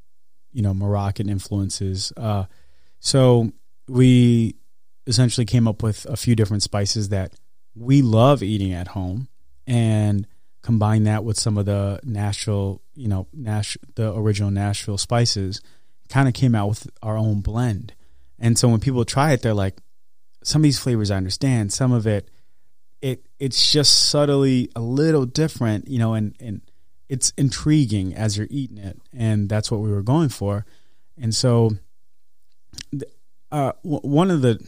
you 0.52 0.62
know 0.62 0.74
Moroccan 0.74 1.30
influences. 1.30 2.14
Uh, 2.16 2.46
so 3.00 3.52
we 3.88 4.56
essentially 5.08 5.46
came 5.46 5.68
up 5.68 5.84
with 5.84 6.06
a 6.06 6.16
few 6.16 6.36
different 6.36 6.64
spices 6.64 7.10
that 7.10 7.34
we 7.76 8.02
love 8.02 8.44
eating 8.44 8.74
at 8.74 8.90
home, 8.90 9.28
and 9.68 10.28
combine 10.62 11.04
that 11.04 11.24
with 11.24 11.38
some 11.38 11.58
of 11.58 11.66
the 11.66 12.00
Nashville, 12.04 12.82
you 12.96 13.08
know, 13.08 13.28
Nash 13.34 13.78
the 13.96 14.16
original 14.16 14.52
Nashville 14.52 14.98
spices 14.98 15.62
kind 16.12 16.28
of 16.28 16.34
came 16.34 16.54
out 16.54 16.68
with 16.70 16.88
our 17.02 17.18
own 17.18 17.42
blend. 17.42 17.94
And 18.38 18.58
so 18.58 18.68
when 18.68 18.80
people 18.80 19.06
try 19.06 19.32
it, 19.32 19.42
they're 19.42 19.54
like, 19.54 19.78
some 20.44 20.62
of 20.62 20.64
these 20.64 20.80
flavors 20.80 21.12
I 21.12 21.18
understand, 21.18 21.72
some 21.72 21.92
of 21.92 22.08
it, 22.08 22.30
it 23.02 23.26
it's 23.40 23.72
just 23.72 24.10
subtly 24.10 24.70
a 24.76 24.82
little 24.82 25.26
different, 25.26 25.88
you 25.88 26.00
know, 26.00 26.14
and 26.14 26.36
and 26.40 26.62
it's 27.10 27.32
intriguing 27.38 28.16
as 28.16 28.38
you're 28.38 28.48
eating 28.50 28.78
it, 28.78 29.00
and 29.14 29.50
that's 29.50 29.72
what 29.72 29.82
we 29.82 29.92
were 29.92 30.02
going 30.02 30.30
for. 30.30 30.66
And 31.20 31.34
so, 31.36 31.72
uh, 33.52 33.74
one 33.82 34.32
of 34.32 34.42
the 34.42 34.60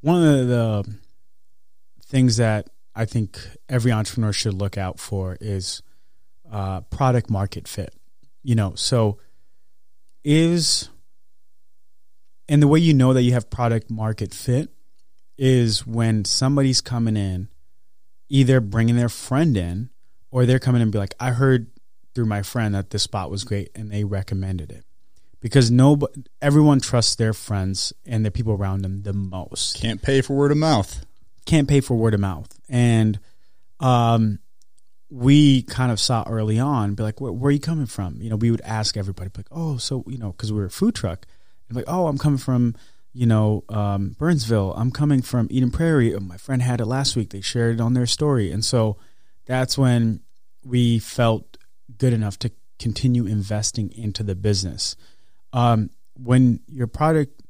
one 0.00 0.22
of 0.22 0.48
the 0.48 0.98
things 2.06 2.36
that 2.38 2.70
I 2.94 3.04
think 3.04 3.38
every 3.68 3.92
entrepreneur 3.92 4.32
should 4.32 4.54
look 4.54 4.78
out 4.78 4.98
for 4.98 5.36
is 5.40 5.82
uh, 6.50 6.80
product 6.82 7.30
market 7.30 7.68
fit. 7.68 7.94
You 8.42 8.54
know, 8.54 8.74
so 8.74 9.18
is 10.24 10.88
and 12.48 12.62
the 12.62 12.68
way 12.68 12.78
you 12.78 12.94
know 12.94 13.12
that 13.12 13.22
you 13.22 13.32
have 13.32 13.50
product 13.50 13.90
market 13.90 14.32
fit 14.32 14.70
is 15.36 15.86
when 15.86 16.24
somebody's 16.24 16.80
coming 16.80 17.16
in 17.16 17.48
either 18.28 18.60
bringing 18.60 18.96
their 18.96 19.08
friend 19.08 19.56
in 19.56 19.90
or 20.30 20.44
they're 20.44 20.58
coming 20.58 20.80
in 20.80 20.84
and 20.84 20.92
be 20.92 20.98
like 20.98 21.14
i 21.20 21.30
heard 21.30 21.68
through 22.18 22.26
my 22.26 22.42
friend 22.42 22.74
that 22.74 22.90
this 22.90 23.04
spot 23.04 23.30
was 23.30 23.44
great 23.44 23.70
and 23.76 23.92
they 23.92 24.02
recommended 24.02 24.72
it. 24.72 24.84
Because 25.40 25.70
no 25.70 25.96
everyone 26.42 26.80
trusts 26.80 27.14
their 27.14 27.32
friends 27.32 27.92
and 28.04 28.26
the 28.26 28.32
people 28.32 28.54
around 28.54 28.82
them 28.82 29.02
the 29.02 29.12
most. 29.12 29.80
Can't 29.80 30.02
pay 30.02 30.20
for 30.20 30.34
word 30.34 30.50
of 30.50 30.58
mouth. 30.58 31.06
Can't 31.46 31.68
pay 31.68 31.80
for 31.80 31.94
word 31.94 32.14
of 32.14 32.20
mouth. 32.20 32.48
And 32.68 33.20
um 33.78 34.40
we 35.10 35.62
kind 35.62 35.90
of 35.90 35.98
saw 35.98 36.24
early 36.26 36.58
on, 36.58 36.94
be 36.94 37.02
like, 37.02 37.20
where, 37.20 37.32
where, 37.32 37.48
are 37.48 37.52
you 37.52 37.60
coming 37.60 37.86
from? 37.86 38.20
You 38.20 38.30
know, 38.30 38.36
we 38.36 38.50
would 38.50 38.60
ask 38.62 38.96
everybody, 38.96 39.30
like, 39.36 39.46
oh, 39.50 39.78
so, 39.78 40.04
you 40.06 40.18
know, 40.18 40.32
because 40.32 40.52
we 40.52 40.60
are 40.60 40.66
a 40.66 40.70
food 40.70 40.94
truck. 40.94 41.26
And 41.68 41.76
like, 41.76 41.86
oh, 41.88 42.08
I'm 42.08 42.18
coming 42.18 42.38
from, 42.38 42.74
you 43.14 43.26
know, 43.26 43.64
um, 43.68 44.16
Burnsville. 44.18 44.74
I'm 44.76 44.90
coming 44.90 45.22
from 45.22 45.48
Eden 45.50 45.70
Prairie. 45.70 46.18
My 46.20 46.36
friend 46.36 46.60
had 46.60 46.80
it 46.80 46.86
last 46.86 47.16
week. 47.16 47.30
They 47.30 47.40
shared 47.40 47.76
it 47.76 47.80
on 47.80 47.94
their 47.94 48.06
story. 48.06 48.52
And 48.52 48.64
so 48.64 48.98
that's 49.46 49.78
when 49.78 50.20
we 50.62 50.98
felt 50.98 51.56
good 51.96 52.12
enough 52.12 52.38
to 52.40 52.50
continue 52.78 53.26
investing 53.26 53.90
into 53.92 54.22
the 54.22 54.34
business. 54.34 54.94
Um, 55.52 55.90
when 56.22 56.60
your 56.68 56.86
product, 56.86 57.42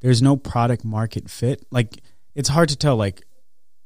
there's 0.00 0.22
no 0.22 0.36
product 0.36 0.84
market 0.84 1.28
fit, 1.28 1.64
like, 1.70 2.00
it's 2.36 2.48
hard 2.48 2.68
to 2.68 2.76
tell, 2.76 2.96
like, 2.96 3.22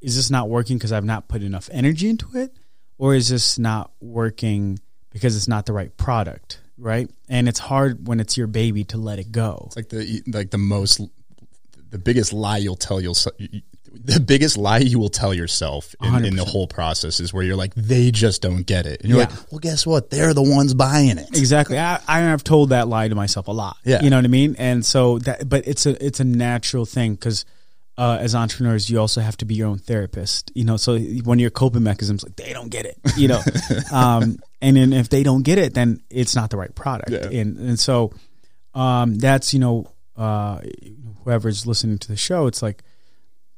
is 0.02 0.16
this 0.16 0.28
not 0.30 0.50
working 0.50 0.76
because 0.76 0.92
I've 0.92 1.04
not 1.04 1.28
put 1.28 1.42
enough 1.42 1.70
energy 1.72 2.10
into 2.10 2.28
it? 2.34 2.54
Or 2.98 3.14
is 3.14 3.28
this 3.28 3.58
not 3.58 3.90
working 4.00 4.78
because 5.10 5.36
it's 5.36 5.48
not 5.48 5.66
the 5.66 5.72
right 5.72 5.96
product, 5.96 6.60
right? 6.76 7.08
And 7.28 7.48
it's 7.48 7.58
hard 7.58 8.06
when 8.06 8.20
it's 8.20 8.36
your 8.36 8.46
baby 8.46 8.84
to 8.84 8.98
let 8.98 9.18
it 9.18 9.32
go. 9.32 9.64
It's 9.66 9.76
like 9.76 9.88
the 9.88 10.22
like 10.26 10.50
the 10.50 10.58
most 10.58 11.00
the 11.90 11.98
biggest 11.98 12.32
lie 12.32 12.58
you'll 12.58 12.76
tell 12.76 13.00
you'll 13.00 13.16
the 13.92 14.18
biggest 14.18 14.56
lie 14.56 14.78
you 14.78 14.98
will 14.98 15.08
tell 15.08 15.32
yourself 15.32 15.94
in, 16.02 16.24
in, 16.24 16.36
the 16.36 16.44
whole 16.44 16.66
process 16.66 17.20
is 17.20 17.32
where 17.32 17.44
you're 17.44 17.56
like 17.56 17.72
they 17.76 18.10
just 18.10 18.42
don't 18.42 18.64
get 18.64 18.86
it. 18.86 19.00
And 19.02 19.10
you're 19.10 19.20
yeah. 19.20 19.26
like 19.26 19.52
well 19.52 19.60
guess 19.60 19.86
what? 19.86 20.10
They're 20.10 20.34
the 20.34 20.42
ones 20.42 20.74
buying 20.74 21.18
it. 21.18 21.28
Exactly. 21.28 21.78
I, 21.78 22.00
I 22.08 22.20
have 22.20 22.42
told 22.42 22.70
that 22.70 22.88
lie 22.88 23.08
to 23.08 23.14
myself 23.14 23.46
a 23.46 23.52
lot. 23.52 23.76
Yeah. 23.84 24.02
You 24.02 24.10
know 24.10 24.16
what 24.16 24.24
i 24.24 24.28
mean? 24.28 24.56
And 24.58 24.84
so 24.84 25.18
that 25.20 25.48
but 25.48 25.66
it's 25.68 25.86
a 25.86 26.04
it's 26.04 26.18
a 26.18 26.24
natural 26.24 26.84
thing 26.86 27.14
because 27.14 27.44
uh, 27.96 28.18
as 28.20 28.34
entrepreneurs, 28.34 28.90
you 28.90 28.98
also 28.98 29.20
have 29.20 29.36
to 29.36 29.44
be 29.44 29.54
your 29.54 29.68
own 29.68 29.78
therapist. 29.78 30.50
You 30.54 30.64
know, 30.64 30.76
so 30.76 30.98
one 30.98 31.38
of 31.38 31.40
your 31.40 31.50
coping 31.50 31.82
mechanisms, 31.82 32.24
like 32.24 32.36
they 32.36 32.52
don't 32.52 32.68
get 32.68 32.86
it. 32.86 32.98
You 33.16 33.28
know, 33.28 33.40
um, 33.92 34.38
and 34.60 34.76
then 34.76 34.92
if 34.92 35.08
they 35.08 35.22
don't 35.22 35.42
get 35.42 35.58
it, 35.58 35.74
then 35.74 36.02
it's 36.10 36.34
not 36.34 36.50
the 36.50 36.56
right 36.56 36.74
product. 36.74 37.10
Yeah. 37.10 37.40
And 37.40 37.56
and 37.58 37.78
so 37.78 38.12
um, 38.74 39.16
that's 39.16 39.54
you 39.54 39.60
know 39.60 39.92
uh, 40.16 40.60
whoever's 41.24 41.66
listening 41.66 41.98
to 41.98 42.08
the 42.08 42.16
show, 42.16 42.46
it's 42.46 42.62
like 42.62 42.82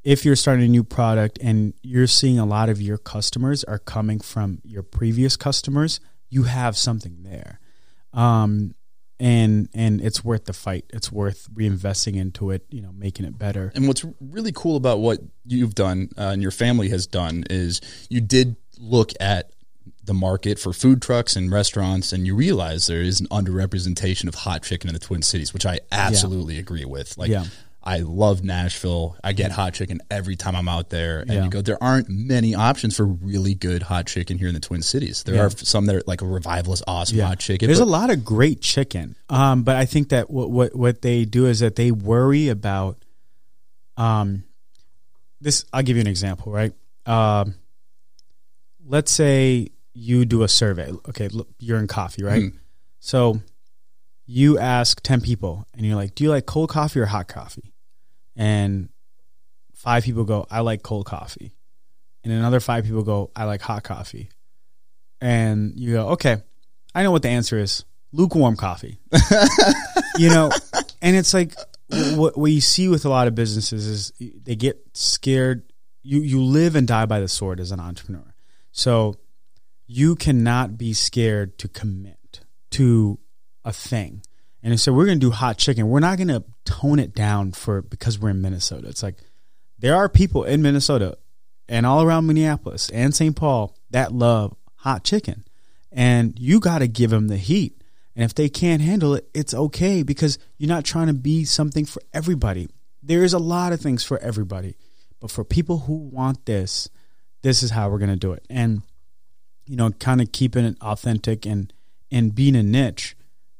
if 0.06 0.24
you're 0.24 0.36
starting 0.36 0.64
a 0.64 0.68
new 0.68 0.84
product 0.84 1.36
and 1.42 1.74
you're 1.82 2.06
seeing 2.06 2.38
a 2.38 2.46
lot 2.46 2.68
of 2.68 2.80
your 2.80 2.96
customers 2.96 3.64
are 3.64 3.80
coming 3.80 4.20
from 4.20 4.60
your 4.62 4.84
previous 4.84 5.36
customers, 5.36 5.98
you 6.30 6.44
have 6.44 6.76
something 6.76 7.24
there. 7.24 7.58
Um, 8.12 8.75
and 9.18 9.68
and 9.74 10.00
it's 10.00 10.24
worth 10.24 10.44
the 10.44 10.52
fight. 10.52 10.84
It's 10.90 11.10
worth 11.10 11.48
reinvesting 11.54 12.16
into 12.16 12.50
it, 12.50 12.66
you 12.70 12.82
know, 12.82 12.92
making 12.92 13.26
it 13.26 13.38
better. 13.38 13.72
And 13.74 13.88
what's 13.88 14.04
really 14.20 14.52
cool 14.52 14.76
about 14.76 15.00
what 15.00 15.20
you've 15.44 15.74
done 15.74 16.10
uh, 16.18 16.30
and 16.32 16.42
your 16.42 16.50
family 16.50 16.88
has 16.90 17.06
done 17.06 17.44
is 17.48 17.80
you 18.08 18.20
did 18.20 18.56
look 18.78 19.12
at 19.20 19.50
the 20.04 20.14
market 20.14 20.58
for 20.58 20.72
food 20.72 21.02
trucks 21.02 21.36
and 21.36 21.50
restaurants, 21.50 22.12
and 22.12 22.26
you 22.26 22.34
realize 22.34 22.86
there 22.86 23.02
is 23.02 23.20
an 23.20 23.26
underrepresentation 23.28 24.28
of 24.28 24.34
hot 24.34 24.62
chicken 24.62 24.88
in 24.88 24.94
the 24.94 25.00
Twin 25.00 25.22
Cities, 25.22 25.52
which 25.52 25.66
I 25.66 25.80
absolutely 25.90 26.54
yeah. 26.54 26.60
agree 26.60 26.84
with. 26.84 27.18
Like, 27.18 27.28
yeah. 27.28 27.44
I 27.86 27.98
love 27.98 28.42
Nashville. 28.42 29.16
I 29.22 29.32
get 29.32 29.52
hot 29.52 29.72
chicken 29.74 30.00
every 30.10 30.34
time 30.34 30.56
I'm 30.56 30.68
out 30.68 30.90
there. 30.90 31.20
And 31.20 31.30
yeah. 31.30 31.44
you 31.44 31.50
go, 31.50 31.62
there 31.62 31.80
aren't 31.80 32.08
many 32.08 32.52
options 32.52 32.96
for 32.96 33.06
really 33.06 33.54
good 33.54 33.84
hot 33.84 34.08
chicken 34.08 34.38
here 34.38 34.48
in 34.48 34.54
the 34.54 34.60
Twin 34.60 34.82
Cities. 34.82 35.22
There 35.22 35.36
yeah. 35.36 35.42
are 35.42 35.50
some 35.50 35.86
that 35.86 35.94
are 35.94 36.02
like 36.04 36.20
a 36.20 36.26
revivalist, 36.26 36.82
awesome 36.88 37.18
yeah. 37.18 37.28
hot 37.28 37.38
chicken. 37.38 37.68
There's 37.68 37.78
but- 37.78 37.86
a 37.86 37.90
lot 37.90 38.10
of 38.10 38.24
great 38.24 38.60
chicken. 38.60 39.14
Um, 39.28 39.62
but 39.62 39.76
I 39.76 39.84
think 39.84 40.08
that 40.08 40.28
what, 40.28 40.50
what, 40.50 40.74
what 40.74 41.02
they 41.02 41.24
do 41.24 41.46
is 41.46 41.60
that 41.60 41.76
they 41.76 41.92
worry 41.92 42.48
about, 42.48 43.04
um, 43.96 44.42
this, 45.40 45.64
I'll 45.72 45.84
give 45.84 45.96
you 45.96 46.00
an 46.00 46.08
example, 46.08 46.50
right? 46.50 46.72
Um, 47.06 47.54
let's 48.84 49.12
say 49.12 49.68
you 49.94 50.24
do 50.24 50.42
a 50.42 50.48
survey. 50.48 50.90
Okay. 51.08 51.28
Look, 51.28 51.48
you're 51.60 51.78
in 51.78 51.86
coffee, 51.86 52.24
right? 52.24 52.42
Mm. 52.42 52.58
So 52.98 53.40
you 54.26 54.58
ask 54.58 55.00
10 55.02 55.20
people 55.20 55.68
and 55.72 55.86
you're 55.86 55.94
like, 55.94 56.16
do 56.16 56.24
you 56.24 56.30
like 56.30 56.46
cold 56.46 56.70
coffee 56.70 56.98
or 56.98 57.06
hot 57.06 57.28
coffee? 57.28 57.72
And 58.36 58.88
five 59.74 60.04
people 60.04 60.24
go, 60.24 60.46
I 60.50 60.60
like 60.60 60.82
cold 60.82 61.06
coffee. 61.06 61.52
And 62.22 62.32
another 62.32 62.60
five 62.60 62.84
people 62.84 63.02
go, 63.02 63.30
I 63.34 63.44
like 63.44 63.60
hot 63.60 63.82
coffee. 63.84 64.30
And 65.20 65.72
you 65.76 65.94
go, 65.94 66.08
okay, 66.10 66.42
I 66.94 67.02
know 67.02 67.12
what 67.12 67.22
the 67.22 67.28
answer 67.28 67.58
is 67.58 67.84
lukewarm 68.12 68.56
coffee. 68.56 68.98
you 70.18 70.28
know, 70.28 70.50
and 71.00 71.16
it's 71.16 71.32
like 71.32 71.54
what, 71.90 72.36
what 72.36 72.50
you 72.50 72.60
see 72.60 72.88
with 72.88 73.04
a 73.04 73.08
lot 73.08 73.28
of 73.28 73.34
businesses 73.34 73.86
is 73.86 74.12
they 74.42 74.56
get 74.56 74.84
scared. 74.92 75.62
You, 76.02 76.20
you 76.20 76.42
live 76.42 76.76
and 76.76 76.86
die 76.86 77.06
by 77.06 77.20
the 77.20 77.28
sword 77.28 77.60
as 77.60 77.72
an 77.72 77.80
entrepreneur. 77.80 78.34
So 78.72 79.14
you 79.86 80.16
cannot 80.16 80.76
be 80.76 80.92
scared 80.92 81.58
to 81.58 81.68
commit 81.68 82.40
to 82.72 83.18
a 83.64 83.72
thing 83.72 84.22
and 84.66 84.80
so 84.80 84.92
we're 84.92 85.06
going 85.06 85.20
to 85.20 85.24
do 85.24 85.30
hot 85.30 85.58
chicken. 85.58 85.88
We're 85.88 86.00
not 86.00 86.18
going 86.18 86.26
to 86.26 86.42
tone 86.66 86.98
it 86.98 87.14
down 87.14 87.52
for 87.52 87.82
because 87.82 88.18
we're 88.18 88.30
in 88.30 88.42
Minnesota. 88.42 88.88
It's 88.88 89.02
like 89.02 89.16
there 89.78 89.94
are 89.94 90.08
people 90.08 90.44
in 90.44 90.62
Minnesota 90.62 91.16
and 91.68 91.86
all 91.86 92.02
around 92.02 92.26
Minneapolis 92.26 92.90
and 92.90 93.14
St. 93.14 93.34
Paul 93.34 93.76
that 93.90 94.12
love 94.12 94.54
hot 94.76 95.04
chicken. 95.04 95.44
And 95.92 96.38
you 96.38 96.60
got 96.60 96.78
to 96.78 96.88
give 96.88 97.10
them 97.10 97.28
the 97.28 97.36
heat. 97.36 97.82
And 98.14 98.24
if 98.24 98.34
they 98.34 98.48
can't 98.48 98.82
handle 98.82 99.14
it, 99.14 99.28
it's 99.34 99.54
okay 99.54 100.02
because 100.02 100.38
you're 100.58 100.68
not 100.68 100.84
trying 100.84 101.06
to 101.06 101.14
be 101.14 101.44
something 101.44 101.84
for 101.84 102.02
everybody. 102.12 102.68
There 103.02 103.24
is 103.24 103.32
a 103.32 103.38
lot 103.38 103.72
of 103.72 103.80
things 103.80 104.04
for 104.04 104.18
everybody. 104.18 104.76
But 105.20 105.30
for 105.30 105.44
people 105.44 105.80
who 105.80 105.94
want 105.94 106.44
this, 106.46 106.88
this 107.42 107.62
is 107.62 107.70
how 107.70 107.88
we're 107.88 107.98
going 107.98 108.10
to 108.10 108.16
do 108.16 108.32
it. 108.32 108.44
And 108.50 108.82
you 109.66 109.76
know, 109.76 109.90
kind 109.90 110.20
of 110.20 110.32
keeping 110.32 110.64
it 110.64 110.76
authentic 110.80 111.44
and 111.44 111.72
and 112.10 112.34
being 112.34 112.56
a 112.56 112.62
niche 112.62 113.16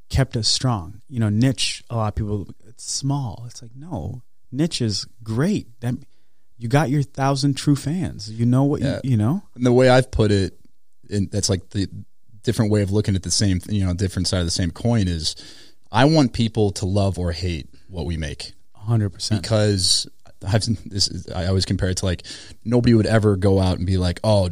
kept 0.08 0.36
us 0.36 0.48
strong. 0.48 1.02
You 1.08 1.20
know, 1.20 1.28
niche. 1.28 1.82
A 1.90 1.96
lot 1.96 2.08
of 2.08 2.14
people. 2.14 2.48
It's 2.76 2.92
small. 2.92 3.44
It's 3.46 3.62
like 3.62 3.74
no, 3.74 4.22
niche 4.52 4.82
is 4.82 5.06
great. 5.22 5.68
That 5.80 5.94
you 6.58 6.68
got 6.68 6.90
your 6.90 7.02
thousand 7.02 7.56
true 7.56 7.74
fans. 7.74 8.30
You 8.30 8.44
know 8.44 8.64
what 8.64 8.82
yeah. 8.82 9.00
you, 9.02 9.12
you 9.12 9.16
know. 9.16 9.42
And 9.54 9.64
the 9.64 9.72
way 9.72 9.88
I've 9.88 10.10
put 10.10 10.30
it, 10.30 10.58
and 11.08 11.30
that's 11.30 11.48
like 11.48 11.70
the 11.70 11.88
different 12.42 12.70
way 12.70 12.82
of 12.82 12.90
looking 12.90 13.16
at 13.16 13.22
the 13.22 13.30
same, 13.30 13.60
you 13.68 13.84
know, 13.84 13.94
different 13.94 14.28
side 14.28 14.40
of 14.40 14.44
the 14.44 14.50
same 14.50 14.70
coin 14.70 15.08
is, 15.08 15.36
I 15.90 16.04
want 16.04 16.34
people 16.34 16.70
to 16.72 16.86
love 16.86 17.18
or 17.18 17.32
hate 17.32 17.68
what 17.88 18.04
we 18.04 18.18
make. 18.18 18.52
Hundred 18.74 19.10
percent. 19.10 19.42
Because 19.42 20.06
I've 20.46 20.64
this. 20.88 21.08
Is, 21.08 21.28
I 21.30 21.46
always 21.46 21.64
compare 21.64 21.88
it 21.88 21.96
to 21.98 22.04
like 22.04 22.24
nobody 22.62 22.92
would 22.92 23.06
ever 23.06 23.36
go 23.36 23.58
out 23.58 23.78
and 23.78 23.86
be 23.86 23.96
like, 23.96 24.20
oh 24.22 24.50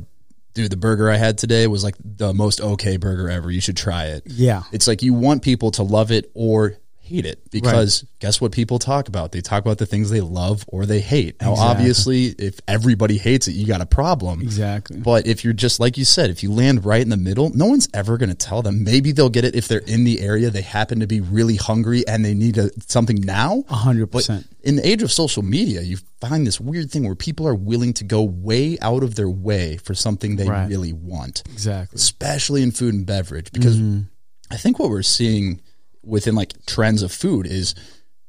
dude, 0.54 0.70
the 0.70 0.76
burger 0.76 1.10
I 1.10 1.16
had 1.16 1.36
today 1.36 1.66
was 1.66 1.84
like 1.84 1.96
the 2.02 2.32
most 2.32 2.60
okay 2.60 2.96
burger 2.96 3.28
ever. 3.28 3.50
You 3.50 3.60
should 3.60 3.76
try 3.76 4.06
it. 4.06 4.22
Yeah. 4.26 4.62
It's 4.72 4.86
like 4.86 5.02
you 5.02 5.12
want 5.12 5.42
people 5.42 5.72
to 5.72 5.82
love 5.82 6.10
it 6.10 6.30
or 6.34 6.76
hate 7.04 7.26
it 7.26 7.50
because 7.50 8.02
right. 8.02 8.10
guess 8.18 8.40
what 8.40 8.50
people 8.50 8.78
talk 8.78 9.08
about? 9.08 9.32
They 9.32 9.42
talk 9.42 9.62
about 9.62 9.78
the 9.78 9.84
things 9.86 10.08
they 10.08 10.22
love 10.22 10.64
or 10.68 10.86
they 10.86 11.00
hate. 11.00 11.40
Now, 11.40 11.52
exactly. 11.52 11.70
obviously, 11.70 12.24
if 12.26 12.60
everybody 12.66 13.18
hates 13.18 13.46
it, 13.46 13.52
you 13.52 13.66
got 13.66 13.82
a 13.82 13.86
problem. 13.86 14.40
Exactly. 14.40 14.98
But 14.98 15.26
if 15.26 15.44
you're 15.44 15.52
just 15.52 15.80
like 15.80 15.98
you 15.98 16.04
said, 16.04 16.30
if 16.30 16.42
you 16.42 16.50
land 16.50 16.84
right 16.84 17.02
in 17.02 17.10
the 17.10 17.18
middle, 17.18 17.50
no 17.50 17.66
one's 17.66 17.88
ever 17.92 18.16
going 18.16 18.30
to 18.30 18.34
tell 18.34 18.62
them. 18.62 18.84
Maybe 18.84 19.12
they'll 19.12 19.28
get 19.28 19.44
it 19.44 19.54
if 19.54 19.68
they're 19.68 19.80
in 19.80 20.04
the 20.04 20.20
area, 20.20 20.48
they 20.48 20.62
happen 20.62 21.00
to 21.00 21.06
be 21.06 21.20
really 21.20 21.56
hungry 21.56 22.06
and 22.08 22.24
they 22.24 22.32
need 22.32 22.56
a, 22.56 22.70
something 22.86 23.20
now. 23.20 23.64
A 23.68 23.74
hundred 23.74 24.10
percent. 24.10 24.46
In 24.62 24.76
the 24.76 24.88
age 24.88 25.02
of 25.02 25.12
social 25.12 25.42
media, 25.42 25.82
you 25.82 25.98
find 26.20 26.46
this 26.46 26.58
weird 26.58 26.90
thing 26.90 27.04
where 27.04 27.14
people 27.14 27.46
are 27.46 27.54
willing 27.54 27.92
to 27.94 28.04
go 28.04 28.22
way 28.22 28.78
out 28.80 29.02
of 29.02 29.14
their 29.14 29.28
way 29.28 29.76
for 29.76 29.94
something 29.94 30.36
they 30.36 30.48
right. 30.48 30.68
really 30.68 30.94
want. 30.94 31.42
Exactly. 31.52 31.96
Especially 31.96 32.62
in 32.62 32.70
food 32.70 32.94
and 32.94 33.04
beverage, 33.04 33.52
because 33.52 33.76
mm-hmm. 33.76 34.04
I 34.50 34.56
think 34.56 34.78
what 34.78 34.88
we're 34.88 35.02
seeing 35.02 35.60
within 36.04 36.34
like 36.34 36.52
trends 36.66 37.02
of 37.02 37.12
food 37.12 37.46
is 37.46 37.74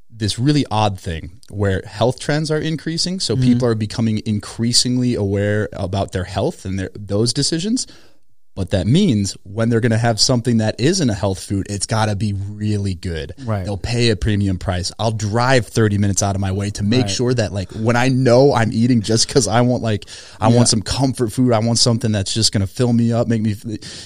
this 0.10 0.40
really 0.40 0.66
odd 0.72 1.00
thing 1.00 1.42
where 1.50 1.82
health 1.86 2.20
trends 2.20 2.50
are 2.50 2.60
increasing. 2.60 3.20
So 3.20 3.36
mm-hmm. 3.36 3.44
people 3.44 3.68
are 3.68 3.76
becoming 3.76 4.22
increasingly 4.26 5.14
aware 5.14 5.68
about 5.74 6.14
their 6.14 6.24
health 6.24 6.66
and 6.66 6.80
their, 6.80 6.90
those 6.96 7.34
decisions. 7.34 7.86
But 8.56 8.70
that 8.72 8.88
means 8.88 9.36
when 9.43 9.70
they're 9.70 9.82
going 9.82 9.91
to 9.91 9.97
have 9.97 10.20
something 10.20 10.58
that 10.58 10.80
isn't 10.80 11.10
a 11.10 11.14
health 11.14 11.43
food, 11.43 11.68
it's 11.70 11.86
got 11.86 12.06
to 12.06 12.16
be 12.16 12.34
really 12.34 12.95
good. 12.95 13.34
Right. 13.43 13.66
They'll 13.66 13.78
pay 13.78 14.10
a 14.10 14.16
premium 14.16 14.58
price. 14.58 14.93
I'll 14.97 15.12
drive 15.12 15.68
30 15.68 15.97
minutes 15.97 16.24
out 16.24 16.36
of 16.36 16.41
my 16.41 16.53
way 16.53 16.70
to 16.72 16.84
make 16.84 17.01
right. 17.01 17.10
sure 17.10 17.34
that 17.34 17.51
like 17.51 17.70
when 17.72 17.97
I 17.97 18.08
know 18.08 18.53
I'm 18.53 18.72
eating 18.72 19.01
just 19.01 19.28
cuz 19.28 19.47
I 19.47 19.62
want 19.62 19.84
like 19.84 20.06
I 20.39 20.49
yeah. 20.49 20.56
want 20.56 20.70
some 20.70 20.82
comfort 20.82 21.34
food, 21.34 21.51
I 21.51 21.60
want 21.60 21.80
something 21.80 22.14
that's 22.14 22.34
just 22.34 22.53
going 22.53 22.66
to 22.66 22.68
fill 22.68 22.93
me 22.93 23.12
up, 23.12 23.28
make 23.28 23.41
me 23.41 23.56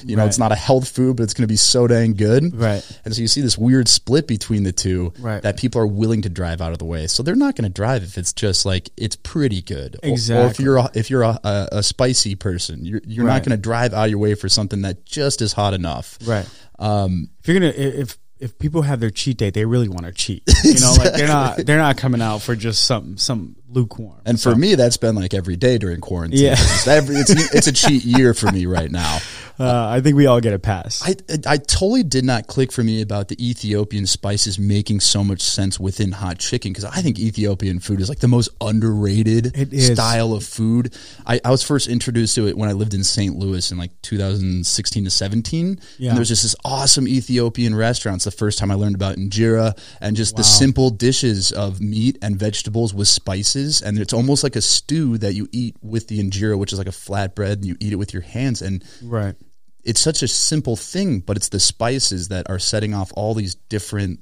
you 0.04 0.16
know, 0.16 0.24
right. 0.24 0.28
it's 0.28 0.40
not 0.40 0.52
a 0.52 0.56
health 0.56 0.90
food, 0.90 1.18
but 1.18 1.24
it's 1.24 1.36
going 1.36 1.44
to 1.44 1.52
be 1.52 1.56
so 1.56 1.86
dang 1.86 2.16
good. 2.16 2.56
Right. 2.56 2.84
And 3.06 3.14
so 3.14 3.22
you 3.22 3.28
see 3.28 3.42
this 3.42 3.58
weird 3.58 3.88
split 3.88 4.28
between 4.28 4.64
the 4.64 4.72
two 4.72 5.14
right. 5.20 5.44
that 5.44 5.58
people 5.58 5.80
are 5.80 5.88
willing 5.88 6.24
to 6.24 6.30
drive 6.30 6.60
out 6.60 6.72
of 6.72 6.80
the 6.80 6.86
way. 6.86 7.06
So 7.06 7.22
they're 7.22 7.36
not 7.36 7.56
going 7.56 7.70
to 7.70 7.74
drive 7.74 8.02
if 8.02 8.18
it's 8.18 8.34
just 8.34 8.66
like 8.66 8.90
it's 8.98 9.16
pretty 9.16 9.62
good. 9.62 9.98
Exactly. 10.02 10.40
Or, 10.40 10.48
or 10.48 10.50
if 10.50 10.60
you're 10.60 10.78
a, 10.78 10.90
if 10.96 11.10
you're 11.12 11.24
a, 11.24 11.40
a, 11.44 11.68
a 11.74 11.84
spicy 11.84 12.34
person, 12.34 12.84
you're 12.84 13.02
you're 13.06 13.28
not 13.28 13.44
going 13.44 13.56
to 13.56 13.62
drive 13.62 13.94
out 13.94 14.06
of 14.06 14.10
your 14.10 14.20
way 14.20 14.34
for 14.40 14.50
something 14.50 14.82
that 14.82 15.06
just 15.06 15.42
is 15.42 15.54
hot 15.54 15.74
enough. 15.74 16.18
Right. 16.26 16.48
Um, 16.78 17.30
if 17.40 17.48
you're 17.48 17.60
gonna 17.60 17.74
if 17.76 18.18
if 18.40 18.58
people 18.58 18.82
have 18.84 19.00
their 19.00 19.10
cheat 19.10 19.38
day, 19.38 19.50
they 19.50 19.66
really 19.66 19.90
want 19.90 20.06
to 20.06 20.12
cheat. 20.12 20.44
You 20.64 20.80
know, 20.80 20.94
like 20.98 21.14
they're 21.14 21.28
not 21.28 21.58
they're 21.58 21.78
not 21.78 21.98
coming 21.98 22.22
out 22.22 22.42
for 22.42 22.56
just 22.56 22.86
some 22.86 23.18
some 23.18 23.56
lukewarm. 23.70 24.22
And 24.26 24.40
for 24.40 24.56
me, 24.56 24.76
that's 24.76 24.98
been 24.98 25.16
like 25.16 25.34
every 25.34 25.56
day 25.56 25.78
during 25.78 26.02
quarantine. 26.02 26.40
Yeah, 26.40 26.54
it's, 26.54 26.88
every, 26.88 27.16
it's, 27.16 27.32
it's 27.32 27.68
a 27.68 27.72
cheat 27.72 28.04
year 28.18 28.34
for 28.34 28.52
me 28.52 28.66
right 28.66 28.92
now. 28.92 29.20
Uh, 29.60 29.90
I 29.90 30.00
think 30.00 30.16
we 30.16 30.26
all 30.26 30.40
get 30.40 30.54
a 30.54 30.60
pass. 30.60 31.04
I 31.04 31.16
I 31.46 31.58
totally 31.58 32.04
did 32.04 32.24
not 32.24 32.48
click 32.48 32.72
for 32.72 32.82
me 32.82 33.02
about 33.02 33.28
the 33.28 33.36
Ethiopian 33.46 34.06
spices 34.06 34.58
making 34.58 35.02
so 35.02 35.22
much 35.22 35.42
sense 35.42 35.78
within 35.78 36.14
hot 36.14 36.40
chicken 36.40 36.72
because 36.72 36.86
I 36.86 37.02
think 37.02 37.20
Ethiopian 37.20 37.80
food 37.80 38.00
is 38.00 38.08
like 38.08 38.20
the 38.20 38.30
most 38.30 38.50
underrated 38.62 39.54
style 39.82 40.32
of 40.32 40.46
food. 40.46 40.96
I, 41.28 41.42
I 41.44 41.52
was 41.52 41.62
first 41.62 41.90
introduced 41.90 42.36
to 42.36 42.48
it 42.48 42.58
when 42.58 42.70
I 42.70 42.72
lived 42.72 42.94
in 42.94 43.04
St. 43.04 43.36
Louis 43.36 43.70
in 43.70 43.78
like 43.78 43.92
2016 44.02 45.04
to 45.04 45.10
17. 45.10 45.80
Yeah. 45.98 46.10
And 46.10 46.16
there 46.16 46.22
was 46.22 46.30
just 46.30 46.44
this 46.44 46.56
awesome 46.64 47.06
Ethiopian 47.06 47.76
restaurants. 47.76 48.24
The 48.24 48.32
first 48.32 48.60
time 48.60 48.72
I 48.72 48.76
learned 48.76 48.96
about 48.96 49.18
injera 49.18 49.78
and 50.00 50.16
just 50.16 50.36
wow. 50.36 50.38
the 50.38 50.44
simple 50.46 50.90
dishes 50.90 51.52
of 51.52 51.82
meat 51.82 52.18
and 52.22 52.38
vegetables 52.38 52.94
with 52.94 53.10
spices, 53.10 53.59
and 53.82 54.00
it's 54.00 54.14
almost 54.14 54.44
like 54.44 54.56
a 54.56 54.62
stew 54.62 55.18
that 55.20 55.34
you 55.34 55.48
eat 55.52 55.76
with 55.82 56.08
the 56.08 56.20
injera, 56.20 56.58
which 56.58 56.74
is 56.74 56.80
like 56.80 56.88
a 56.88 56.92
flatbread. 56.92 57.54
And 57.54 57.66
you 57.66 57.76
eat 57.80 57.94
it 57.94 57.98
with 57.98 58.14
your 58.14 58.24
hands 58.24 58.62
and 58.62 58.84
right 59.04 59.36
it's 59.84 60.02
such 60.02 60.22
a 60.24 60.28
simple 60.28 60.76
thing, 60.76 61.20
but 61.20 61.38
it's 61.38 61.50
the 61.50 61.60
spices 61.60 62.28
that 62.28 62.50
are 62.50 62.60
setting 62.60 62.94
off 62.94 63.12
all 63.16 63.34
these 63.34 63.56
different 63.56 64.20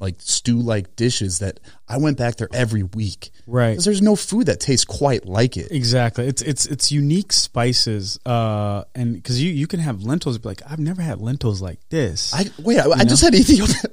like 0.00 0.14
stew 0.18 0.60
like 0.60 0.94
dishes 0.94 1.40
that 1.40 1.58
I 1.88 1.98
went 1.98 2.18
back 2.18 2.36
there 2.36 2.48
every 2.52 2.84
week. 2.84 3.30
Right. 3.46 3.70
Because 3.70 3.84
there's 3.84 4.02
no 4.02 4.14
food 4.14 4.46
that 4.46 4.60
tastes 4.60 4.84
quite 4.84 5.26
like 5.26 5.56
it. 5.56 5.72
Exactly. 5.72 6.26
It's 6.26 6.42
it's 6.42 6.66
it's 6.66 6.92
unique 6.92 7.32
spices, 7.32 8.18
uh, 8.24 8.84
and 8.94 9.14
because 9.14 9.42
you 9.42 9.50
you 9.50 9.66
can 9.66 9.80
have 9.80 10.02
lentils, 10.02 10.38
but 10.38 10.50
like 10.50 10.62
I've 10.70 10.78
never 10.78 11.02
had 11.02 11.20
lentils 11.20 11.60
like 11.60 11.80
this. 11.88 12.32
I 12.32 12.50
wait, 12.62 12.78
I, 12.78 12.88
I 12.90 13.04
just 13.04 13.22
had 13.22 13.34
Ethiopian. 13.34 13.92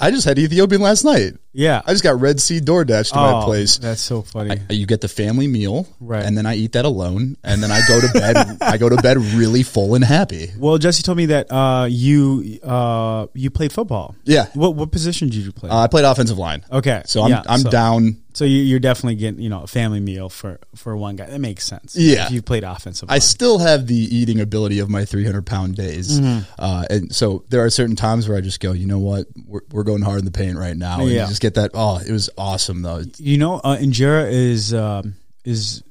I 0.00 0.10
just 0.10 0.24
had 0.24 0.38
Ethiopian 0.38 0.80
last 0.80 1.04
night. 1.04 1.34
yeah. 1.52 1.82
I 1.84 1.92
just 1.92 2.02
got 2.02 2.20
Red 2.20 2.40
Sea 2.40 2.60
DoorDash 2.60 3.12
to 3.12 3.18
oh, 3.18 3.40
my 3.40 3.44
place. 3.44 3.78
That's 3.78 4.00
so 4.00 4.22
funny. 4.22 4.50
I- 4.68 4.72
you 4.72 4.86
get 4.86 5.00
the 5.00 5.08
family 5.08 5.46
meal, 5.46 5.86
Right. 6.00 6.24
And 6.24 6.36
then 6.36 6.46
I 6.46 6.56
eat 6.56 6.72
that 6.72 6.84
alone, 6.84 7.36
and 7.44 7.62
then 7.62 7.70
I 7.70 7.80
go 7.86 8.00
to 8.00 8.08
bed. 8.12 8.58
I 8.60 8.76
go 8.76 8.88
to 8.88 8.96
bed 8.96 9.16
really 9.18 9.62
full 9.62 9.94
and 9.94 10.04
happy. 10.04 10.50
well, 10.58 10.78
Jesse 10.78 11.02
told 11.02 11.18
me 11.18 11.26
that 11.26 11.50
uh, 11.52 11.86
you 11.90 12.58
uh, 12.62 13.26
you 13.34 13.50
played 13.50 13.72
football. 13.72 14.14
Yeah, 14.24 14.46
What 14.54 14.74
what 14.74 14.90
position 14.90 15.28
did 15.28 15.44
you 15.44 15.52
play? 15.52 15.70
uh, 15.70 15.76
I 15.78 15.86
played 15.86 16.04
offensive 16.04 16.38
line, 16.38 16.64
okay, 16.70 17.02
so 17.06 17.22
I'm 17.22 17.30
yeah, 17.30 17.42
I'm 17.46 17.60
so, 17.60 17.70
down. 17.70 18.16
So 18.34 18.44
you, 18.44 18.62
you're 18.62 18.80
definitely 18.80 19.16
getting 19.16 19.40
you 19.40 19.48
know 19.50 19.62
a 19.62 19.66
family 19.66 20.00
meal 20.00 20.28
for 20.28 20.58
for 20.74 20.96
one 20.96 21.16
guy. 21.16 21.26
That 21.26 21.40
makes 21.40 21.66
sense. 21.66 21.94
Yeah. 21.94 22.26
if 22.26 22.32
you 22.32 22.40
played 22.42 22.64
offensive. 22.64 23.10
I 23.10 23.14
line. 23.14 23.20
still 23.20 23.58
have 23.58 23.86
the 23.86 23.94
eating 23.96 24.40
ability 24.40 24.78
of 24.78 24.88
my 24.88 25.04
300 25.04 25.44
pound 25.44 25.76
days, 25.76 26.18
Mm-hmm. 26.20 26.50
uh, 26.58 26.84
and 26.88 27.14
so 27.14 27.44
there 27.50 27.62
are 27.64 27.70
certain 27.70 27.96
times 27.96 28.28
where 28.28 28.38
I 28.38 28.40
just 28.40 28.60
go, 28.60 28.72
you 28.72 28.86
know 28.86 28.98
what, 28.98 29.26
we're, 29.46 29.60
we're 29.70 29.82
going 29.84 30.02
hard 30.02 30.18
in 30.20 30.24
the 30.24 30.30
paint 30.30 30.56
right 30.56 30.76
now, 30.76 31.00
and 31.00 31.10
Yeah. 31.10 31.22
you 31.24 31.28
just 31.28 31.42
get 31.42 31.54
that. 31.54 31.72
Oh, 31.74 31.98
it 31.98 32.10
was 32.10 32.30
awesome 32.38 32.82
though. 32.82 33.02
You 33.18 33.38
know, 33.38 33.56
uh, 33.62 33.76
injera 33.76 34.30
is 34.32 34.72
um, 34.72 35.14
is 35.44 35.82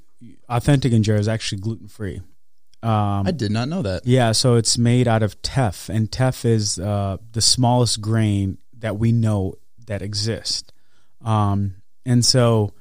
authentic 0.49 0.93
injera 0.93 1.19
is 1.19 1.27
actually 1.27 1.61
gluten 1.61 1.87
free. 1.87 2.21
Um, 2.83 3.27
I 3.27 3.31
did 3.31 3.51
not 3.51 3.69
know 3.69 3.83
that. 3.83 4.07
yeah, 4.07 4.31
so 4.31 4.55
it's 4.55 4.75
made 4.79 5.07
out 5.07 5.21
of 5.21 5.39
teff, 5.43 5.87
and 5.89 6.11
teff 6.11 6.43
is 6.45 6.79
uh, 6.79 7.17
the 7.33 7.41
smallest 7.41 8.01
grain 8.01 8.57
that 8.79 8.97
we 8.97 9.11
know 9.11 9.53
that 9.85 10.01
exists. 10.01 10.71
Um, 11.23 11.75
and 12.05 12.23
so, 12.25 12.73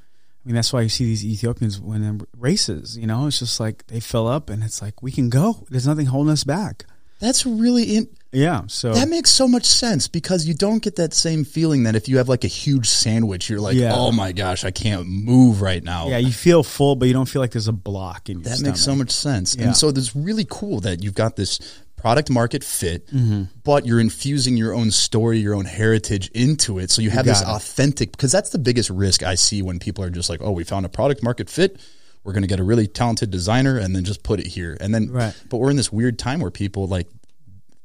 I 0.44 0.48
mean, 0.48 0.54
that's 0.54 0.72
why 0.72 0.80
you 0.82 0.88
see 0.88 1.04
these 1.04 1.24
Ethiopians 1.24 1.80
winning 1.80 2.22
races. 2.38 2.96
You 2.98 3.06
know, 3.06 3.26
it's 3.26 3.38
just 3.38 3.60
like 3.60 3.86
they 3.88 4.00
fill 4.00 4.26
up, 4.26 4.50
and 4.50 4.62
it's 4.62 4.80
like 4.82 5.02
we 5.02 5.12
can 5.12 5.28
go. 5.30 5.66
There's 5.70 5.86
nothing 5.86 6.06
holding 6.06 6.32
us 6.32 6.44
back. 6.44 6.84
That's 7.20 7.44
really 7.44 7.96
in, 7.96 8.08
Yeah. 8.32 8.62
So 8.68 8.94
That 8.94 9.10
makes 9.10 9.28
so 9.28 9.46
much 9.46 9.66
sense 9.66 10.08
because 10.08 10.46
you 10.46 10.54
don't 10.54 10.82
get 10.82 10.96
that 10.96 11.12
same 11.12 11.44
feeling 11.44 11.82
that 11.82 11.94
if 11.94 12.08
you 12.08 12.16
have 12.16 12.30
like 12.30 12.44
a 12.44 12.48
huge 12.48 12.88
sandwich, 12.88 13.50
you're 13.50 13.60
like, 13.60 13.76
Yeah. 13.76 13.92
oh 13.94 14.10
my 14.10 14.32
gosh, 14.32 14.64
I 14.64 14.70
can't 14.70 15.06
move 15.06 15.60
right 15.60 15.84
now. 15.84 16.08
yeah, 16.08 16.16
you 16.16 16.32
feel 16.32 16.62
full, 16.62 16.96
but 16.96 17.08
you 17.08 17.12
don't 17.12 17.28
feel 17.28 17.42
like 17.42 17.50
there's 17.50 17.68
a 17.68 17.72
block 17.74 18.30
in 18.30 18.38
your 18.38 18.44
that 18.44 18.56
stomach. 18.56 18.70
makes 18.72 18.80
so 18.80 18.94
much 18.94 19.10
sense. 19.10 19.54
Yeah. 19.54 19.66
And 19.66 19.76
so 19.76 19.90
it's 19.90 20.16
really 20.16 20.46
cool 20.48 20.80
that 20.80 21.02
you've 21.04 21.12
got 21.14 21.36
this 21.36 21.58
product 22.00 22.30
market 22.30 22.64
fit, 22.64 23.06
Mm-hmm. 23.08 23.42
but 23.64 23.86
you're 23.86 24.00
infusing 24.00 24.56
your 24.56 24.74
own 24.74 24.90
story, 24.90 25.38
your 25.38 25.54
own 25.54 25.64
heritage 25.64 26.28
into 26.34 26.78
it. 26.78 26.90
So 26.90 27.02
you 27.02 27.10
have 27.10 27.24
this 27.26 27.40
it. 27.42 27.46
authentic, 27.48 28.12
because 28.12 28.32
that's 28.32 28.50
the 28.50 28.58
biggest 28.58 28.90
risk 28.90 29.22
I 29.22 29.34
see 29.34 29.62
when 29.62 29.78
people 29.78 30.04
are 30.04 30.10
just 30.10 30.28
like, 30.30 30.40
oh, 30.42 30.52
we 30.52 30.64
found 30.64 30.86
a 30.86 30.88
product 30.88 31.22
market 31.22 31.48
fit. 31.50 31.78
We're 32.24 32.32
going 32.32 32.42
to 32.42 32.48
get 32.48 32.60
a 32.60 32.64
really 32.64 32.86
talented 32.86 33.30
designer 33.30 33.78
and 33.78 33.94
then 33.96 34.04
just 34.04 34.22
put 34.22 34.40
it 34.40 34.46
here. 34.46 34.76
And 34.80 34.94
then, 34.94 35.10
Right. 35.10 35.34
but 35.48 35.56
we're 35.58 35.70
in 35.70 35.76
this 35.76 35.90
weird 35.92 36.18
time 36.18 36.40
where 36.40 36.50
people 36.50 36.86
like, 36.86 37.08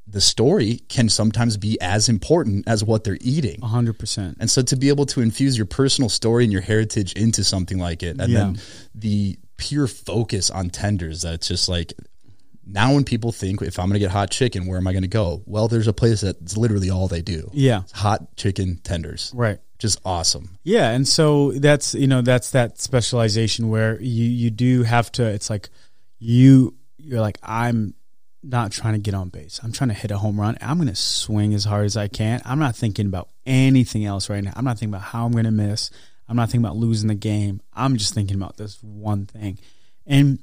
the 0.08 0.22
story 0.22 0.82
can 0.88 1.10
sometimes 1.10 1.58
be 1.58 1.80
as 1.82 2.10
important 2.10 2.68
as 2.68 2.84
what 2.84 3.04
they're 3.04 3.18
eating. 3.22 3.60
A 3.64 3.68
hundred 3.68 3.98
percent. 3.98 4.38
And 4.40 4.50
so 4.52 4.62
to 4.62 4.76
be 4.76 4.90
able 4.90 5.08
to 5.08 5.22
infuse 5.22 5.58
your 5.58 5.66
personal 5.66 6.10
story 6.10 6.44
and 6.44 6.54
your 6.54 6.62
heritage 6.62 7.14
into 7.14 7.44
something 7.44 7.80
like 7.80 8.04
it, 8.04 8.20
and 8.22 8.34
then 8.36 8.60
the 8.94 9.38
pure 9.58 9.88
focus 9.88 10.50
on 10.52 10.70
tenders 10.70 11.24
that's 11.24 11.48
just 11.48 11.68
like 11.68 11.94
now 12.66 12.94
when 12.94 13.04
people 13.04 13.32
think 13.32 13.62
if 13.62 13.78
I'm 13.80 13.86
going 13.88 13.94
to 13.94 14.00
get 14.00 14.12
hot 14.12 14.32
chicken, 14.32 14.66
where 14.66 14.78
am 14.78 14.88
I 14.88 14.92
going 14.92 15.04
to 15.04 15.08
go? 15.08 15.44
Well, 15.46 15.68
there's 15.68 15.88
a 15.88 15.94
place 15.94 16.22
that's 16.22 16.58
literally 16.58 16.90
all 16.90 17.08
they 17.08 17.22
do. 17.22 17.50
Yeah. 17.54 17.84
Hot 17.94 18.36
chicken 18.36 18.78
tenders, 18.84 19.32
Right. 19.36 19.60
which 19.76 19.86
is 19.86 19.98
awesome. 20.06 20.58
Yeah, 20.64 20.90
and 20.92 21.08
so 21.08 21.52
that's 21.54 21.94
you 21.96 22.08
know 22.08 22.22
that's 22.22 22.52
that 22.52 22.80
specialization 22.80 23.70
where 23.70 24.02
you 24.02 24.26
you 24.26 24.50
do 24.50 24.84
have 24.84 25.12
to. 25.14 25.26
It's 25.26 25.50
like 25.50 25.70
you 26.20 26.76
you're 26.98 27.22
like 27.22 27.38
I'm 27.44 27.94
not 28.42 28.72
trying 28.72 28.94
to 28.94 29.00
get 29.00 29.14
on 29.16 29.30
base. 29.30 29.60
I'm 29.64 29.72
trying 29.72 29.88
to 29.90 29.96
hit 29.96 30.12
a 30.12 30.18
home 30.18 30.40
run. 30.40 30.56
I'm 30.62 30.78
going 30.78 30.88
to 30.88 30.96
swing 30.96 31.54
as 31.56 31.66
hard 31.66 31.86
as 31.86 31.98
I 31.98 32.08
can. 32.08 32.42
I'm 32.46 32.60
not 32.60 32.76
thinking 32.76 33.08
about 33.08 33.30
anything 33.46 34.06
else 34.06 34.30
right 34.30 34.44
now. 34.44 34.54
I'm 34.56 34.64
not 34.66 34.78
thinking 34.78 34.94
about 34.94 35.02
how 35.08 35.26
I'm 35.26 35.32
going 35.32 35.46
to 35.46 35.52
miss. 35.52 35.90
I'm 36.30 36.36
not 36.36 36.50
thinking 36.50 36.64
about 36.64 36.78
losing 36.78 37.08
the 37.08 37.16
game. 37.16 37.62
I'm 37.74 37.98
just 37.98 38.14
thinking 38.14 38.36
about 38.36 38.58
this 38.58 38.78
one 38.84 39.26
thing. 39.26 39.58
And 40.06 40.40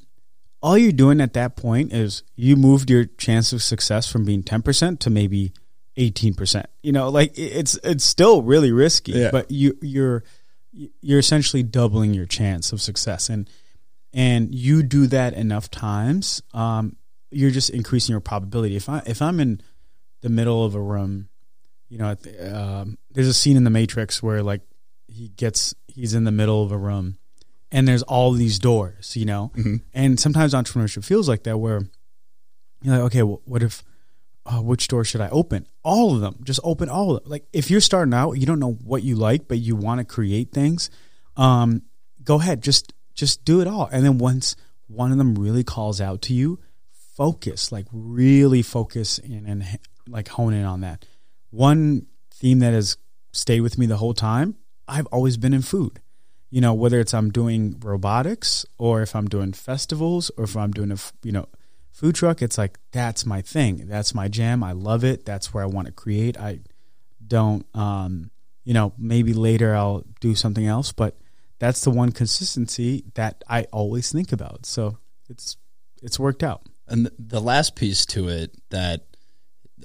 all 0.63 0.79
you're 0.79 0.93
doing 0.93 1.21
at 1.21 1.33
that 1.35 1.57
point 1.57 1.93
is 1.93 2.23
you 2.37 2.57
moved 2.57 2.89
your 2.91 3.05
chance 3.05 3.53
of 3.53 3.63
success 3.63 4.11
from 4.11 4.25
being 4.25 4.43
10% 4.43 4.99
to 5.01 5.11
maybe 5.11 5.53
18%. 5.99 6.65
You 6.83 6.93
know, 6.93 7.09
like 7.11 7.33
it's 7.37 7.75
it's 7.85 8.05
still 8.05 8.43
really 8.43 8.73
risky, 8.73 9.13
Yeah. 9.13 9.31
but 9.31 9.51
you 9.51 9.77
you're 9.83 10.25
you're 11.03 11.19
essentially 11.19 11.63
doubling 11.63 12.15
your 12.15 12.27
chance 12.27 12.73
of 12.73 12.81
success 12.81 13.29
and 13.29 13.49
and 14.15 14.55
you 14.55 14.83
do 14.83 15.07
that 15.09 15.35
enough 15.35 15.71
times 15.71 16.43
um, 16.55 16.97
you're 17.31 17.51
just 17.51 17.69
increasing 17.71 18.13
your 18.15 18.21
probability 18.21 18.75
if 18.77 18.89
i 18.89 19.03
if 19.07 19.21
i'm 19.21 19.39
in 19.39 19.61
the 20.23 20.31
middle 20.31 20.65
of 20.65 20.75
a 20.75 20.81
room 20.81 21.29
you 21.91 21.99
know 21.99 22.11
at 22.13 22.23
the, 22.23 22.59
um, 22.59 22.97
there's 23.11 23.29
a 23.29 23.35
scene 23.35 23.57
in 23.59 23.65
the 23.65 23.71
matrix 23.71 24.23
where 24.23 24.43
like 24.43 24.63
he 25.09 25.29
gets 25.29 25.75
he's 25.89 26.15
in 26.15 26.25
the 26.25 26.31
middle 26.33 26.63
of 26.65 26.73
a 26.73 26.79
room 26.79 27.19
and 27.73 27.89
there's 27.89 28.03
all 28.05 28.33
these 28.33 28.59
doors 28.59 29.17
you 29.17 29.25
know 29.25 29.51
and 29.95 30.21
sometimes 30.21 30.55
entrepreneurship 30.55 31.05
feels 31.05 31.29
like 31.29 31.43
that 31.43 31.59
where 31.59 31.83
you're 32.83 32.95
like 32.95 33.05
okay 33.07 33.23
well, 33.23 33.41
what 33.45 33.63
if 33.63 33.83
uh, 34.45 34.61
which 34.61 34.89
door 34.89 35.05
should 35.05 35.21
I 35.21 35.29
open? 35.29 35.67
All 35.83 36.15
of 36.15 36.21
them. 36.21 36.37
Just 36.43 36.61
open 36.65 36.89
all 36.89 37.15
of 37.15 37.23
them. 37.23 37.31
Like 37.31 37.47
if 37.53 37.71
you're 37.71 37.81
starting 37.81 38.15
out, 38.15 38.33
you 38.33 38.47
don't 38.47 38.59
know 38.59 38.73
what 38.73 39.03
you 39.03 39.15
like, 39.15 39.49
but 39.49 39.59
you 39.59 39.77
want 39.77 40.01
to 40.01 40.05
create 40.05 40.53
things. 40.53 40.91
Um, 41.37 41.83
go 42.23 42.41
ahead, 42.41 42.63
just 42.63 42.93
just 43.15 43.45
do 43.45 43.61
it 43.61 43.67
all. 43.67 43.89
And 43.93 44.05
then 44.05 44.19
once 44.19 44.57
one 44.89 45.13
of 45.13 45.19
them 45.19 45.35
really 45.35 45.65
calls 45.65 46.01
out 46.01 46.23
to 46.23 46.35
you, 46.35 46.59
focus. 47.17 47.71
Like 47.71 47.87
really 47.93 48.63
focus 48.63 49.19
in 49.19 49.47
and 49.47 49.65
like 50.09 50.29
hone 50.29 50.55
in 50.55 50.65
on 50.65 50.81
that. 50.81 51.05
One 51.51 52.07
theme 52.33 52.59
that 52.61 52.73
has 52.73 52.97
stayed 53.33 53.61
with 53.61 53.79
me 53.79 53.87
the 53.87 53.99
whole 53.99 54.15
time. 54.15 54.57
I've 54.89 55.07
always 55.07 55.37
been 55.37 55.55
in 55.55 55.63
food. 55.63 56.01
You 56.53 56.61
know, 56.61 56.75
whether 56.75 57.01
it's 57.01 57.15
I'm 57.15 57.31
doing 57.31 57.81
robotics 57.81 58.65
or 58.79 59.03
if 59.03 59.17
I'm 59.17 59.27
doing 59.27 59.53
festivals 59.55 60.31
or 60.37 60.45
if 60.45 60.57
I'm 60.57 60.71
doing 60.71 60.93
a, 60.93 60.99
you 61.25 61.33
know 61.33 61.49
food 61.93 62.15
truck 62.15 62.43
it's 62.43 62.59
like 62.59 62.79
that's 62.91 63.25
my 63.25 63.41
thing. 63.41 63.87
That's 63.87 64.15
my 64.15 64.29
jam. 64.29 64.63
I 64.63 64.73
love 64.73 65.05
it. 65.05 65.25
That's 65.25 65.55
where 65.55 65.63
i 65.63 65.67
want 65.67 65.87
to 65.87 65.93
create. 65.93 66.39
I 66.39 66.61
don't 67.27 67.65
um 67.75 68.31
you 68.65 68.75
know 68.75 68.93
maybe 68.99 69.33
later 69.33 69.75
i'll 69.75 70.05
do 70.21 70.35
something 70.35 70.67
else 70.67 70.93
but 70.93 71.17
that's 71.59 71.81
the 71.81 71.91
one 71.91 72.13
consistency 72.13 73.05
that 73.15 73.43
i 73.49 73.65
always 73.73 74.13
think 74.13 74.33
about. 74.33 74.67
So 74.67 74.99
it's 75.29 75.57
it's 76.03 76.19
worked 76.19 76.43
out. 76.43 76.63
And 76.89 77.11
the 77.19 77.41
last 77.41 77.77
piece 77.77 78.05
to 78.07 78.29
it 78.29 78.55
that 78.71 79.07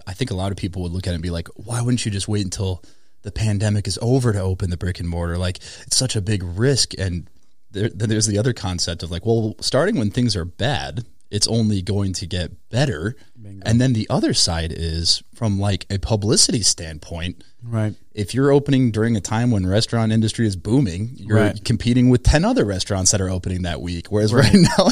I 0.05 0.13
think 0.13 0.31
a 0.31 0.35
lot 0.35 0.51
of 0.51 0.57
people 0.57 0.81
would 0.81 0.91
look 0.91 1.07
at 1.07 1.11
it 1.11 1.15
and 1.15 1.23
be 1.23 1.29
like, 1.29 1.47
why 1.55 1.81
wouldn't 1.81 2.05
you 2.05 2.11
just 2.11 2.27
wait 2.27 2.43
until 2.43 2.83
the 3.27 3.31
pandemic 3.33 3.87
is 3.89 3.99
over 4.01 4.31
to 4.31 4.39
open 4.39 4.69
the 4.69 4.77
brick 4.77 5.01
and 5.01 5.09
mortar? 5.09 5.37
Like, 5.37 5.57
it's 5.85 5.97
such 5.97 6.15
a 6.15 6.21
big 6.21 6.41
risk. 6.43 6.93
And 6.97 7.29
there, 7.71 7.89
then 7.89 8.07
there's 8.07 8.25
the 8.27 8.37
other 8.37 8.53
concept 8.53 9.03
of 9.03 9.11
like, 9.11 9.25
well, 9.25 9.55
starting 9.59 9.97
when 9.99 10.11
things 10.11 10.33
are 10.33 10.45
bad, 10.45 11.05
it's 11.29 11.45
only 11.49 11.81
going 11.81 12.13
to 12.13 12.25
get 12.25 12.69
better. 12.69 13.17
And 13.65 13.81
then 13.81 13.91
the 13.93 14.07
other 14.09 14.33
side 14.33 14.71
is 14.73 15.23
from 15.35 15.59
like 15.59 15.85
a 15.89 15.97
publicity 15.99 16.61
standpoint, 16.61 17.43
right 17.63 17.93
if 18.13 18.33
you're 18.33 18.51
opening 18.51 18.91
during 18.91 19.15
a 19.15 19.21
time 19.21 19.51
when 19.51 19.65
restaurant 19.67 20.11
industry 20.11 20.47
is 20.47 20.55
booming, 20.55 21.11
you're 21.15 21.37
Right. 21.37 21.63
competing 21.63 22.09
with 22.09 22.23
10 22.23 22.43
other 22.45 22.65
restaurants 22.65 23.11
that 23.11 23.21
are 23.21 23.29
opening 23.29 23.61
that 23.63 23.79
week. 23.81 24.07
Whereas 24.11 24.33
right, 24.33 24.53
now, 24.53 24.87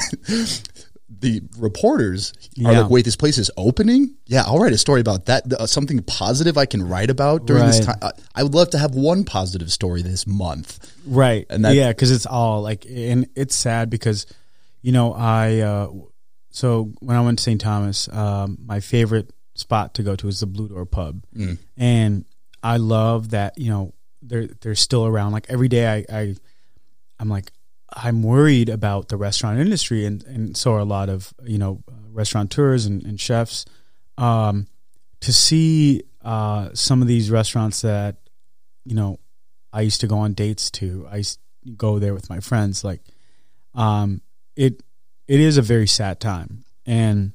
the 1.09 1.41
reporters 1.57 2.33
are 2.65 2.73
Yeah. 2.73 2.79
like, 2.81 2.89
wait, 2.89 3.05
this 3.05 3.15
place 3.15 3.37
is 3.37 3.51
opening? 3.57 4.15
Yeah, 4.25 4.43
I'll 4.45 4.57
write 4.57 4.73
a 4.73 4.77
story 4.77 5.01
about 5.01 5.25
that. 5.27 5.51
Uh, 5.53 5.67
something 5.67 6.01
positive 6.03 6.57
I 6.57 6.65
can 6.65 6.87
write 6.87 7.09
about 7.11 7.45
during 7.45 7.65
this 7.65 7.79
time. 7.79 7.97
Uh, 8.01 8.11
I 8.33 8.41
would 8.43 8.55
love 8.55 8.71
to 8.71 8.77
have 8.79 8.95
one 8.95 9.23
positive 9.23 9.71
story 9.71 10.01
this 10.01 10.25
month. 10.25 10.91
right 11.05 11.45
And 11.49 11.63
that- 11.63 11.75
yeah 11.75 11.89
because 11.89 12.11
it's 12.11 12.25
all 12.25 12.61
like 12.63 12.85
and 12.89 13.27
it's 13.35 13.53
sad 13.55 13.89
because 13.91 14.25
you 14.81 14.91
know 14.91 15.13
i 15.13 15.59
uh 15.59 15.87
so 16.49 16.91
when 17.01 17.15
i 17.15 17.21
went 17.21 17.37
to 17.37 17.43
st 17.43 17.61
thomas 17.61 18.07
um 18.11 18.57
my 18.65 18.79
favorite 18.79 19.31
spot 19.55 19.93
to 19.95 20.03
go 20.03 20.15
to 20.15 20.27
is 20.27 20.39
the 20.39 20.47
blue 20.47 20.67
door 20.67 20.85
pub 20.85 21.23
and 21.77 22.25
i 22.63 22.77
love 22.77 23.29
that 23.31 23.57
you 23.57 23.69
know 23.69 23.93
they're 24.23 24.47
they're 24.61 24.75
still 24.75 25.05
around 25.05 25.31
like 25.31 25.45
every 25.49 25.67
day 25.67 25.85
i 25.87 26.05
i 26.21 26.35
i'm 27.19 27.29
like 27.29 27.51
i'm 27.95 28.21
worried 28.21 28.69
about 28.69 29.07
the 29.07 29.17
restaurant 29.17 29.59
industry 29.59 30.05
and 30.05 30.23
and 30.25 30.55
so 30.55 30.73
are 30.73 30.79
a 30.79 30.85
lot 30.85 31.09
of 31.09 31.33
you 31.43 31.57
know 31.57 31.83
restaurateurs 32.11 32.85
and, 32.85 33.03
and 33.03 33.19
chefs 33.19 33.65
um 34.17 34.67
to 35.19 35.33
see 35.33 36.03
uh 36.23 36.69
some 36.73 37.01
of 37.01 37.07
these 37.07 37.31
restaurants 37.31 37.81
that 37.81 38.17
you 38.83 38.95
know 38.95 39.19
I 39.75 39.81
used 39.81 39.99
to 40.01 40.07
go 40.07 40.19
on 40.19 40.33
dates 40.33 40.71
to. 40.71 41.05
I 41.11 41.17
used 41.17 41.37
to 41.65 41.71
go 41.71 41.99
there 41.99 42.13
with 42.13 42.29
my 42.29 42.39
friends. 42.39 42.85
Like, 42.85 43.01
um, 43.73 44.21
it 44.55 44.81
it 45.27 45.41
is 45.41 45.57
a 45.57 45.61
very 45.61 45.85
sad 45.85 46.21
time, 46.21 46.63
and 46.85 47.33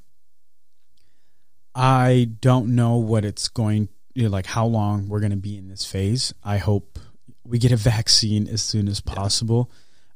I 1.74 2.30
don't 2.40 2.74
know 2.74 2.96
what 2.96 3.26
it's 3.26 3.48
going 3.48 3.90
you 4.14 4.24
know, 4.24 4.30
like 4.30 4.46
how 4.46 4.64
long 4.64 5.06
we're 5.08 5.20
going 5.20 5.32
to 5.32 5.36
be 5.36 5.58
in 5.58 5.68
this 5.68 5.84
phase. 5.84 6.32
I 6.42 6.56
hope 6.56 6.98
we 7.44 7.58
get 7.58 7.72
a 7.72 7.76
vaccine 7.92 8.48
as 8.48 8.62
soon 8.62 8.88
as 8.88 9.02
possible. 9.02 9.70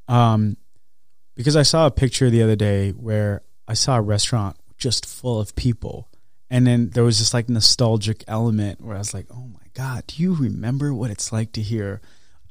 Um, 0.08 0.56
because 1.34 1.56
I 1.56 1.62
saw 1.62 1.86
a 1.86 1.90
picture 1.90 2.30
the 2.30 2.42
other 2.42 2.56
day 2.56 2.90
where 2.90 3.42
I 3.66 3.74
saw 3.74 3.96
a 3.96 4.02
restaurant 4.02 4.56
just 4.76 5.06
full 5.06 5.40
of 5.40 5.56
people. 5.56 6.08
And 6.50 6.66
then 6.66 6.90
there 6.90 7.04
was 7.04 7.18
this 7.18 7.34
like 7.34 7.48
nostalgic 7.48 8.22
element 8.28 8.80
where 8.80 8.94
I 8.94 8.98
was 8.98 9.14
like, 9.14 9.26
oh 9.30 9.48
my 9.52 9.66
God, 9.72 10.04
do 10.06 10.22
you 10.22 10.34
remember 10.34 10.94
what 10.94 11.10
it's 11.10 11.32
like 11.32 11.52
to 11.52 11.62
hear 11.62 12.00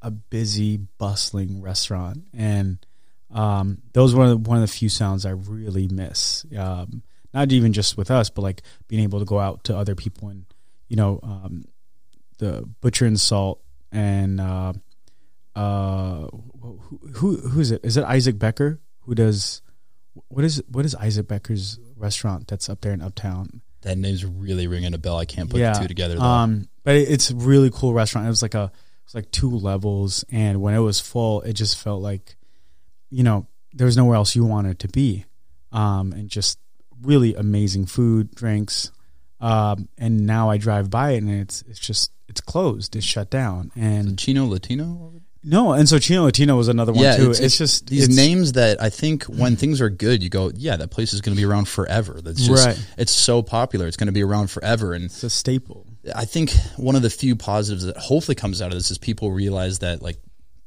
a 0.01 0.11
busy, 0.11 0.77
bustling 0.97 1.61
restaurant? 1.61 2.23
And 2.33 2.85
um, 3.31 3.81
those 3.93 4.13
were 4.13 4.35
one 4.35 4.57
of 4.57 4.61
the 4.61 4.67
few 4.67 4.89
sounds 4.89 5.25
I 5.25 5.31
really 5.31 5.87
miss. 5.87 6.45
Um, 6.57 7.03
not 7.33 7.51
even 7.51 7.73
just 7.73 7.97
with 7.97 8.11
us, 8.11 8.29
but 8.29 8.41
like 8.41 8.61
being 8.87 9.03
able 9.03 9.19
to 9.19 9.25
go 9.25 9.39
out 9.39 9.63
to 9.65 9.77
other 9.77 9.95
people 9.95 10.29
and, 10.29 10.45
you 10.87 10.97
know, 10.97 11.19
um, 11.23 11.65
the 12.39 12.67
butcher 12.81 13.05
and 13.05 13.19
salt 13.19 13.61
and 13.91 14.41
uh, 14.41 14.73
uh, 15.55 16.27
who, 16.81 16.97
who 17.15 17.37
who 17.37 17.59
is 17.59 17.71
it? 17.71 17.81
Is 17.83 17.97
it 17.97 18.03
Isaac 18.03 18.37
Becker 18.37 18.79
who 19.01 19.15
does 19.15 19.61
what 20.27 20.45
is 20.45 20.61
what 20.67 20.85
is 20.85 20.95
Isaac 20.95 21.27
Becker's 21.27 21.79
restaurant 21.95 22.47
that's 22.47 22.69
up 22.69 22.81
there 22.81 22.93
in 22.93 23.01
Uptown? 23.01 23.61
That 23.81 23.97
name's 23.97 24.23
really 24.25 24.67
ringing 24.67 24.93
a 24.93 24.97
bell. 24.97 25.17
I 25.17 25.25
can't 25.25 25.49
put 25.49 25.59
yeah. 25.59 25.73
the 25.73 25.81
two 25.81 25.87
together. 25.87 26.15
Though. 26.15 26.21
Um, 26.21 26.69
but 26.83 26.95
it, 26.95 27.09
it's 27.09 27.31
a 27.31 27.35
really 27.35 27.69
cool 27.71 27.93
restaurant. 27.93 28.27
It 28.27 28.29
was 28.29 28.41
like 28.41 28.53
a 28.53 28.71
it 28.73 29.05
was 29.05 29.15
like 29.15 29.31
two 29.31 29.49
levels, 29.49 30.23
and 30.31 30.61
when 30.61 30.73
it 30.73 30.79
was 30.79 30.99
full, 30.99 31.41
it 31.41 31.53
just 31.53 31.77
felt 31.77 32.01
like, 32.01 32.35
you 33.09 33.23
know, 33.23 33.47
there 33.73 33.85
was 33.85 33.97
nowhere 33.97 34.15
else 34.15 34.35
you 34.35 34.45
wanted 34.45 34.79
to 34.79 34.87
be, 34.87 35.25
um, 35.71 36.13
and 36.13 36.29
just 36.29 36.59
really 37.01 37.35
amazing 37.35 37.85
food, 37.85 38.33
drinks, 38.33 38.91
um, 39.41 39.89
and 39.97 40.25
now 40.25 40.49
I 40.49 40.57
drive 40.57 40.89
by 40.89 41.11
it, 41.11 41.17
and 41.17 41.29
it's 41.29 41.63
it's 41.63 41.79
just 41.79 42.11
it's 42.29 42.39
closed, 42.39 42.95
it's 42.95 43.05
shut 43.05 43.29
down, 43.29 43.71
and 43.75 44.17
Chino 44.17 44.45
Latino. 44.45 45.21
No, 45.43 45.73
and 45.73 45.87
so 45.89 45.99
Chino 45.99 46.23
Latino 46.23 46.55
was 46.55 46.67
another 46.67 46.93
one 46.93 47.03
Yeah, 47.03 47.17
too. 47.17 47.29
it's, 47.31 47.39
It's, 47.39 47.57
just 47.57 47.87
these 47.87 48.03
it's- 48.03 48.15
names 48.17 48.53
that 48.53 48.81
I 48.81 48.89
think 48.89 49.23
when 49.25 49.55
things 49.55 49.81
are 49.81 49.89
good, 49.89 50.23
you 50.23 50.29
go, 50.29 50.51
yeah, 50.55 50.75
that 50.77 50.89
place 50.91 51.13
is 51.13 51.21
going 51.21 51.35
to 51.35 51.39
be 51.41 51.45
around 51.45 51.67
forever. 51.67 52.19
That's 52.23 52.45
just 52.45 52.65
Right. 52.65 52.79
it's 52.97 53.11
so 53.11 53.41
popular. 53.41 53.87
It's 53.87 53.97
going 53.97 54.07
to 54.07 54.13
be 54.13 54.23
around 54.23 54.47
forever, 54.51 54.93
and 54.93 55.05
It's 55.05 55.23
a 55.23 55.29
staple. 55.29 55.85
I 56.15 56.25
think 56.25 56.51
one 56.77 56.95
of 56.95 57.01
the 57.01 57.09
few 57.09 57.35
positives 57.35 57.83
that 57.85 57.95
hopefully 57.97 58.35
comes 58.35 58.61
out 58.61 58.71
of 58.71 58.77
this 58.77 58.91
is 58.91 58.97
people 58.97 59.31
realize 59.31 59.79
that 59.79 60.01
like 60.01 60.17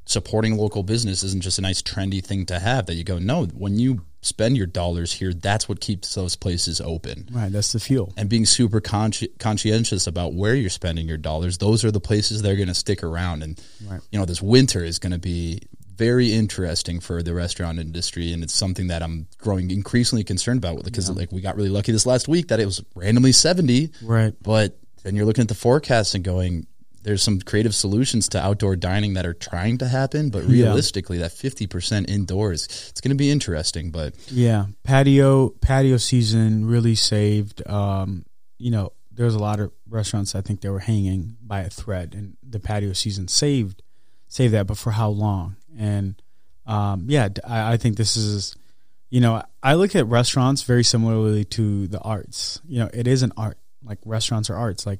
supporting 0.05 0.57
local 0.57 0.83
business 0.83 1.21
isn't 1.23 1.41
just 1.43 1.59
a 1.59 1.61
nice 1.61 1.81
trendy 1.81 2.23
thing 2.23 2.45
to 2.47 2.57
have. 2.59 2.85
That 2.87 2.95
you 2.95 3.03
go, 3.03 3.19
no, 3.19 3.45
when 3.45 3.77
you 3.77 4.01
spend 4.21 4.57
your 4.57 4.67
dollars 4.67 5.13
here, 5.13 5.33
that's 5.33 5.69
what 5.69 5.79
keeps 5.79 6.13
those 6.15 6.35
places 6.35 6.81
open. 6.81 7.29
Right, 7.31 7.51
that's 7.51 7.71
the 7.71 7.79
fuel. 7.79 8.13
And 8.17 8.27
being 8.29 8.45
super 8.45 8.81
consci- 8.81 9.37
conscientious 9.39 10.07
about 10.07 10.33
where 10.33 10.55
you're 10.55 10.69
spending 10.69 11.07
your 11.07 11.17
dollars, 11.17 11.57
those 11.59 11.85
are 11.85 11.91
the 11.91 11.99
places 11.99 12.41
they're 12.41 12.55
going 12.55 12.67
to 12.67 12.73
stick 12.73 13.03
around. 13.03 13.43
And 13.43 13.61
Right. 13.85 14.01
you 14.11 14.19
know, 14.19 14.25
this 14.25 14.41
winter 14.41 14.83
is 14.83 14.99
going 14.99 15.13
to 15.13 15.19
be 15.19 15.61
very 15.95 16.31
interesting 16.33 16.99
for 16.99 17.23
the 17.23 17.33
restaurant 17.33 17.79
industry, 17.79 18.31
and 18.33 18.43
it's 18.43 18.53
something 18.53 18.87
that 18.87 19.01
I'm 19.01 19.27
growing 19.39 19.71
increasingly 19.71 20.23
concerned 20.23 20.59
about 20.59 20.83
because 20.83 21.09
like 21.09 21.31
we 21.31 21.41
got 21.41 21.55
really 21.55 21.69
lucky 21.69 21.91
this 21.91 22.05
last 22.05 22.27
week 22.27 22.49
that 22.49 22.59
it 22.59 22.65
was 22.65 22.83
randomly 22.95 23.31
70, 23.31 23.89
Right. 24.03 24.33
but 24.43 24.77
then 25.03 25.15
you're 25.15 25.25
looking 25.25 25.41
at 25.43 25.47
the 25.47 25.55
forecast 25.55 26.13
and 26.13 26.23
going, 26.23 26.67
there's 27.07 27.23
some 27.23 27.39
creative 27.39 27.73
solutions 27.73 28.27
to 28.29 28.39
outdoor 28.39 28.75
dining 28.75 29.13
that 29.13 29.25
are 29.25 29.33
trying 29.33 29.77
to 29.77 29.87
happen, 29.87 30.29
but 30.29 30.43
Yeah. 30.43 30.65
realistically, 30.65 31.17
that 31.19 31.31
50% 31.31 32.09
indoors, 32.09 32.65
it's 32.89 32.99
going 32.99 33.11
to 33.11 33.15
be 33.17 33.31
interesting. 33.31 33.91
But 33.91 34.13
Yeah, 34.29 34.65
patio 34.83 35.49
patio 35.61 35.95
season 35.97 36.65
really 36.65 36.95
saved. 36.95 37.65
Um, 37.67 38.25
you 38.57 38.71
know, 38.71 38.91
there's 39.11 39.35
a 39.35 39.39
lot 39.39 39.59
of 39.61 39.71
restaurants 39.89 40.35
I 40.35 40.41
think 40.41 40.59
they 40.61 40.69
were 40.69 40.79
hanging 40.79 41.37
by 41.41 41.61
a 41.61 41.69
thread, 41.69 42.13
and 42.13 42.35
the 42.47 42.59
patio 42.59 42.91
season 42.93 43.27
saved 43.29 43.81
saved 44.27 44.53
that. 44.53 44.67
But 44.67 44.77
for 44.77 44.91
how 44.91 45.09
long? 45.09 45.55
And 45.79 46.21
um, 46.65 47.05
yeah, 47.07 47.29
I 47.45 47.77
think 47.77 47.95
this 47.97 48.17
is. 48.17 48.53
You 49.09 49.21
know, 49.21 49.41
I 49.63 49.75
look 49.75 49.95
at 49.95 50.05
restaurants 50.07 50.63
very 50.63 50.83
similarly 50.83 51.45
to 51.45 51.87
the 51.87 51.99
arts. 52.01 52.59
You 52.67 52.79
know, 52.79 52.89
it 52.93 53.07
is 53.07 53.23
an 53.23 53.31
art. 53.37 53.57
Like 53.81 53.99
restaurants 54.03 54.49
are 54.49 54.55
arts. 54.57 54.85
Like 54.85 54.99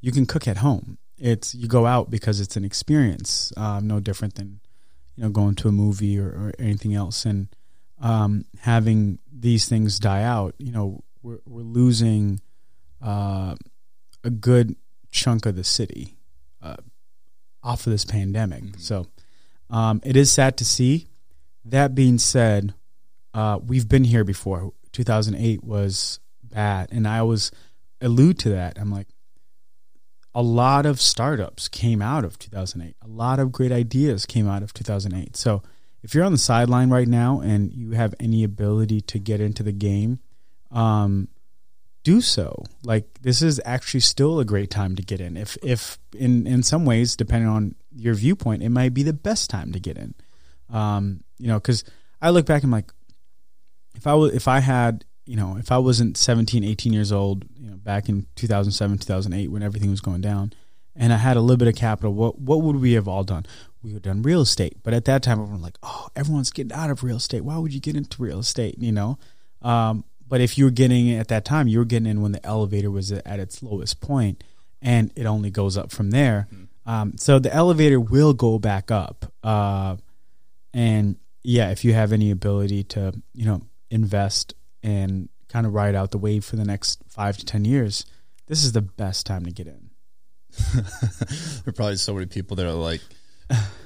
you 0.00 0.10
can 0.10 0.24
cook 0.24 0.48
at 0.48 0.56
home. 0.56 0.96
It's 1.22 1.54
you 1.54 1.68
go 1.68 1.86
out 1.86 2.10
because 2.10 2.40
it's 2.40 2.56
an 2.56 2.64
experience. 2.64 3.52
Um, 3.56 3.86
no 3.86 4.00
different 4.00 4.34
than 4.34 4.58
you 5.14 5.22
know 5.22 5.30
going 5.30 5.54
to 5.56 5.68
a 5.68 5.72
movie 5.72 6.18
or, 6.18 6.26
or 6.26 6.52
anything 6.58 6.94
else. 6.94 7.24
And 7.24 7.46
um, 8.00 8.44
having 8.58 9.20
these 9.32 9.68
things 9.68 10.00
die 10.00 10.24
out, 10.24 10.56
you 10.58 10.72
know, 10.72 11.04
we're, 11.22 11.38
we're 11.46 11.62
losing 11.62 12.40
uh, 13.00 13.54
a 14.24 14.30
good 14.30 14.74
chunk 15.12 15.46
of 15.46 15.54
the 15.54 15.62
city 15.62 16.16
uh, 16.60 16.76
off 17.62 17.86
of 17.86 17.92
this 17.92 18.04
pandemic. 18.04 18.64
So 18.78 19.06
um, 19.70 20.00
it 20.04 20.16
is 20.16 20.32
sad 20.32 20.56
to 20.56 20.64
see. 20.64 21.06
That 21.64 21.94
being 21.94 22.18
said, 22.18 22.74
uh, 23.32 23.60
we've 23.64 23.88
been 23.88 24.04
here 24.04 24.24
before. 24.24 24.72
2008 24.90 25.62
was 25.62 26.18
bad, 26.42 26.88
and 26.90 27.06
I 27.06 27.20
always 27.20 27.52
allude 28.00 28.40
to 28.40 28.48
that. 28.50 28.76
I'm 28.80 28.90
like, 28.90 29.06
a 30.34 30.42
lot 30.42 30.86
of 30.86 31.00
startups 31.00 31.68
came 31.68 32.00
out 32.00 32.24
of 32.24 32.38
2008. 32.38 32.96
A 33.02 33.08
lot 33.08 33.38
of 33.38 33.52
great 33.52 33.72
ideas 33.72 34.26
came 34.26 34.48
out 34.48 34.62
of 34.62 34.72
2008. 34.72 35.36
So 35.36 35.62
if 36.02 36.14
you're 36.14 36.24
on 36.24 36.32
the 36.32 36.38
sideline 36.38 36.90
right 36.90 37.08
now 37.08 37.40
and 37.40 37.72
you 37.72 37.92
have 37.92 38.14
any 38.18 38.42
ability 38.42 39.00
to 39.02 39.18
get 39.18 39.40
into 39.40 39.62
the 39.62 39.72
game, 39.72 40.20
um, 40.70 41.28
do 42.02 42.20
so. 42.20 42.64
Like 42.82 43.20
this 43.22 43.42
is 43.42 43.60
actually 43.64 44.00
still 44.00 44.40
a 44.40 44.44
great 44.44 44.70
time 44.70 44.96
to 44.96 45.02
get 45.02 45.20
in. 45.20 45.36
If 45.36 45.56
if 45.62 45.98
in 46.16 46.46
in 46.46 46.62
some 46.62 46.84
ways, 46.84 47.14
depending 47.14 47.48
on 47.48 47.74
your 47.94 48.14
viewpoint, 48.14 48.62
it 48.62 48.70
might 48.70 48.94
be 48.94 49.02
the 49.02 49.12
best 49.12 49.50
time 49.50 49.72
to 49.72 49.80
get 49.80 49.96
in. 49.96 50.14
Um, 50.70 51.22
you 51.38 51.48
know, 51.48 51.58
because 51.58 51.84
I 52.20 52.30
look 52.30 52.46
back 52.46 52.62
and 52.62 52.72
I'm 52.72 52.78
like, 52.78 52.92
if 53.94 54.06
I 54.06 54.14
was 54.14 54.32
if 54.34 54.48
I 54.48 54.60
had 54.60 55.04
you 55.24 55.36
know 55.36 55.56
if 55.58 55.70
I 55.72 55.78
wasn't 55.78 56.16
17, 56.16 56.64
18 56.64 56.92
years 56.92 57.12
old, 57.12 57.44
you 57.58 57.70
know, 57.70 57.76
back 57.76 58.08
in 58.08 58.26
2007, 58.36 58.98
2008 58.98 59.48
when 59.50 59.62
everything 59.62 59.90
was 59.90 60.00
going 60.00 60.20
down, 60.20 60.52
and 60.94 61.12
I 61.12 61.16
had 61.16 61.36
a 61.36 61.40
little 61.40 61.56
bit 61.56 61.68
of 61.68 61.74
capital, 61.74 62.12
what 62.12 62.38
what 62.38 62.62
would 62.62 62.76
we 62.76 62.92
have 62.92 63.08
all 63.08 63.24
done? 63.24 63.46
We 63.82 63.92
would 63.92 64.04
have 64.04 64.14
done 64.14 64.22
real 64.22 64.42
estate. 64.42 64.76
But 64.82 64.94
at 64.94 65.04
that 65.06 65.22
time, 65.22 65.32
everyone 65.32 65.54
was 65.54 65.62
like, 65.62 65.78
oh, 65.82 66.08
everyone's 66.14 66.50
getting 66.50 66.72
out 66.72 66.90
of 66.90 67.02
real 67.02 67.16
estate. 67.16 67.42
Why 67.42 67.58
would 67.58 67.74
you 67.74 67.80
get 67.80 67.96
into 67.96 68.22
real 68.22 68.40
estate? 68.40 68.76
You 68.78 68.92
know. 68.92 69.18
Um, 69.60 70.04
but 70.26 70.40
if 70.40 70.56
you 70.56 70.64
were 70.64 70.70
getting 70.70 71.08
in 71.08 71.18
at 71.18 71.28
that 71.28 71.44
time, 71.44 71.68
you 71.68 71.78
were 71.78 71.84
getting 71.84 72.06
in 72.06 72.22
when 72.22 72.32
the 72.32 72.44
elevator 72.46 72.90
was 72.90 73.12
at 73.12 73.38
its 73.38 73.62
lowest 73.62 74.00
point, 74.00 74.42
and 74.80 75.12
it 75.14 75.26
only 75.26 75.50
goes 75.50 75.76
up 75.76 75.90
from 75.90 76.10
there. 76.10 76.48
Um, 76.86 77.16
so 77.16 77.38
the 77.38 77.52
elevator 77.52 78.00
will 78.00 78.32
go 78.32 78.58
back 78.58 78.90
up. 78.90 79.32
Uh, 79.42 79.96
and 80.72 81.16
yeah, 81.42 81.70
if 81.70 81.84
you 81.84 81.92
have 81.94 82.12
any 82.12 82.30
ability 82.30 82.84
to, 82.84 83.12
you 83.34 83.44
know, 83.44 83.62
invest 83.90 84.54
and 84.82 85.28
kind 85.48 85.66
of 85.66 85.74
ride 85.74 85.94
out 85.94 86.10
the 86.10 86.18
wave 86.18 86.44
for 86.44 86.56
the 86.56 86.64
next 86.64 87.02
five 87.08 87.36
to 87.38 87.44
ten 87.44 87.64
years, 87.64 88.06
this 88.46 88.64
is 88.64 88.72
the 88.72 88.82
best 88.82 89.26
time 89.26 89.44
to 89.44 89.52
get 89.52 89.66
in. 89.66 89.90
there 90.74 90.84
are 91.68 91.72
probably 91.72 91.96
so 91.96 92.14
many 92.14 92.26
people 92.26 92.56
that 92.56 92.66
are 92.66 92.72
like, 92.72 93.00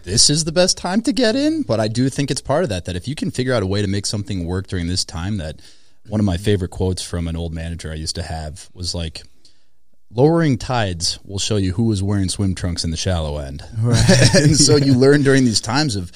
this 0.05 0.31
is 0.31 0.45
the 0.45 0.53
best 0.53 0.79
time 0.79 1.01
to 1.03 1.13
get 1.13 1.37
in. 1.37 1.63
But 1.63 1.81
I 1.81 1.89
do 1.89 2.09
think 2.09 2.31
it's 2.31 2.41
part 2.41 2.63
of 2.63 2.71
that, 2.71 2.85
that 2.85 2.97
if 2.97 3.09
you 3.09 3.15
can 3.15 3.31
figure 3.31 3.55
out 3.55 3.63
a 3.63 3.67
way 3.67 3.83
to 3.83 3.89
make 3.89 4.07
something 4.07 4.47
work 4.47 4.67
during 4.67 4.87
this 4.87 5.05
time, 5.05 5.39
that 5.39 5.61
one 6.09 6.21
of 6.21 6.27
my 6.27 6.37
favorite 6.37 6.71
quotes 6.71 7.03
from 7.03 7.29
an 7.29 7.37
old 7.37 7.53
manager 7.53 7.91
I 7.91 7.97
used 7.97 8.15
to 8.17 8.23
have 8.23 8.69
was 8.73 8.95
like, 8.95 9.23
lowering 10.13 10.57
tides 10.59 11.19
will 11.25 11.39
show 11.39 11.57
you 11.57 11.73
who 11.73 11.85
was 11.85 12.03
wearing 12.03 12.29
swim 12.29 12.55
trunks 12.55 12.85
in 12.85 12.91
the 12.91 12.97
shallow 12.97 13.39
end. 13.39 13.63
Right. 13.79 14.35
and 14.35 14.57
so 14.57 14.77
you 14.77 14.95
learn 14.99 15.23
during 15.23 15.45
these 15.45 15.61
times 15.61 15.97
of 15.97 16.13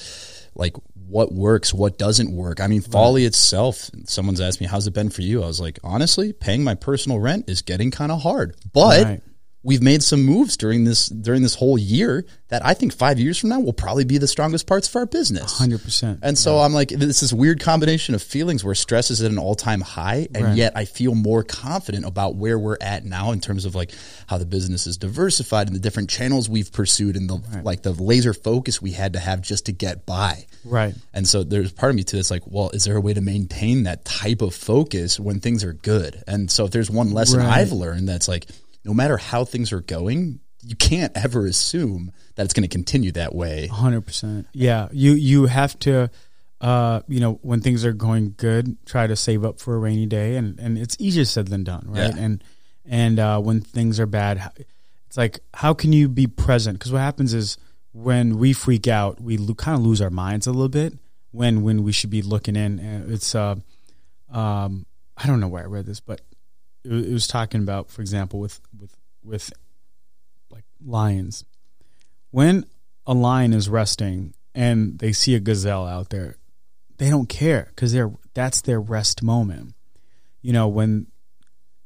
like 0.55 0.75
what 1.11 1.33
works, 1.33 1.73
what 1.73 1.97
doesn't 1.97 2.31
work. 2.31 2.59
I 2.59 2.67
mean, 2.67 2.81
Folly 2.81 3.25
itself, 3.25 3.89
someone's 4.05 4.41
asked 4.41 4.61
me, 4.61 4.67
how's 4.67 4.87
it 4.87 4.93
been 4.93 5.09
for 5.09 5.21
you? 5.21 5.43
I 5.43 5.47
was 5.47 5.59
like, 5.59 5.79
honestly, 5.83 6.33
paying 6.33 6.63
my 6.63 6.75
personal 6.75 7.19
rent 7.19 7.49
is 7.49 7.61
getting 7.61 7.91
kind 7.91 8.11
of 8.11 8.21
hard. 8.21 8.55
But 8.73 9.03
Right. 9.03 9.21
We've 9.63 9.81
made 9.81 10.01
some 10.01 10.23
moves 10.23 10.57
during 10.57 10.83
this 10.85 11.07
during 11.07 11.41
this 11.43 11.55
whole 11.55 11.77
year 11.77 12.25
that 12.47 12.65
I 12.65 12.73
think 12.73 12.93
five 12.93 13.19
years 13.19 13.37
from 13.37 13.49
now 13.49 13.59
will 13.59 13.71
probably 13.73 14.03
be 14.03 14.17
the 14.17 14.27
strongest 14.27 14.67
parts 14.67 14.89
of 14.89 14.95
our 14.97 15.05
business. 15.05 15.57
Hundred 15.57 15.81
percent. 15.83 16.19
And 16.23 16.37
so 16.37 16.57
I'm 16.59 16.73
like, 16.73 16.91
it's 16.91 17.19
this 17.21 17.31
weird 17.31 17.59
combination 17.61 18.13
of 18.15 18.21
feelings 18.21 18.63
where 18.63 18.75
stress 18.75 19.09
is 19.11 19.21
at 19.21 19.31
an 19.31 19.37
all 19.37 19.55
time 19.55 19.81
high, 19.81 20.27
and 20.35 20.43
Right. 20.45 20.57
yet 20.57 20.73
I 20.75 20.85
feel 20.85 21.15
more 21.15 21.43
confident 21.43 22.05
about 22.05 22.35
where 22.35 22.57
we're 22.59 22.77
at 22.81 23.05
now 23.05 23.31
in 23.31 23.39
terms 23.39 23.65
of 23.65 23.75
like 23.75 23.91
how 24.27 24.37
the 24.37 24.45
business 24.45 24.85
is 24.87 24.97
diversified 24.97 25.67
and 25.67 25.75
the 25.75 25.79
different 25.79 26.09
channels 26.09 26.49
we've 26.49 26.71
pursued 26.71 27.15
and 27.15 27.29
the 27.29 27.39
like 27.63 27.83
the 27.83 27.91
laser 27.93 28.33
focus 28.33 28.81
we 28.81 28.91
had 28.91 29.13
to 29.13 29.19
have 29.19 29.41
just 29.41 29.67
to 29.67 29.71
get 29.71 30.05
by. 30.05 30.45
Right. 30.65 30.93
And 31.13 31.27
so 31.27 31.43
there's 31.43 31.71
part 31.71 31.91
of 31.91 31.95
me 31.95 32.03
too 32.03 32.17
that's 32.17 32.31
like, 32.31 32.43
well, 32.45 32.69
is 32.71 32.83
there 32.83 32.95
a 32.97 33.01
way 33.01 33.13
to 33.13 33.21
maintain 33.21 33.83
that 33.83 34.03
type 34.05 34.41
of 34.41 34.53
focus 34.53 35.19
when 35.19 35.39
things 35.39 35.63
are 35.63 35.73
good? 35.73 36.21
And 36.27 36.51
so 36.51 36.65
if 36.65 36.71
there's 36.71 36.89
one 36.91 37.11
lesson 37.11 37.39
Right. 37.39 37.59
I've 37.59 37.71
learned 37.71 38.09
that's 38.09 38.27
like, 38.27 38.47
no 38.83 38.93
matter 38.93 39.17
how 39.17 39.45
things 39.45 39.71
are 39.71 39.81
going, 39.81 40.39
you 40.63 40.75
can't 40.75 41.15
ever 41.15 41.45
assume 41.45 42.11
that 42.35 42.43
it's 42.43 42.53
going 42.53 42.67
to 42.67 42.73
continue 42.73 43.11
that 43.13 43.33
way. 43.33 43.67
Hundred 43.67 44.01
percent. 44.01 44.47
Yeah. 44.53 44.89
You 44.91 45.13
you 45.13 45.45
have 45.45 45.77
to 45.79 46.09
uh, 46.61 47.01
you 47.07 47.19
know, 47.19 47.39
when 47.41 47.59
things 47.59 47.83
are 47.83 47.91
going 47.91 48.35
good, 48.37 48.77
try 48.85 49.07
to 49.07 49.15
save 49.15 49.43
up 49.43 49.59
for 49.59 49.75
a 49.75 49.79
rainy 49.79 50.05
day 50.05 50.35
and, 50.35 50.59
and 50.59 50.77
it's 50.77 50.95
easier 50.99 51.25
said 51.25 51.47
than 51.47 51.63
done, 51.63 51.85
right? 51.87 52.15
Yeah. 52.15 52.23
And 52.23 52.43
and 52.85 53.19
uh, 53.19 53.39
when 53.39 53.61
things 53.61 53.99
are 53.99 54.05
bad, 54.05 54.51
it's 55.07 55.17
like 55.17 55.39
how 55.53 55.73
can 55.73 55.91
you 55.91 56.07
be 56.07 56.27
present? 56.27 56.77
Because 56.77 56.91
what 56.91 56.99
happens 57.01 57.33
is 57.33 57.57
when 57.93 58.37
we 58.37 58.53
freak 58.53 58.87
out, 58.87 59.19
we 59.19 59.37
lo- 59.37 59.55
kind 59.55 59.75
of 59.77 59.83
lose 59.83 60.01
our 60.01 60.09
minds 60.09 60.47
a 60.47 60.51
little 60.51 60.69
bit. 60.69 60.93
When 61.31 61.63
when 61.63 61.83
we 61.83 61.91
should 61.91 62.09
be 62.09 62.21
looking 62.21 62.55
in, 62.55 62.79
it's 63.09 63.33
uh, 63.33 63.55
um, 64.31 64.85
I 65.17 65.27
don't 65.27 65.39
know 65.39 65.47
where 65.47 65.63
I 65.63 65.67
read 65.67 65.85
this, 65.85 65.99
but 65.99 66.21
it, 66.83 66.91
it 66.91 67.13
was 67.13 67.27
talking 67.27 67.61
about, 67.61 67.89
for 67.89 68.01
example, 68.01 68.39
with 68.39 68.59
with 68.77 68.95
with 69.23 69.51
like 70.49 70.65
lions. 70.83 71.45
When 72.31 72.65
a 73.05 73.13
lion 73.13 73.53
is 73.53 73.67
resting 73.69 74.33
and 74.55 74.99
they 74.99 75.11
see 75.11 75.35
a 75.35 75.39
gazelle 75.39 75.85
out 75.85 76.09
there, 76.09 76.37
they 76.97 77.09
don't 77.09 77.29
care 77.29 77.67
because 77.75 77.93
they're 77.93 78.11
that's 78.33 78.61
their 78.61 78.79
rest 78.79 79.23
moment. 79.23 79.73
You 80.41 80.53
know 80.53 80.67
when 80.67 81.07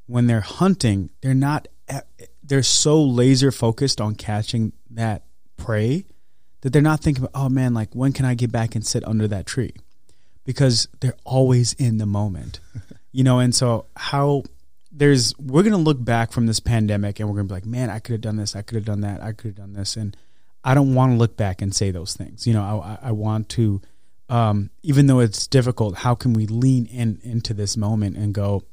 when 0.08 0.28
they're 0.28 0.42
hunting, 0.42 1.10
they're 1.22 1.34
not 1.34 1.68
eh, 1.88 2.02
they're 2.44 2.64
so 2.64 3.02
laser 3.04 3.52
focused 3.52 4.00
on 4.00 4.16
catching 4.16 4.74
that 4.92 5.24
prey 5.58 6.06
that 6.62 6.74
they're 6.74 6.82
not 6.82 7.00
thinking, 7.00 7.24
about, 7.24 7.40
oh 7.40 7.48
man, 7.48 7.76
like 7.76 7.94
when 7.94 8.12
can 8.12 8.26
I 8.26 8.34
get 8.34 8.52
back 8.52 8.74
and 8.74 8.86
sit 8.86 9.08
under 9.08 9.28
that 9.28 9.46
tree? 9.46 9.74
Because 10.46 10.88
they're 11.00 11.18
always 11.24 11.74
in 11.74 12.00
the 12.00 12.08
moment, 12.08 12.60
you 13.12 13.24
know. 13.24 13.38
And 13.38 13.54
so 13.54 13.86
how 13.96 14.44
there's 14.98 15.38
we're 15.38 15.64
gonna 15.64 15.78
look 15.78 16.04
back 16.04 16.32
from 16.32 16.46
this 16.46 16.60
pandemic 16.60 17.20
and 17.20 17.28
we're 17.28 17.36
gonna 17.36 17.48
be 17.48 17.54
like, 17.54 17.66
man, 17.66 17.90
I 17.90 18.00
could 18.00 18.14
have 18.14 18.22
done 18.22 18.38
this, 18.38 18.56
I 18.56 18.62
could 18.62 18.76
have 18.76 18.86
done 18.86 19.02
that, 19.02 19.22
I 19.22 19.34
could 19.34 19.50
have 19.50 19.56
done 19.56 19.74
this, 19.74 19.98
and 19.98 20.16
I 20.64 20.74
don't 20.74 20.96
want 20.96 21.12
to 21.12 21.18
look 21.18 21.36
back 21.36 21.62
and 21.62 21.76
say 21.76 21.92
those 21.92 22.16
things. 22.16 22.48
You 22.48 22.54
know, 22.54 22.64
I, 22.64 23.10
I 23.10 23.12
want 23.12 23.50
to, 23.50 23.82
um, 24.30 24.70
even 24.84 25.08
though 25.08 25.20
it's 25.20 25.48
difficult, 25.48 25.98
how 25.98 26.16
can 26.16 26.34
we 26.34 26.48
lean 26.48 26.86
in 26.86 27.20
into 27.24 27.54
this 27.54 27.76
moment 27.76 28.16
and 28.16 28.34
go, 28.34 28.64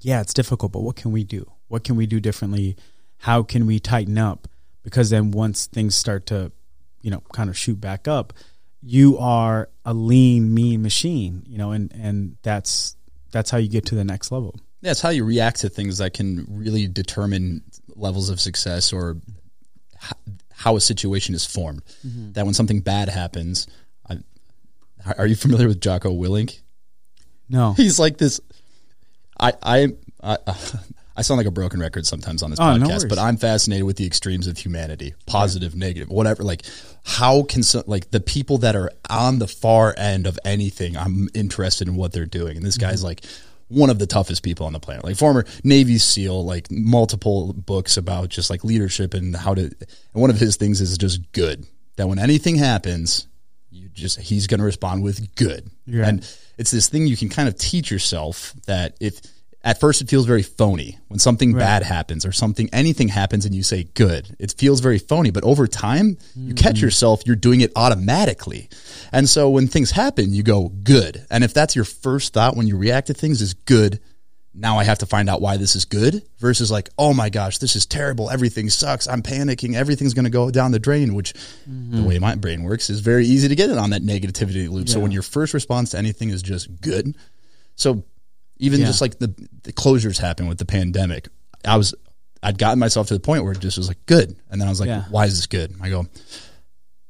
yeah, 0.00 0.20
it's 0.20 0.34
difficult, 0.34 0.72
but 0.72 0.80
what 0.80 0.96
can 0.96 1.12
we 1.12 1.22
do? 1.22 1.50
What 1.68 1.84
can 1.84 1.96
we 1.96 2.06
do 2.06 2.18
differently? 2.18 2.76
How 3.18 3.42
can 3.42 3.66
we 3.66 3.78
tighten 3.78 4.18
up? 4.18 4.48
Because 4.82 5.10
then 5.10 5.30
once 5.32 5.66
things 5.66 5.94
start 5.94 6.26
to, 6.26 6.50
you 7.02 7.10
know, 7.10 7.22
kind 7.32 7.50
of 7.50 7.58
shoot 7.58 7.80
back 7.80 8.08
up, 8.08 8.32
you 8.82 9.18
are 9.18 9.68
a 9.84 9.92
lean, 9.92 10.54
mean 10.54 10.82
machine, 10.82 11.42
you 11.46 11.58
know, 11.58 11.72
and 11.72 11.92
and 11.92 12.36
that's 12.42 12.96
that's 13.32 13.50
how 13.50 13.58
you 13.58 13.68
get 13.68 13.86
to 13.86 13.94
the 13.94 14.04
next 14.04 14.32
level. 14.32 14.58
Yeah, 14.86 14.92
it's 14.92 15.00
how 15.00 15.08
you 15.08 15.24
react 15.24 15.62
to 15.62 15.68
things 15.68 15.98
that 15.98 16.14
can 16.14 16.46
really 16.48 16.86
determine 16.86 17.64
levels 17.96 18.30
of 18.30 18.40
success 18.40 18.92
or 18.92 19.16
how 20.52 20.76
a 20.76 20.80
situation 20.80 21.34
is 21.34 21.44
formed. 21.44 21.82
Mm-hmm. 22.06 22.34
That 22.34 22.44
when 22.44 22.54
something 22.54 22.82
bad 22.82 23.08
happens, 23.08 23.66
I, 24.08 24.18
are 25.18 25.26
you 25.26 25.34
familiar 25.34 25.66
with 25.66 25.80
Jocko 25.80 26.10
Willink? 26.10 26.60
No, 27.48 27.72
he's 27.76 27.98
like 27.98 28.16
this. 28.18 28.40
I 29.40 29.54
I 29.60 29.88
I, 30.22 30.38
I 31.16 31.22
sound 31.22 31.38
like 31.38 31.48
a 31.48 31.50
broken 31.50 31.80
record 31.80 32.06
sometimes 32.06 32.44
on 32.44 32.50
this 32.50 32.60
oh, 32.60 32.62
podcast, 32.62 33.02
no 33.02 33.08
but 33.08 33.18
I'm 33.18 33.38
fascinated 33.38 33.86
with 33.86 33.96
the 33.96 34.06
extremes 34.06 34.46
of 34.46 34.56
humanity, 34.56 35.14
positive, 35.26 35.74
yeah. 35.74 35.80
negative, 35.80 36.10
whatever. 36.10 36.44
Like, 36.44 36.62
how 37.04 37.42
can 37.42 37.64
so, 37.64 37.82
like 37.88 38.12
the 38.12 38.20
people 38.20 38.58
that 38.58 38.76
are 38.76 38.92
on 39.10 39.40
the 39.40 39.48
far 39.48 39.96
end 39.98 40.28
of 40.28 40.38
anything? 40.44 40.96
I'm 40.96 41.28
interested 41.34 41.88
in 41.88 41.96
what 41.96 42.12
they're 42.12 42.24
doing, 42.24 42.56
and 42.56 42.64
this 42.64 42.78
guy's 42.78 42.98
mm-hmm. 42.98 43.06
like 43.06 43.24
one 43.68 43.90
of 43.90 43.98
the 43.98 44.06
toughest 44.06 44.42
people 44.42 44.66
on 44.66 44.72
the 44.72 44.80
planet. 44.80 45.04
Like 45.04 45.16
former 45.16 45.44
Navy 45.64 45.98
SEAL, 45.98 46.44
like 46.44 46.70
multiple 46.70 47.52
books 47.52 47.96
about 47.96 48.28
just 48.28 48.50
like 48.50 48.64
leadership 48.64 49.14
and 49.14 49.34
how 49.34 49.54
to. 49.54 49.62
And 49.62 49.72
one 50.12 50.30
of 50.30 50.38
his 50.38 50.56
things 50.56 50.80
is 50.80 50.96
just 50.98 51.32
good. 51.32 51.66
That 51.96 52.08
when 52.08 52.18
anything 52.18 52.56
happens, 52.56 53.26
you 53.70 53.88
just 53.88 54.20
he's 54.20 54.46
going 54.46 54.60
to 54.60 54.66
respond 54.66 55.02
with 55.02 55.34
good. 55.34 55.70
Yeah. 55.86 56.08
And 56.08 56.34
it's 56.58 56.70
this 56.70 56.88
thing 56.88 57.06
you 57.06 57.16
can 57.16 57.28
kind 57.28 57.48
of 57.48 57.56
teach 57.56 57.90
yourself 57.90 58.54
that 58.66 58.96
if 59.00 59.20
at 59.66 59.80
first 59.80 60.00
it 60.00 60.08
feels 60.08 60.24
very 60.24 60.44
phony 60.44 60.96
when 61.08 61.18
something 61.18 61.52
right. 61.52 61.58
bad 61.58 61.82
happens 61.82 62.24
or 62.24 62.30
something 62.30 62.70
anything 62.72 63.08
happens 63.08 63.44
and 63.44 63.54
you 63.54 63.62
say 63.62 63.82
good 63.94 64.34
it 64.38 64.54
feels 64.56 64.80
very 64.80 64.98
phony 64.98 65.30
but 65.30 65.44
over 65.44 65.66
time 65.66 66.14
mm-hmm. 66.14 66.48
you 66.48 66.54
catch 66.54 66.80
yourself 66.80 67.22
you're 67.26 67.36
doing 67.36 67.60
it 67.60 67.72
automatically 67.76 68.70
and 69.12 69.28
so 69.28 69.50
when 69.50 69.66
things 69.66 69.90
happen 69.90 70.32
you 70.32 70.42
go 70.42 70.68
good 70.68 71.26
and 71.30 71.44
if 71.44 71.52
that's 71.52 71.74
your 71.74 71.84
first 71.84 72.32
thought 72.32 72.56
when 72.56 72.68
you 72.68 72.78
react 72.78 73.08
to 73.08 73.14
things 73.14 73.42
is 73.42 73.54
good 73.54 74.00
now 74.54 74.78
i 74.78 74.84
have 74.84 74.98
to 74.98 75.06
find 75.06 75.28
out 75.28 75.40
why 75.40 75.56
this 75.56 75.74
is 75.74 75.84
good 75.84 76.22
versus 76.38 76.70
like 76.70 76.88
oh 76.96 77.12
my 77.12 77.28
gosh 77.28 77.58
this 77.58 77.74
is 77.74 77.84
terrible 77.84 78.30
everything 78.30 78.70
sucks 78.70 79.08
i'm 79.08 79.20
panicking 79.20 79.74
everything's 79.74 80.14
going 80.14 80.24
to 80.24 80.30
go 80.30 80.48
down 80.48 80.70
the 80.70 80.78
drain 80.78 81.12
which 81.12 81.34
mm-hmm. 81.68 81.96
the 81.96 82.02
way 82.04 82.20
my 82.20 82.36
brain 82.36 82.62
works 82.62 82.88
is 82.88 83.00
very 83.00 83.26
easy 83.26 83.48
to 83.48 83.56
get 83.56 83.68
it 83.68 83.78
on 83.78 83.90
that 83.90 84.02
negativity 84.02 84.70
loop 84.70 84.86
yeah. 84.86 84.94
so 84.94 85.00
when 85.00 85.10
your 85.10 85.22
first 85.22 85.52
response 85.52 85.90
to 85.90 85.98
anything 85.98 86.30
is 86.30 86.40
just 86.40 86.80
good 86.80 87.16
so 87.74 88.04
even 88.58 88.80
yeah. 88.80 88.86
just 88.86 89.00
like 89.00 89.18
the, 89.18 89.28
the 89.62 89.72
closures 89.72 90.18
happened 90.18 90.48
with 90.48 90.58
the 90.58 90.64
pandemic, 90.64 91.28
I 91.64 91.76
was 91.76 91.94
I'd 92.42 92.58
gotten 92.58 92.78
myself 92.78 93.08
to 93.08 93.14
the 93.14 93.20
point 93.20 93.44
where 93.44 93.52
it 93.52 93.60
just 93.60 93.78
was 93.78 93.88
like 93.88 94.04
good, 94.06 94.36
and 94.50 94.60
then 94.60 94.68
I 94.68 94.70
was 94.70 94.80
like, 94.80 94.88
yeah. 94.88 95.04
why 95.10 95.26
is 95.26 95.36
this 95.36 95.46
good? 95.46 95.74
I 95.80 95.90
go, 95.90 96.06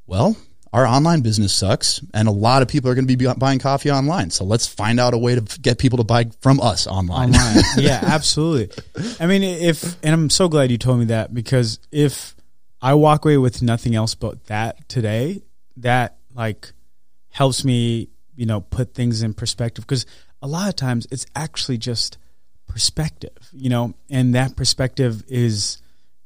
well, 0.07 0.37
our 0.73 0.87
online 0.87 1.21
business 1.21 1.55
sucks, 1.55 2.01
and 2.13 2.29
a 2.29 2.33
lot 2.33 2.63
of 2.63 2.69
people 2.69 2.91
are 2.91 2.95
going 2.95 3.07
to 3.07 3.17
be 3.17 3.27
buying 3.35 3.59
coffee 3.59 3.91
online. 3.91 4.31
So 4.31 4.45
let's 4.45 4.67
find 4.67 5.01
out 5.01 5.15
a 5.15 5.19
way 5.19 5.35
to 5.35 5.61
get 5.61 5.79
people 5.79 5.99
to 5.99 6.05
buy 6.05 6.27
from 6.41 6.61
us 6.61 6.87
online. 6.87 7.35
online. 7.35 7.65
yeah, 7.79 8.01
absolutely. 8.03 8.71
I 9.21 9.27
mean, 9.27 9.43
if 9.43 9.97
and 10.03 10.13
I'm 10.13 10.31
so 10.31 10.49
glad 10.49 10.71
you 10.71 10.79
told 10.79 10.99
me 10.99 11.07
that 11.07 11.33
because 11.33 11.79
if 11.91 12.35
I 12.81 12.95
walk 12.95 13.25
away 13.25 13.39
with 13.39 13.63
nothing 13.63 13.95
else 13.95 14.15
but 14.15 14.45
that 14.47 14.89
today, 14.89 15.43
that 15.79 16.19
like 16.35 16.73
helps 17.31 17.65
me, 17.65 18.09
you 18.35 18.47
know, 18.47 18.61
put 18.61 18.95
things 18.95 19.23
in 19.23 19.35
perspective 19.35 19.87
because 19.87 20.07
a 20.43 20.47
lot 20.47 20.69
of 20.69 20.77
times 20.77 21.07
it's 21.11 21.27
actually 21.35 21.79
just 21.79 22.19
perspective, 22.67 23.49
you 23.53 23.71
know, 23.71 23.95
and 24.11 24.35
that 24.35 24.57
perspective 24.57 25.25
is 25.29 25.79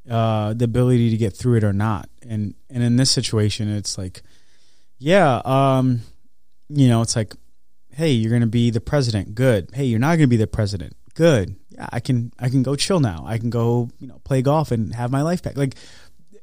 uh, 0.08 0.52
the 0.54 0.64
ability 0.64 1.10
to 1.10 1.16
get 1.16 1.36
through 1.36 1.56
it 1.56 1.64
or 1.64 1.72
not. 1.72 2.08
And 2.22 2.54
and 2.68 2.82
in 2.82 2.96
this 2.96 3.10
situation, 3.10 3.68
it's 3.70 3.96
like, 3.96 4.22
yeah, 4.98 5.40
um, 5.44 6.00
you 6.68 6.88
know, 6.88 7.02
it's 7.02 7.16
like, 7.16 7.34
hey, 7.92 8.10
you're 8.10 8.32
gonna 8.32 8.46
be 8.46 8.70
the 8.70 8.80
president, 8.80 9.34
good. 9.34 9.70
Hey, 9.72 9.84
you're 9.84 10.00
not 10.00 10.16
gonna 10.16 10.26
be 10.26 10.36
the 10.36 10.46
president, 10.46 10.96
good. 11.14 11.56
Yeah, 11.70 11.88
I 11.92 12.00
can 12.00 12.32
I 12.38 12.48
can 12.48 12.62
go 12.62 12.76
chill 12.76 13.00
now. 13.00 13.24
I 13.26 13.38
can 13.38 13.50
go 13.50 13.88
you 14.00 14.08
know 14.08 14.20
play 14.24 14.42
golf 14.42 14.70
and 14.70 14.94
have 14.94 15.10
my 15.10 15.22
life 15.22 15.42
back. 15.42 15.56
Like 15.56 15.76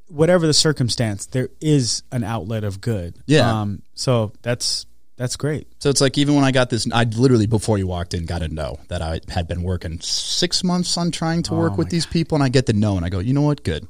whatever 0.08 0.48
the 0.48 0.54
circumstance, 0.54 1.26
there 1.26 1.50
is 1.60 2.04
an 2.12 2.24
outlet 2.24 2.64
of 2.64 2.80
good. 2.80 3.16
Yeah. 3.26 3.62
Um, 3.62 3.82
so 3.94 4.32
that's 4.42 4.86
that's 5.18 5.36
great. 5.36 5.68
So 5.80 5.90
it's 5.90 6.00
like 6.00 6.18
even 6.18 6.36
when 6.36 6.44
I 6.44 6.52
got 6.52 6.70
this, 6.70 6.88
I 6.94 7.04
literally 7.04 7.48
before 7.48 7.78
you 7.80 7.88
walked 7.88 8.14
in 8.14 8.26
got 8.26 8.40
to 8.40 8.48
know 8.48 8.80
that 8.88 9.02
I 9.02 9.20
had 9.30 9.48
been 9.48 9.64
working 9.64 10.00
six 10.00 10.64
months 10.64 10.96
on 10.96 11.12
trying 11.12 11.44
to 11.44 11.54
oh 11.54 11.58
work 11.58 11.74
oh 11.74 11.78
with 11.78 11.90
these 11.90 12.06
God. 12.06 12.14
people, 12.14 12.36
and 12.36 12.44
I 12.44 12.50
get 12.50 12.68
the 12.68 12.74
know, 12.74 12.96
and 12.96 13.06
I 13.06 13.10
go, 13.10 13.20
you 13.20 13.34
know 13.34 13.42
what, 13.42 13.64
good. 13.64 13.88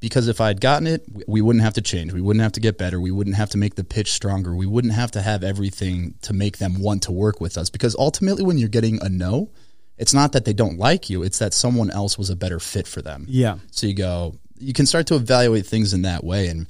Because 0.00 0.28
if 0.28 0.40
I 0.40 0.48
had 0.48 0.62
gotten 0.62 0.86
it, 0.86 1.04
we 1.28 1.42
wouldn't 1.42 1.62
have 1.62 1.74
to 1.74 1.82
change. 1.82 2.14
We 2.14 2.22
wouldn't 2.22 2.42
have 2.42 2.52
to 2.52 2.60
get 2.60 2.78
better. 2.78 2.98
We 2.98 3.10
wouldn't 3.10 3.36
have 3.36 3.50
to 3.50 3.58
make 3.58 3.74
the 3.74 3.84
pitch 3.84 4.12
stronger. 4.12 4.56
We 4.56 4.64
wouldn't 4.64 4.94
have 4.94 5.10
to 5.10 5.20
have 5.20 5.44
everything 5.44 6.14
to 6.22 6.32
make 6.32 6.56
them 6.56 6.80
want 6.80 7.02
to 7.02 7.12
work 7.12 7.38
with 7.38 7.58
us. 7.58 7.68
Because 7.68 7.94
ultimately, 7.98 8.42
when 8.42 8.56
you're 8.56 8.70
getting 8.70 8.98
a 9.02 9.10
no, 9.10 9.50
it's 9.98 10.14
not 10.14 10.32
that 10.32 10.46
they 10.46 10.54
don't 10.54 10.78
like 10.78 11.10
you; 11.10 11.22
it's 11.22 11.38
that 11.40 11.52
someone 11.52 11.90
else 11.90 12.16
was 12.16 12.30
a 12.30 12.36
better 12.36 12.58
fit 12.58 12.86
for 12.86 13.02
them. 13.02 13.26
Yeah. 13.28 13.58
So 13.72 13.86
you 13.86 13.92
go, 13.92 14.36
you 14.58 14.72
can 14.72 14.86
start 14.86 15.06
to 15.08 15.16
evaluate 15.16 15.66
things 15.66 15.92
in 15.92 16.00
that 16.02 16.24
way, 16.24 16.46
and 16.48 16.66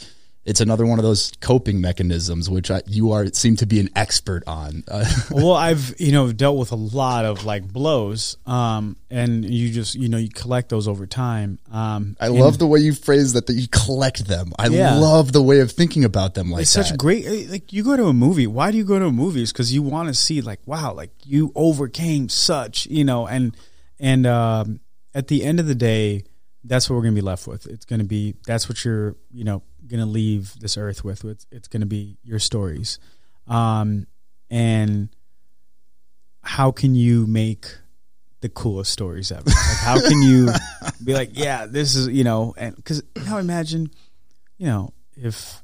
it's 0.51 0.61
another 0.61 0.85
one 0.85 0.99
of 0.99 1.05
those 1.05 1.33
coping 1.41 1.81
mechanisms 1.81 2.51
which 2.51 2.73
I, 2.73 2.83
you 2.89 3.13
are 3.13 3.27
seem 3.29 3.55
to 3.59 3.67
be 3.67 3.79
an 3.79 3.89
expert 3.95 4.43
on. 4.49 4.83
well, 5.31 5.53
I've 5.53 5.95
you 6.01 6.11
know 6.11 6.33
dealt 6.33 6.59
with 6.59 6.73
a 6.73 6.77
lot 6.77 7.25
of 7.25 7.45
like 7.45 7.73
blows, 7.73 8.37
um, 8.47 8.97
and 9.09 9.49
you 9.49 9.71
just 9.71 9.95
you 9.95 10.09
know 10.09 10.19
you 10.19 10.29
collect 10.29 10.69
those 10.69 10.89
over 10.89 11.07
time. 11.07 11.61
Um, 11.71 12.17
I 12.21 12.29
love 12.29 12.59
the 12.59 12.67
way 12.67 12.81
you 12.81 12.95
phrase 12.95 13.35
that 13.35 13.47
that 13.47 13.53
you 13.53 13.69
collect 13.69 14.27
them. 14.27 14.53
I 14.59 14.67
yeah. 14.67 14.97
love 14.97 15.31
the 15.31 15.41
way 15.41 15.61
of 15.61 15.71
thinking 15.71 16.05
about 16.05 16.35
them 16.35 16.51
like 16.51 16.63
it's 16.63 16.75
that. 16.75 16.87
such 16.87 16.99
great. 16.99 17.27
Eh, 17.27 17.47
like 17.49 17.73
you 17.73 17.85
go 17.85 17.97
to 17.97 18.07
a 18.07 18.13
movie. 18.13 18.49
Why 18.49 18.73
do 18.73 18.77
you 18.77 18.85
go 18.85 18.99
to 18.99 19.13
movies? 19.13 19.53
Because 19.53 19.73
you 19.73 19.83
want 19.83 20.09
to 20.09 20.15
see 20.15 20.41
like 20.41 20.59
wow, 20.67 20.93
like 20.93 21.13
you 21.25 21.53
overcame 21.55 22.29
such 22.29 22.87
you 22.87 23.05
know, 23.05 23.29
and 23.29 23.57
and 24.01 24.27
um, 24.27 24.81
at 25.15 25.29
the 25.29 25.45
end 25.45 25.61
of 25.61 25.67
the 25.67 25.77
day, 25.77 26.25
that's 26.65 26.91
what 26.91 26.97
we're 26.97 27.03
gonna 27.03 27.15
be 27.15 27.21
left 27.21 27.47
with. 27.47 27.67
It's 27.67 27.85
gonna 27.85 28.03
be 28.03 28.35
that's 28.49 28.69
what 28.69 28.85
you're 28.85 29.15
you 29.31 29.45
know 29.45 29.63
going 29.91 30.01
to 30.01 30.07
leave 30.07 30.55
this 30.61 30.77
earth 30.77 31.05
with. 31.05 31.25
It's, 31.25 31.47
it's 31.51 31.69
going 31.69 31.81
to 31.81 31.87
be 31.87 32.17
your 32.23 32.39
stories. 32.39 32.99
Um, 33.47 34.07
and 34.51 35.09
how 36.43 36.71
can 36.71 36.95
you 36.95 37.27
make 37.27 37.67
the 38.41 38.49
coolest 38.49 38.93
stories 38.93 39.31
ever? 39.31 39.45
Like, 39.45 39.79
how 39.79 40.01
can 40.01 40.23
you 40.23 40.49
be 41.05 41.15
like, 41.15 41.31
yeah, 41.33 41.67
this 41.67 41.95
is, 41.95 42.09
you 42.09 42.25
know, 42.25 42.55
and 42.57 42.75
because 42.75 43.03
now 43.27 43.39
imagine, 43.39 43.91
you 44.57 44.67
know, 44.67 44.93
if, 45.17 45.63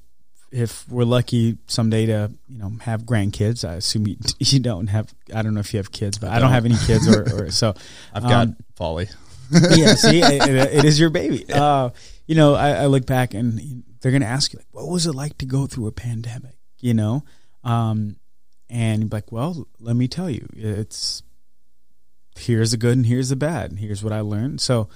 if 0.53 0.89
we're 0.89 1.05
lucky 1.05 1.59
someday 1.66 2.07
to, 2.07 2.31
you 2.49 2.59
know, 2.59 2.72
have 2.83 3.03
grandkids, 3.03 3.68
I 3.68 3.74
assume 3.74 4.07
you, 4.07 4.16
you 4.39 4.61
don't 4.61 4.89
have, 4.89 5.12
I 5.35 5.43
don't 5.43 5.55
know 5.55 5.61
if 5.61 5.72
you 5.72 5.79
have 5.79 5.93
kids, 5.93 6.18
but 6.18 6.31
I 6.31 6.35
don't, 6.39 6.39
I 6.39 6.41
don't 6.41 6.53
have 6.53 6.64
any 6.66 6.77
kids 6.87 7.09
or, 7.09 7.47
or 7.47 7.51
so. 7.51 7.74
I've 8.12 8.22
got 8.22 8.49
um, 8.49 8.57
Folly. 8.74 9.09
yeah. 9.51 9.95
See, 9.95 10.20
it, 10.22 10.49
it 10.49 10.85
is 10.85 10.99
your 10.99 11.11
baby. 11.11 11.45
Uh, 11.53 11.91
you 12.27 12.35
know, 12.35 12.55
I, 12.55 12.70
I 12.70 12.87
look 12.87 13.07
back 13.07 13.35
and 13.35 13.85
they're 14.07 14.13
going 14.13 14.23
to 14.23 14.29
ask 14.29 14.53
you 14.53 14.61
like, 14.61 14.69
what 14.71 14.87
was 14.87 15.05
it 15.09 15.17
like 15.17 15.37
to 15.37 15.45
go 15.45 15.67
through 15.67 15.89
a 15.89 15.93
pandemic? 15.93 16.55
You 16.79 16.95
know, 16.95 17.25
um, 17.65 18.15
and 18.71 19.01
you're 19.03 19.09
like, 19.11 19.33
well, 19.33 19.67
let 19.81 19.97
me 19.97 20.07
tell 20.07 20.31
you, 20.31 20.49
it's 20.55 21.25
here's 22.39 22.71
the 22.71 22.77
good 22.77 22.97
and 22.97 23.05
here's 23.05 23.31
the 23.31 23.35
bad. 23.35 23.71
And 23.71 23.81
here's 23.81 24.05
what 24.05 24.13
I 24.13 24.21
learned. 24.21 24.61
So, 24.61 24.91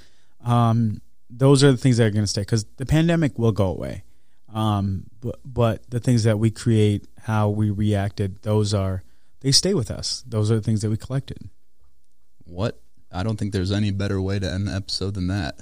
um, 0.44 1.02
those 1.28 1.64
are 1.64 1.72
the 1.72 1.76
things 1.76 1.96
that 1.96 2.04
are 2.04 2.10
going 2.10 2.22
to 2.22 2.28
stay 2.28 2.42
because 2.42 2.64
the 2.76 2.86
pandemic 2.86 3.36
will 3.36 3.50
go 3.50 3.66
away. 3.66 4.04
Um, 4.54 5.06
but, 5.20 5.40
but 5.44 5.90
the 5.90 5.98
things 5.98 6.22
that 6.22 6.38
we 6.38 6.52
create, 6.52 7.08
how 7.20 7.48
we 7.48 7.70
reacted, 7.70 8.42
those 8.42 8.72
are, 8.72 9.02
they 9.40 9.50
stay 9.50 9.74
with 9.74 9.90
us. 9.90 10.22
Those 10.24 10.52
are 10.52 10.54
the 10.54 10.62
things 10.62 10.82
that 10.82 10.90
we 10.90 10.96
collected. 10.96 11.50
What? 12.44 12.80
I 13.10 13.24
don't 13.24 13.36
think 13.36 13.52
there's 13.52 13.72
any 13.72 13.90
better 13.90 14.22
way 14.22 14.38
to 14.38 14.48
end 14.48 14.68
the 14.68 14.72
episode 14.72 15.14
than 15.14 15.26
that. 15.26 15.58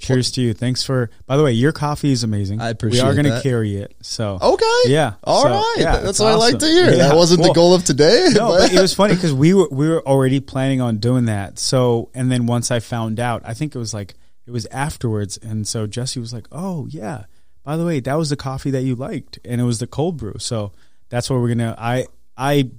So 0.00 0.06
Cheers 0.06 0.32
to 0.32 0.40
you. 0.40 0.54
Thanks 0.54 0.82
for. 0.82 1.10
By 1.26 1.36
the 1.36 1.42
way, 1.42 1.52
your 1.52 1.72
coffee 1.72 2.12
is 2.12 2.24
amazing. 2.24 2.60
I 2.60 2.70
appreciate. 2.70 3.02
We 3.02 3.08
are 3.08 3.14
going 3.14 3.26
to 3.26 3.40
carry 3.42 3.76
it. 3.76 3.94
So 4.02 4.38
okay, 4.40 4.80
yeah. 4.86 5.14
All 5.24 5.42
so, 5.42 5.50
right, 5.50 5.74
yeah, 5.78 5.98
that's 5.98 6.18
what 6.18 6.32
awesome. 6.32 6.40
I 6.40 6.44
like 6.52 6.58
to 6.58 6.66
hear. 6.66 6.90
Yeah. 6.90 7.08
That 7.08 7.16
wasn't 7.16 7.40
well, 7.40 7.50
the 7.50 7.54
goal 7.54 7.74
of 7.74 7.84
today. 7.84 8.28
No, 8.34 8.48
but. 8.48 8.58
but 8.58 8.72
it 8.72 8.80
was 8.80 8.94
funny 8.94 9.14
because 9.14 9.32
we 9.32 9.54
were 9.54 9.68
we 9.70 9.88
were 9.88 10.02
already 10.06 10.40
planning 10.40 10.80
on 10.80 10.98
doing 10.98 11.26
that. 11.26 11.58
So 11.58 12.10
and 12.14 12.30
then 12.30 12.46
once 12.46 12.70
I 12.70 12.80
found 12.80 13.20
out, 13.20 13.42
I 13.44 13.54
think 13.54 13.74
it 13.74 13.78
was 13.78 13.94
like 13.94 14.14
it 14.46 14.50
was 14.50 14.66
afterwards, 14.66 15.36
and 15.38 15.66
so 15.66 15.86
Jesse 15.86 16.20
was 16.20 16.32
like, 16.32 16.46
"Oh 16.50 16.86
yeah, 16.90 17.24
by 17.62 17.76
the 17.76 17.84
way, 17.84 18.00
that 18.00 18.14
was 18.14 18.30
the 18.30 18.36
coffee 18.36 18.70
that 18.70 18.82
you 18.82 18.94
liked, 18.94 19.38
and 19.44 19.60
it 19.60 19.64
was 19.64 19.78
the 19.78 19.86
cold 19.86 20.16
brew." 20.16 20.34
So 20.38 20.72
that's 21.08 21.30
what 21.30 21.40
we're 21.40 21.48
gonna. 21.48 21.74
I 21.78 22.06
I 22.36 22.70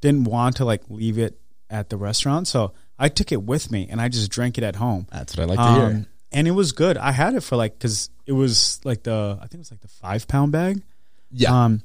didn't 0.00 0.24
want 0.24 0.56
to 0.56 0.64
like 0.64 0.82
leave 0.88 1.18
it 1.18 1.38
at 1.70 1.90
the 1.90 1.96
restaurant, 1.96 2.48
so 2.48 2.72
I 2.98 3.08
took 3.08 3.32
it 3.32 3.42
with 3.42 3.70
me 3.70 3.88
and 3.90 4.00
I 4.00 4.08
just 4.08 4.30
drank 4.30 4.58
it 4.58 4.64
at 4.64 4.76
home. 4.76 5.06
That's 5.10 5.36
what 5.36 5.44
I 5.44 5.46
like 5.46 5.58
to 5.58 5.64
um, 5.64 5.92
hear 5.92 6.06
and 6.34 6.48
it 6.48 6.52
was 6.52 6.72
good. 6.72 6.98
I 6.98 7.12
had 7.12 7.34
it 7.34 7.42
for 7.42 7.56
like 7.56 7.78
because 7.78 8.10
it 8.26 8.32
was 8.32 8.80
like 8.84 9.04
the 9.04 9.38
I 9.40 9.46
think 9.46 9.54
it 9.54 9.58
was 9.58 9.70
like 9.70 9.80
the 9.80 9.88
five 9.88 10.28
pound 10.28 10.52
bag. 10.52 10.82
Yeah. 11.30 11.64
Um, 11.64 11.82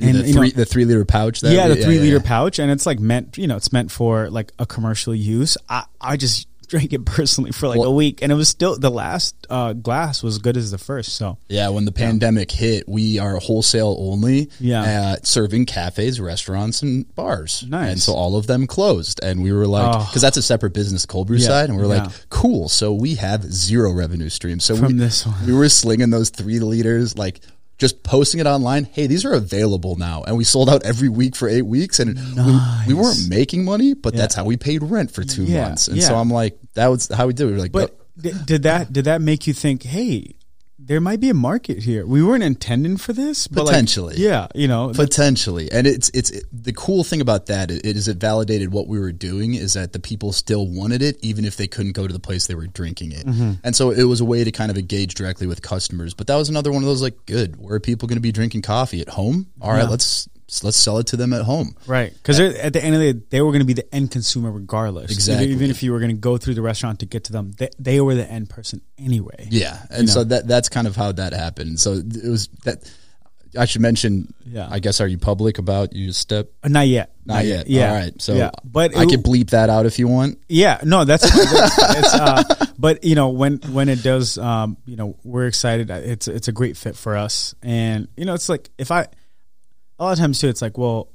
and 0.00 0.16
the 0.16 0.32
three 0.32 0.48
know, 0.48 0.56
the 0.56 0.64
three 0.64 0.84
liter 0.84 1.04
pouch. 1.04 1.40
That 1.40 1.52
yeah, 1.52 1.68
the 1.68 1.76
three 1.76 1.96
yeah, 1.96 2.02
liter 2.02 2.16
yeah. 2.16 2.22
pouch, 2.24 2.58
and 2.58 2.70
it's 2.70 2.84
like 2.84 2.98
meant 2.98 3.38
you 3.38 3.46
know 3.46 3.56
it's 3.56 3.72
meant 3.72 3.90
for 3.90 4.28
like 4.28 4.52
a 4.58 4.66
commercial 4.66 5.14
use. 5.14 5.56
I 5.68 5.84
I 6.00 6.16
just 6.16 6.48
drank 6.66 6.92
it 6.92 7.04
personally 7.04 7.52
for 7.52 7.68
like 7.68 7.78
well, 7.78 7.90
a 7.90 7.94
week, 7.94 8.22
and 8.22 8.30
it 8.30 8.34
was 8.34 8.48
still 8.48 8.78
the 8.78 8.90
last 8.90 9.34
uh, 9.50 9.72
glass 9.72 10.22
was 10.22 10.38
good 10.38 10.56
as 10.56 10.70
the 10.70 10.78
first. 10.78 11.14
So 11.14 11.38
yeah, 11.48 11.68
when 11.68 11.84
the 11.84 11.92
pandemic 11.92 12.52
yeah. 12.52 12.66
hit, 12.66 12.88
we 12.88 13.18
are 13.18 13.36
wholesale 13.36 13.96
only. 13.98 14.50
Yeah, 14.58 15.16
serving 15.22 15.66
cafes, 15.66 16.20
restaurants, 16.20 16.82
and 16.82 17.12
bars. 17.14 17.64
Nice. 17.68 17.92
And 17.92 18.00
so 18.00 18.14
all 18.14 18.36
of 18.36 18.46
them 18.46 18.66
closed, 18.66 19.20
and 19.22 19.42
we 19.42 19.52
were 19.52 19.66
like, 19.66 20.08
because 20.08 20.22
oh. 20.22 20.26
that's 20.26 20.36
a 20.36 20.42
separate 20.42 20.74
business, 20.74 21.06
cold 21.06 21.26
brew 21.26 21.38
yeah, 21.38 21.46
side, 21.46 21.68
and 21.68 21.78
we 21.78 21.84
are 21.84 21.94
yeah. 21.94 22.04
like, 22.04 22.28
cool. 22.30 22.68
So 22.68 22.92
we 22.92 23.16
have 23.16 23.44
zero 23.44 23.92
revenue 23.92 24.28
stream. 24.28 24.60
So 24.60 24.76
from 24.76 24.88
we, 24.88 24.92
this 24.94 25.26
one, 25.26 25.46
we 25.46 25.52
were 25.52 25.68
slinging 25.68 26.10
those 26.10 26.30
three 26.30 26.60
liters 26.60 27.16
like 27.16 27.40
just 27.78 28.02
posting 28.02 28.40
it 28.40 28.46
online. 28.46 28.84
Hey, 28.84 29.06
these 29.06 29.24
are 29.24 29.32
available 29.32 29.96
now, 29.96 30.22
and 30.22 30.36
we 30.36 30.44
sold 30.44 30.68
out 30.68 30.84
every 30.84 31.08
week 31.08 31.34
for 31.36 31.48
eight 31.48 31.62
weeks, 31.62 31.98
and 32.00 32.14
nice. 32.36 32.86
we, 32.86 32.94
we, 32.94 33.00
weren't 33.00 33.28
making 33.28 33.64
money, 33.64 33.94
but 33.94 34.14
yeah. 34.14 34.20
that's 34.20 34.34
how 34.34 34.44
we 34.44 34.56
paid 34.56 34.82
rent 34.82 35.10
for 35.10 35.24
two 35.24 35.44
yeah. 35.44 35.68
months. 35.68 35.88
And 35.88 35.96
yeah. 35.96 36.08
so 36.08 36.16
I'm 36.16 36.30
like, 36.30 36.58
that 36.74 36.88
was 36.88 37.08
how 37.08 37.26
we 37.26 37.32
did. 37.32 37.44
it. 37.44 37.46
We 37.46 37.52
were 37.52 37.58
like, 37.58 37.72
but 37.72 37.98
did 38.16 38.62
that 38.62 38.92
did 38.92 39.06
that 39.06 39.20
make 39.20 39.46
you 39.46 39.52
think, 39.52 39.82
hey, 39.82 40.36
there 40.86 41.00
might 41.00 41.20
be 41.20 41.30
a 41.30 41.34
market 41.34 41.78
here. 41.78 42.06
We 42.06 42.22
weren't 42.22 42.42
intending 42.42 42.96
for 42.96 43.12
this, 43.12 43.48
but 43.48 43.66
potentially. 43.66 44.14
Like, 44.14 44.22
yeah, 44.22 44.48
you 44.54 44.68
know, 44.68 44.92
potentially. 44.94 45.70
And 45.72 45.86
it's 45.86 46.10
it's 46.12 46.30
it, 46.30 46.44
the 46.52 46.72
cool 46.72 47.04
thing 47.04 47.20
about 47.20 47.46
that 47.46 47.70
it 47.70 47.84
is 47.84 48.06
it 48.08 48.18
validated 48.18 48.72
what 48.72 48.86
we 48.86 48.98
were 48.98 49.12
doing 49.12 49.54
is 49.54 49.74
that 49.74 49.92
the 49.92 49.98
people 49.98 50.32
still 50.32 50.66
wanted 50.66 51.02
it 51.02 51.16
even 51.22 51.44
if 51.44 51.56
they 51.56 51.66
couldn't 51.66 51.92
go 51.92 52.06
to 52.06 52.12
the 52.12 52.20
place 52.20 52.46
they 52.46 52.54
were 52.54 52.66
drinking 52.66 53.12
it. 53.12 53.26
Mm-hmm. 53.26 53.52
And 53.64 53.74
so 53.74 53.90
it 53.90 54.04
was 54.04 54.20
a 54.20 54.24
way 54.24 54.44
to 54.44 54.52
kind 54.52 54.70
of 54.70 54.76
engage 54.76 55.14
directly 55.14 55.46
with 55.46 55.62
customers. 55.62 56.14
But 56.14 56.26
that 56.26 56.36
was 56.36 56.48
another 56.48 56.70
one 56.70 56.82
of 56.82 56.86
those 56.86 57.02
like, 57.02 57.24
good. 57.26 57.56
Where 57.56 57.76
are 57.76 57.80
people 57.80 58.06
going 58.06 58.16
to 58.16 58.22
be 58.22 58.32
drinking 58.32 58.62
coffee 58.62 59.00
at 59.00 59.08
home? 59.08 59.46
All 59.60 59.72
right, 59.72 59.84
yeah. 59.84 59.88
let's 59.88 60.28
let's 60.62 60.76
sell 60.76 60.98
it 60.98 61.08
to 61.08 61.16
them 61.16 61.32
at 61.32 61.42
home. 61.42 61.74
Right. 61.86 62.12
Because 62.12 62.38
at 62.38 62.72
the 62.72 62.84
end 62.84 62.94
of 62.94 63.00
the 63.00 63.14
day, 63.14 63.26
they 63.30 63.40
were 63.40 63.50
going 63.50 63.60
to 63.60 63.66
be 63.66 63.72
the 63.72 63.92
end 63.94 64.10
consumer 64.10 64.52
regardless. 64.52 65.10
Exactly. 65.10 65.48
Even 65.48 65.70
if 65.70 65.82
you 65.82 65.92
were 65.92 65.98
going 65.98 66.14
to 66.14 66.20
go 66.20 66.36
through 66.36 66.54
the 66.54 66.62
restaurant 66.62 67.00
to 67.00 67.06
get 67.06 67.24
to 67.24 67.32
them, 67.32 67.52
they, 67.58 67.70
they 67.78 68.00
were 68.00 68.14
the 68.14 68.30
end 68.30 68.50
person 68.50 68.80
anyway. 68.98 69.48
Yeah. 69.50 69.78
And 69.90 70.02
you 70.02 70.06
know? 70.06 70.12
so 70.12 70.24
that 70.24 70.46
that's 70.46 70.68
kind 70.68 70.86
of 70.86 70.94
how 70.94 71.12
that 71.12 71.32
happened. 71.32 71.80
So 71.80 71.94
it 71.94 72.28
was 72.28 72.48
that. 72.64 72.88
I 73.56 73.66
should 73.66 73.82
mention. 73.82 74.34
Yeah. 74.44 74.66
I 74.68 74.80
guess 74.80 75.00
are 75.00 75.06
you 75.06 75.16
public 75.16 75.58
about 75.58 75.92
you 75.92 76.10
step? 76.10 76.50
Uh, 76.64 76.68
not 76.68 76.88
yet. 76.88 77.14
Not, 77.24 77.34
not 77.34 77.46
yet. 77.46 77.66
Yeah. 77.68 77.88
All 77.88 77.94
right. 77.94 78.20
So 78.20 78.34
yeah. 78.34 78.50
but 78.64 78.96
I 78.96 79.06
can 79.06 79.22
bleep 79.22 79.50
that 79.50 79.70
out 79.70 79.86
if 79.86 80.00
you 80.00 80.08
want. 80.08 80.40
Yeah. 80.48 80.80
No, 80.82 81.04
that's. 81.04 81.24
it's, 81.32 82.14
uh, 82.14 82.42
but 82.78 83.04
you 83.04 83.14
know 83.14 83.28
when 83.28 83.58
when 83.70 83.88
it 83.88 84.02
does, 84.02 84.38
um, 84.38 84.76
you 84.86 84.96
know, 84.96 85.16
we're 85.22 85.46
excited. 85.46 85.88
It's 85.90 86.26
it's 86.26 86.48
a 86.48 86.52
great 86.52 86.76
fit 86.76 86.96
for 86.96 87.16
us, 87.16 87.54
and 87.62 88.08
you 88.16 88.24
know, 88.24 88.34
it's 88.34 88.48
like 88.48 88.70
if 88.76 88.90
I 88.90 89.06
a 89.98 90.04
lot 90.04 90.12
of 90.12 90.18
times 90.18 90.40
too, 90.40 90.48
it's 90.48 90.62
like, 90.62 90.78
well, 90.78 91.08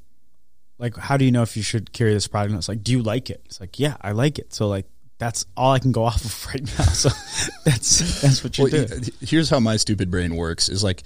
like 0.78 0.96
how 0.96 1.18
do 1.18 1.26
you 1.26 1.32
know 1.32 1.42
if 1.42 1.58
you 1.58 1.64
should 1.64 1.92
carry 1.92 2.14
this 2.14 2.28
product? 2.28 2.52
And 2.52 2.58
it's 2.58 2.70
like, 2.70 2.84
do 2.84 2.92
you 2.92 3.02
like 3.02 3.30
it? 3.30 3.42
It's 3.46 3.60
like, 3.60 3.80
yeah, 3.80 3.98
I 4.02 4.12
like 4.12 4.40
it. 4.40 4.54
So 4.54 4.68
like 4.68 4.86
that's 5.18 5.46
all 5.56 5.74
I 5.74 5.80
can 5.80 5.92
go 5.92 6.04
off 6.06 6.24
of 6.24 6.48
right 6.48 6.64
now. 6.80 6.86
So 6.86 7.10
that's 7.66 8.22
that's 8.22 8.44
what 8.44 8.58
you 8.58 8.70
well, 8.72 8.86
do. 8.88 9.12
Here's 9.22 9.50
how 9.50 9.60
my 9.60 9.78
stupid 9.78 10.10
brain 10.10 10.36
works: 10.36 10.70
is 10.70 10.84
like, 10.84 11.04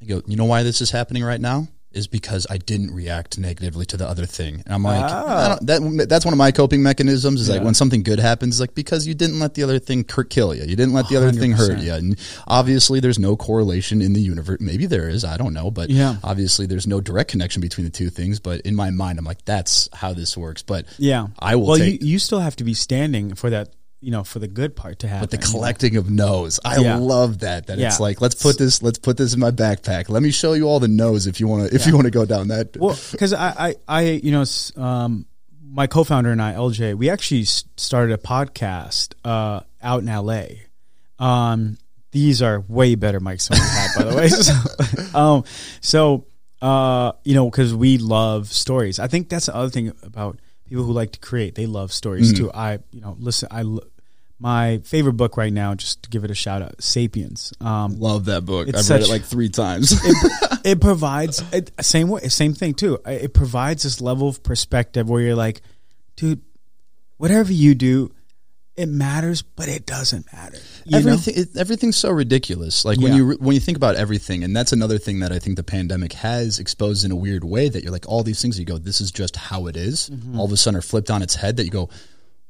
I 0.00 0.04
go, 0.04 0.22
you 0.26 0.36
know 0.36 0.44
why 0.44 0.62
this 0.62 0.80
is 0.80 0.90
happening 0.90 1.24
right 1.24 1.40
now? 1.40 1.66
Is 1.92 2.06
because 2.06 2.46
I 2.50 2.58
didn't 2.58 2.92
react 2.92 3.38
negatively 3.38 3.86
to 3.86 3.96
the 3.96 4.06
other 4.06 4.26
thing. 4.26 4.62
And 4.66 4.74
I'm 4.74 4.82
like, 4.82 5.02
ah. 5.02 5.58
that 5.62 6.06
that's 6.08 6.24
one 6.24 6.34
of 6.34 6.38
my 6.38 6.52
coping 6.52 6.82
mechanisms. 6.82 7.40
Is 7.40 7.48
yeah. 7.48 7.54
like 7.54 7.64
when 7.64 7.74
something 7.74 8.02
good 8.02 8.18
happens, 8.18 8.60
like 8.60 8.74
because 8.74 9.06
you 9.06 9.14
didn't 9.14 9.40
let 9.40 9.54
the 9.54 9.62
other 9.62 9.78
thing 9.78 10.04
kill 10.04 10.54
you, 10.54 10.62
you 10.62 10.76
didn't 10.76 10.92
let 10.92 11.08
the 11.08 11.14
100%. 11.14 11.18
other 11.18 11.32
thing 11.32 11.52
hurt 11.52 11.78
you. 11.78 11.94
And 11.94 12.18
obviously, 12.46 13.00
there's 13.00 13.18
no 13.18 13.36
correlation 13.36 14.02
in 14.02 14.12
the 14.12 14.20
universe. 14.20 14.60
Maybe 14.60 14.86
there 14.86 15.08
is, 15.08 15.24
I 15.24 15.36
don't 15.38 15.54
know, 15.54 15.70
but 15.70 15.88
yeah. 15.88 16.16
obviously, 16.22 16.66
there's 16.66 16.86
no 16.86 17.00
direct 17.00 17.30
connection 17.30 17.62
between 17.62 17.84
the 17.84 17.90
two 17.90 18.10
things. 18.10 18.38
But 18.38 18.60
in 18.62 18.76
my 18.76 18.90
mind, 18.90 19.18
I'm 19.18 19.24
like, 19.24 19.44
that's 19.44 19.88
how 19.92 20.12
this 20.12 20.36
works. 20.36 20.62
But 20.62 20.84
yeah, 20.98 21.28
I 21.38 21.56
will. 21.56 21.68
Well, 21.68 21.78
take, 21.78 22.02
you 22.02 22.18
you 22.18 22.20
still 22.20 22.40
have 22.40 22.56
to 22.56 22.64
be 22.64 22.74
standing 22.74 23.36
for 23.36 23.48
that 23.50 23.70
you 24.00 24.10
know 24.10 24.24
for 24.24 24.38
the 24.38 24.48
good 24.48 24.76
part 24.76 25.00
to 25.00 25.08
happen. 25.08 25.28
But 25.28 25.30
the 25.30 25.38
collecting 25.38 25.96
of 25.96 26.10
no's, 26.10 26.60
I 26.64 26.78
yeah. 26.78 26.96
love 26.96 27.40
that. 27.40 27.66
That 27.66 27.78
yeah. 27.78 27.88
it's 27.88 28.00
like 28.00 28.20
let's 28.20 28.34
put 28.34 28.58
this 28.58 28.82
let's 28.82 28.98
put 28.98 29.16
this 29.16 29.34
in 29.34 29.40
my 29.40 29.50
backpack. 29.50 30.08
Let 30.08 30.22
me 30.22 30.30
show 30.30 30.52
you 30.52 30.64
all 30.64 30.80
the 30.80 30.88
no's 30.88 31.26
if 31.26 31.40
you 31.40 31.48
want 31.48 31.68
to 31.68 31.74
if 31.74 31.82
yeah. 31.82 31.88
you 31.88 31.94
want 31.94 32.06
to 32.06 32.10
go 32.10 32.24
down 32.24 32.48
that. 32.48 32.76
Well, 32.76 32.98
because 33.12 33.32
I, 33.32 33.68
I 33.68 33.74
I 33.88 34.00
you 34.02 34.32
know 34.32 34.44
um 34.82 35.26
my 35.70 35.86
co-founder 35.86 36.30
and 36.30 36.40
I 36.40 36.54
LJ 36.54 36.96
we 36.96 37.10
actually 37.10 37.44
started 37.44 38.12
a 38.12 38.18
podcast 38.18 39.14
uh 39.24 39.60
out 39.82 40.02
in 40.02 40.08
L.A. 40.08 40.62
Um, 41.18 41.78
these 42.12 42.42
are 42.42 42.60
way 42.68 42.94
better 42.94 43.20
mics 43.20 43.48
than 43.48 43.58
we 43.58 43.66
had, 43.66 43.88
by 43.96 44.04
the 44.04 44.16
way. 44.16 44.28
so, 45.12 45.18
um, 45.18 45.44
so 45.80 46.26
uh, 46.62 47.12
you 47.24 47.34
know, 47.34 47.50
because 47.50 47.74
we 47.74 47.98
love 47.98 48.48
stories. 48.48 48.98
I 48.98 49.06
think 49.08 49.28
that's 49.28 49.46
the 49.46 49.54
other 49.54 49.70
thing 49.70 49.92
about 50.02 50.40
people 50.68 50.84
who 50.84 50.92
like 50.92 51.12
to 51.12 51.18
create. 51.18 51.54
They 51.54 51.66
love 51.66 51.92
stories 51.92 52.32
mm-hmm. 52.32 52.44
too. 52.44 52.52
I, 52.52 52.78
you 52.92 53.00
know, 53.00 53.16
listen, 53.18 53.48
I, 53.50 53.64
my 54.38 54.78
favorite 54.84 55.14
book 55.14 55.36
right 55.36 55.52
now, 55.52 55.74
just 55.74 56.02
to 56.04 56.10
give 56.10 56.24
it 56.24 56.30
a 56.30 56.34
shout 56.34 56.62
out, 56.62 56.82
Sapiens. 56.82 57.52
Um, 57.60 57.98
love 57.98 58.26
that 58.26 58.44
book. 58.44 58.68
I've 58.68 58.80
such, 58.80 59.00
read 59.00 59.08
it 59.08 59.10
like 59.10 59.24
three 59.24 59.48
times. 59.48 59.92
it, 59.92 60.60
it, 60.64 60.80
provides 60.80 61.42
it, 61.52 61.72
same 61.80 62.08
way, 62.08 62.20
same 62.28 62.54
thing 62.54 62.74
too. 62.74 62.98
It 63.06 63.34
provides 63.34 63.82
this 63.82 64.00
level 64.00 64.28
of 64.28 64.42
perspective 64.42 65.08
where 65.08 65.20
you're 65.20 65.34
like, 65.34 65.60
dude, 66.16 66.42
whatever 67.16 67.52
you 67.52 67.74
do, 67.74 68.12
it 68.78 68.88
matters, 68.88 69.42
but 69.42 69.68
it 69.68 69.86
doesn't 69.86 70.32
matter. 70.32 70.58
everything, 70.92 71.34
it, 71.36 71.56
everything's 71.56 71.96
so 71.96 72.10
ridiculous. 72.10 72.84
Like 72.84 73.00
when 73.00 73.14
you 73.14 73.32
when 73.40 73.54
you 73.54 73.60
think 73.60 73.76
about 73.76 73.96
everything, 73.96 74.44
and 74.44 74.56
that's 74.56 74.72
another 74.72 74.98
thing 74.98 75.18
that 75.20 75.32
I 75.32 75.40
think 75.40 75.56
the 75.56 75.64
pandemic 75.64 76.12
has 76.12 76.60
exposed 76.60 77.04
in 77.04 77.10
a 77.10 77.16
weird 77.16 77.42
way. 77.42 77.68
That 77.68 77.82
you're 77.82 77.92
like 77.92 78.08
all 78.08 78.22
these 78.22 78.40
things. 78.40 78.58
You 78.58 78.64
go, 78.64 78.78
this 78.78 79.00
is 79.00 79.10
just 79.10 79.36
how 79.36 79.66
it 79.66 79.76
is. 79.76 80.08
Mm-hmm. 80.10 80.38
All 80.38 80.46
of 80.46 80.52
a 80.52 80.56
sudden, 80.56 80.78
are 80.78 80.82
flipped 80.82 81.10
on 81.10 81.22
its 81.22 81.34
head. 81.34 81.56
That 81.56 81.64
you 81.64 81.70
go, 81.70 81.90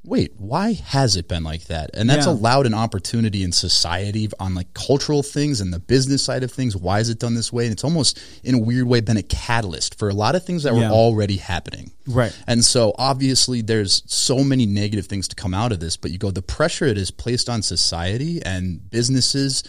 wait, 0.08 0.32
why 0.38 0.72
has 0.72 1.16
it 1.16 1.28
been 1.28 1.44
like 1.44 1.64
that? 1.64 1.90
And 1.94 2.08
that's 2.08 2.26
yeah. 2.26 2.32
allowed 2.32 2.66
an 2.66 2.74
opportunity 2.74 3.42
in 3.42 3.52
society 3.52 4.28
on 4.40 4.54
like 4.54 4.72
cultural 4.72 5.22
things 5.22 5.60
and 5.60 5.72
the 5.72 5.78
business 5.78 6.22
side 6.22 6.42
of 6.42 6.50
things. 6.50 6.76
Why 6.76 7.00
is 7.00 7.10
it 7.10 7.18
done 7.18 7.34
this 7.34 7.52
way? 7.52 7.64
And 7.64 7.72
it's 7.72 7.84
almost 7.84 8.18
in 8.42 8.54
a 8.54 8.58
weird 8.58 8.86
way 8.86 9.00
been 9.00 9.18
a 9.18 9.22
catalyst 9.22 9.98
for 9.98 10.08
a 10.08 10.14
lot 10.14 10.34
of 10.34 10.44
things 10.44 10.62
that 10.62 10.74
yeah. 10.74 10.88
were 10.88 10.94
already 10.94 11.36
happening. 11.36 11.92
Right. 12.06 12.36
And 12.46 12.64
so 12.64 12.94
obviously 12.98 13.60
there's 13.60 14.02
so 14.06 14.42
many 14.42 14.64
negative 14.64 15.06
things 15.06 15.28
to 15.28 15.36
come 15.36 15.52
out 15.52 15.72
of 15.72 15.80
this, 15.80 15.96
but 15.96 16.10
you 16.10 16.18
go, 16.18 16.30
the 16.30 16.42
pressure 16.42 16.86
it 16.86 16.96
is 16.96 17.10
placed 17.10 17.48
on 17.48 17.62
society 17.62 18.40
and 18.42 18.90
businesses 18.90 19.62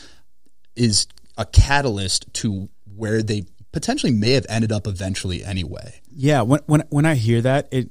is 0.75 1.07
a 1.37 1.45
catalyst 1.45 2.33
to 2.35 2.69
where 2.95 3.21
they 3.21 3.45
potentially 3.71 4.13
may 4.13 4.31
have 4.31 4.45
ended 4.49 4.71
up 4.71 4.87
eventually 4.87 5.43
anyway. 5.43 6.01
Yeah. 6.11 6.41
When, 6.41 6.61
when, 6.65 6.83
when 6.89 7.05
I 7.05 7.15
hear 7.15 7.41
that, 7.41 7.67
it, 7.71 7.89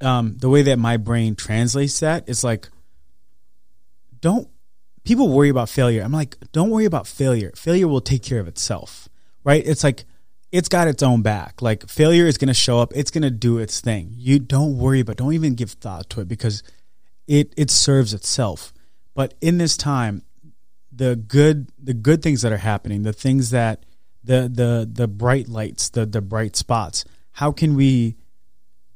um, 0.00 0.36
the 0.38 0.48
way 0.48 0.62
that 0.62 0.78
my 0.78 0.96
brain 0.96 1.34
translates 1.34 2.00
that 2.00 2.28
is 2.28 2.44
like, 2.44 2.68
don't 4.20 4.48
people 5.04 5.28
worry 5.28 5.48
about 5.48 5.68
failure? 5.68 6.02
I'm 6.02 6.12
like, 6.12 6.36
don't 6.52 6.70
worry 6.70 6.84
about 6.84 7.06
failure. 7.06 7.52
Failure 7.56 7.88
will 7.88 8.00
take 8.00 8.22
care 8.22 8.40
of 8.40 8.48
itself, 8.48 9.08
right? 9.44 9.62
It's 9.64 9.84
like 9.84 10.04
it's 10.50 10.68
got 10.68 10.88
its 10.88 11.02
own 11.02 11.22
back. 11.22 11.60
Like 11.62 11.88
failure 11.88 12.26
is 12.26 12.38
going 12.38 12.48
to 12.48 12.54
show 12.54 12.78
up. 12.78 12.92
It's 12.94 13.10
going 13.10 13.22
to 13.22 13.30
do 13.30 13.58
its 13.58 13.80
thing. 13.80 14.12
You 14.14 14.38
don't 14.38 14.78
worry 14.78 15.00
about. 15.00 15.16
Don't 15.16 15.32
even 15.32 15.54
give 15.54 15.72
thought 15.72 16.08
to 16.10 16.20
it 16.20 16.28
because 16.28 16.62
it 17.26 17.52
it 17.56 17.70
serves 17.70 18.14
itself. 18.14 18.72
But 19.14 19.34
in 19.40 19.58
this 19.58 19.76
time, 19.76 20.22
the 20.92 21.16
good 21.16 21.70
the 21.82 21.94
good 21.94 22.22
things 22.22 22.42
that 22.42 22.52
are 22.52 22.58
happening, 22.58 23.02
the 23.02 23.12
things 23.12 23.50
that 23.50 23.84
the 24.22 24.48
the 24.52 24.88
the 24.90 25.08
bright 25.08 25.48
lights, 25.48 25.88
the 25.88 26.06
the 26.06 26.20
bright 26.20 26.56
spots. 26.56 27.04
How 27.32 27.50
can 27.50 27.74
we 27.74 28.16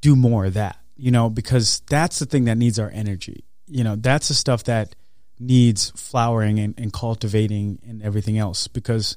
do 0.01 0.15
more 0.15 0.45
of 0.45 0.53
that? 0.53 0.78
You 0.99 1.11
know, 1.11 1.29
because 1.29 1.81
that's 1.89 2.19
the 2.19 2.25
thing 2.25 2.45
that 2.45 2.57
needs 2.57 2.77
our 2.77 2.91
energy. 2.93 3.45
You 3.67 3.83
know, 3.83 3.95
that's 3.95 4.27
the 4.27 4.33
stuff 4.33 4.65
that 4.65 4.95
needs 5.39 5.91
flowering 5.91 6.59
and, 6.59 6.77
and 6.77 6.91
cultivating 6.91 7.79
and 7.87 8.03
everything 8.03 8.37
else 8.37 8.67
because 8.67 9.15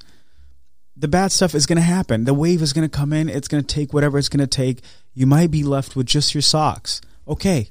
the 0.97 1.09
bad 1.09 1.33
stuff 1.33 1.55
is 1.55 1.67
going 1.67 1.77
to 1.77 1.83
happen. 1.83 2.25
The 2.25 2.35
wave 2.35 2.63
is 2.63 2.73
going 2.73 2.89
to 2.89 2.97
come 2.97 3.13
in. 3.13 3.29
It's 3.29 3.49
going 3.49 3.65
to 3.65 3.75
take 3.75 3.93
whatever 3.93 4.19
it's 4.19 4.29
going 4.29 4.41
to 4.41 4.47
take. 4.47 4.83
You 5.15 5.27
might 5.27 5.51
be 5.51 5.65
left 5.65 5.97
with 5.97 6.07
just 6.07 6.35
your 6.35 6.43
socks. 6.43 7.01
Okay, 7.27 7.69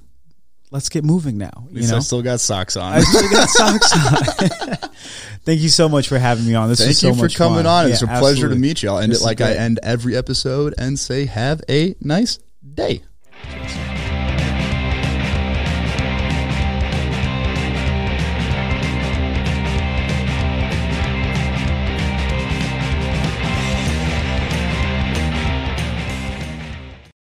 let's 0.72 0.90
get 0.90 1.06
moving 1.06 1.38
now. 1.38 1.68
You 1.72 1.88
know, 1.88 1.98
I 1.98 2.00
still 2.00 2.22
got 2.22 2.42
socks 2.42 2.76
on. 2.76 2.94
I 2.94 3.00
still 3.00 3.30
got 3.30 3.50
socks 3.50 3.94
on. 3.94 4.90
Thank 5.46 5.62
you 5.62 5.70
so 5.70 5.88
much 5.88 6.10
for 6.10 6.20
having 6.20 6.46
me 6.46 6.54
on. 6.54 6.68
This 6.68 6.80
Thank 6.80 6.96
so 6.96 7.10
much 7.10 7.16
fun. 7.16 7.20
Thank 7.20 7.32
you 7.32 7.38
for 7.38 7.44
coming 7.44 7.64
fun. 7.64 7.66
on. 7.68 7.88
Yeah, 7.88 7.94
it's 7.94 8.04
a 8.04 8.08
absolutely. 8.08 8.34
pleasure 8.34 8.50
to 8.50 8.60
meet 8.60 8.84
you. 8.84 8.90
I'll 8.90 9.00
end 9.00 9.12
This 9.12 9.20
it 9.20 9.22
is 9.22 9.26
like 9.26 9.42
I 9.42 9.54
end 9.54 9.80
every 9.82 10.18
episode 10.18 10.74
and 10.78 11.00
say, 11.00 11.26
have 11.26 11.62
a 11.70 11.96
nice 12.02 12.40
day. 12.74 13.04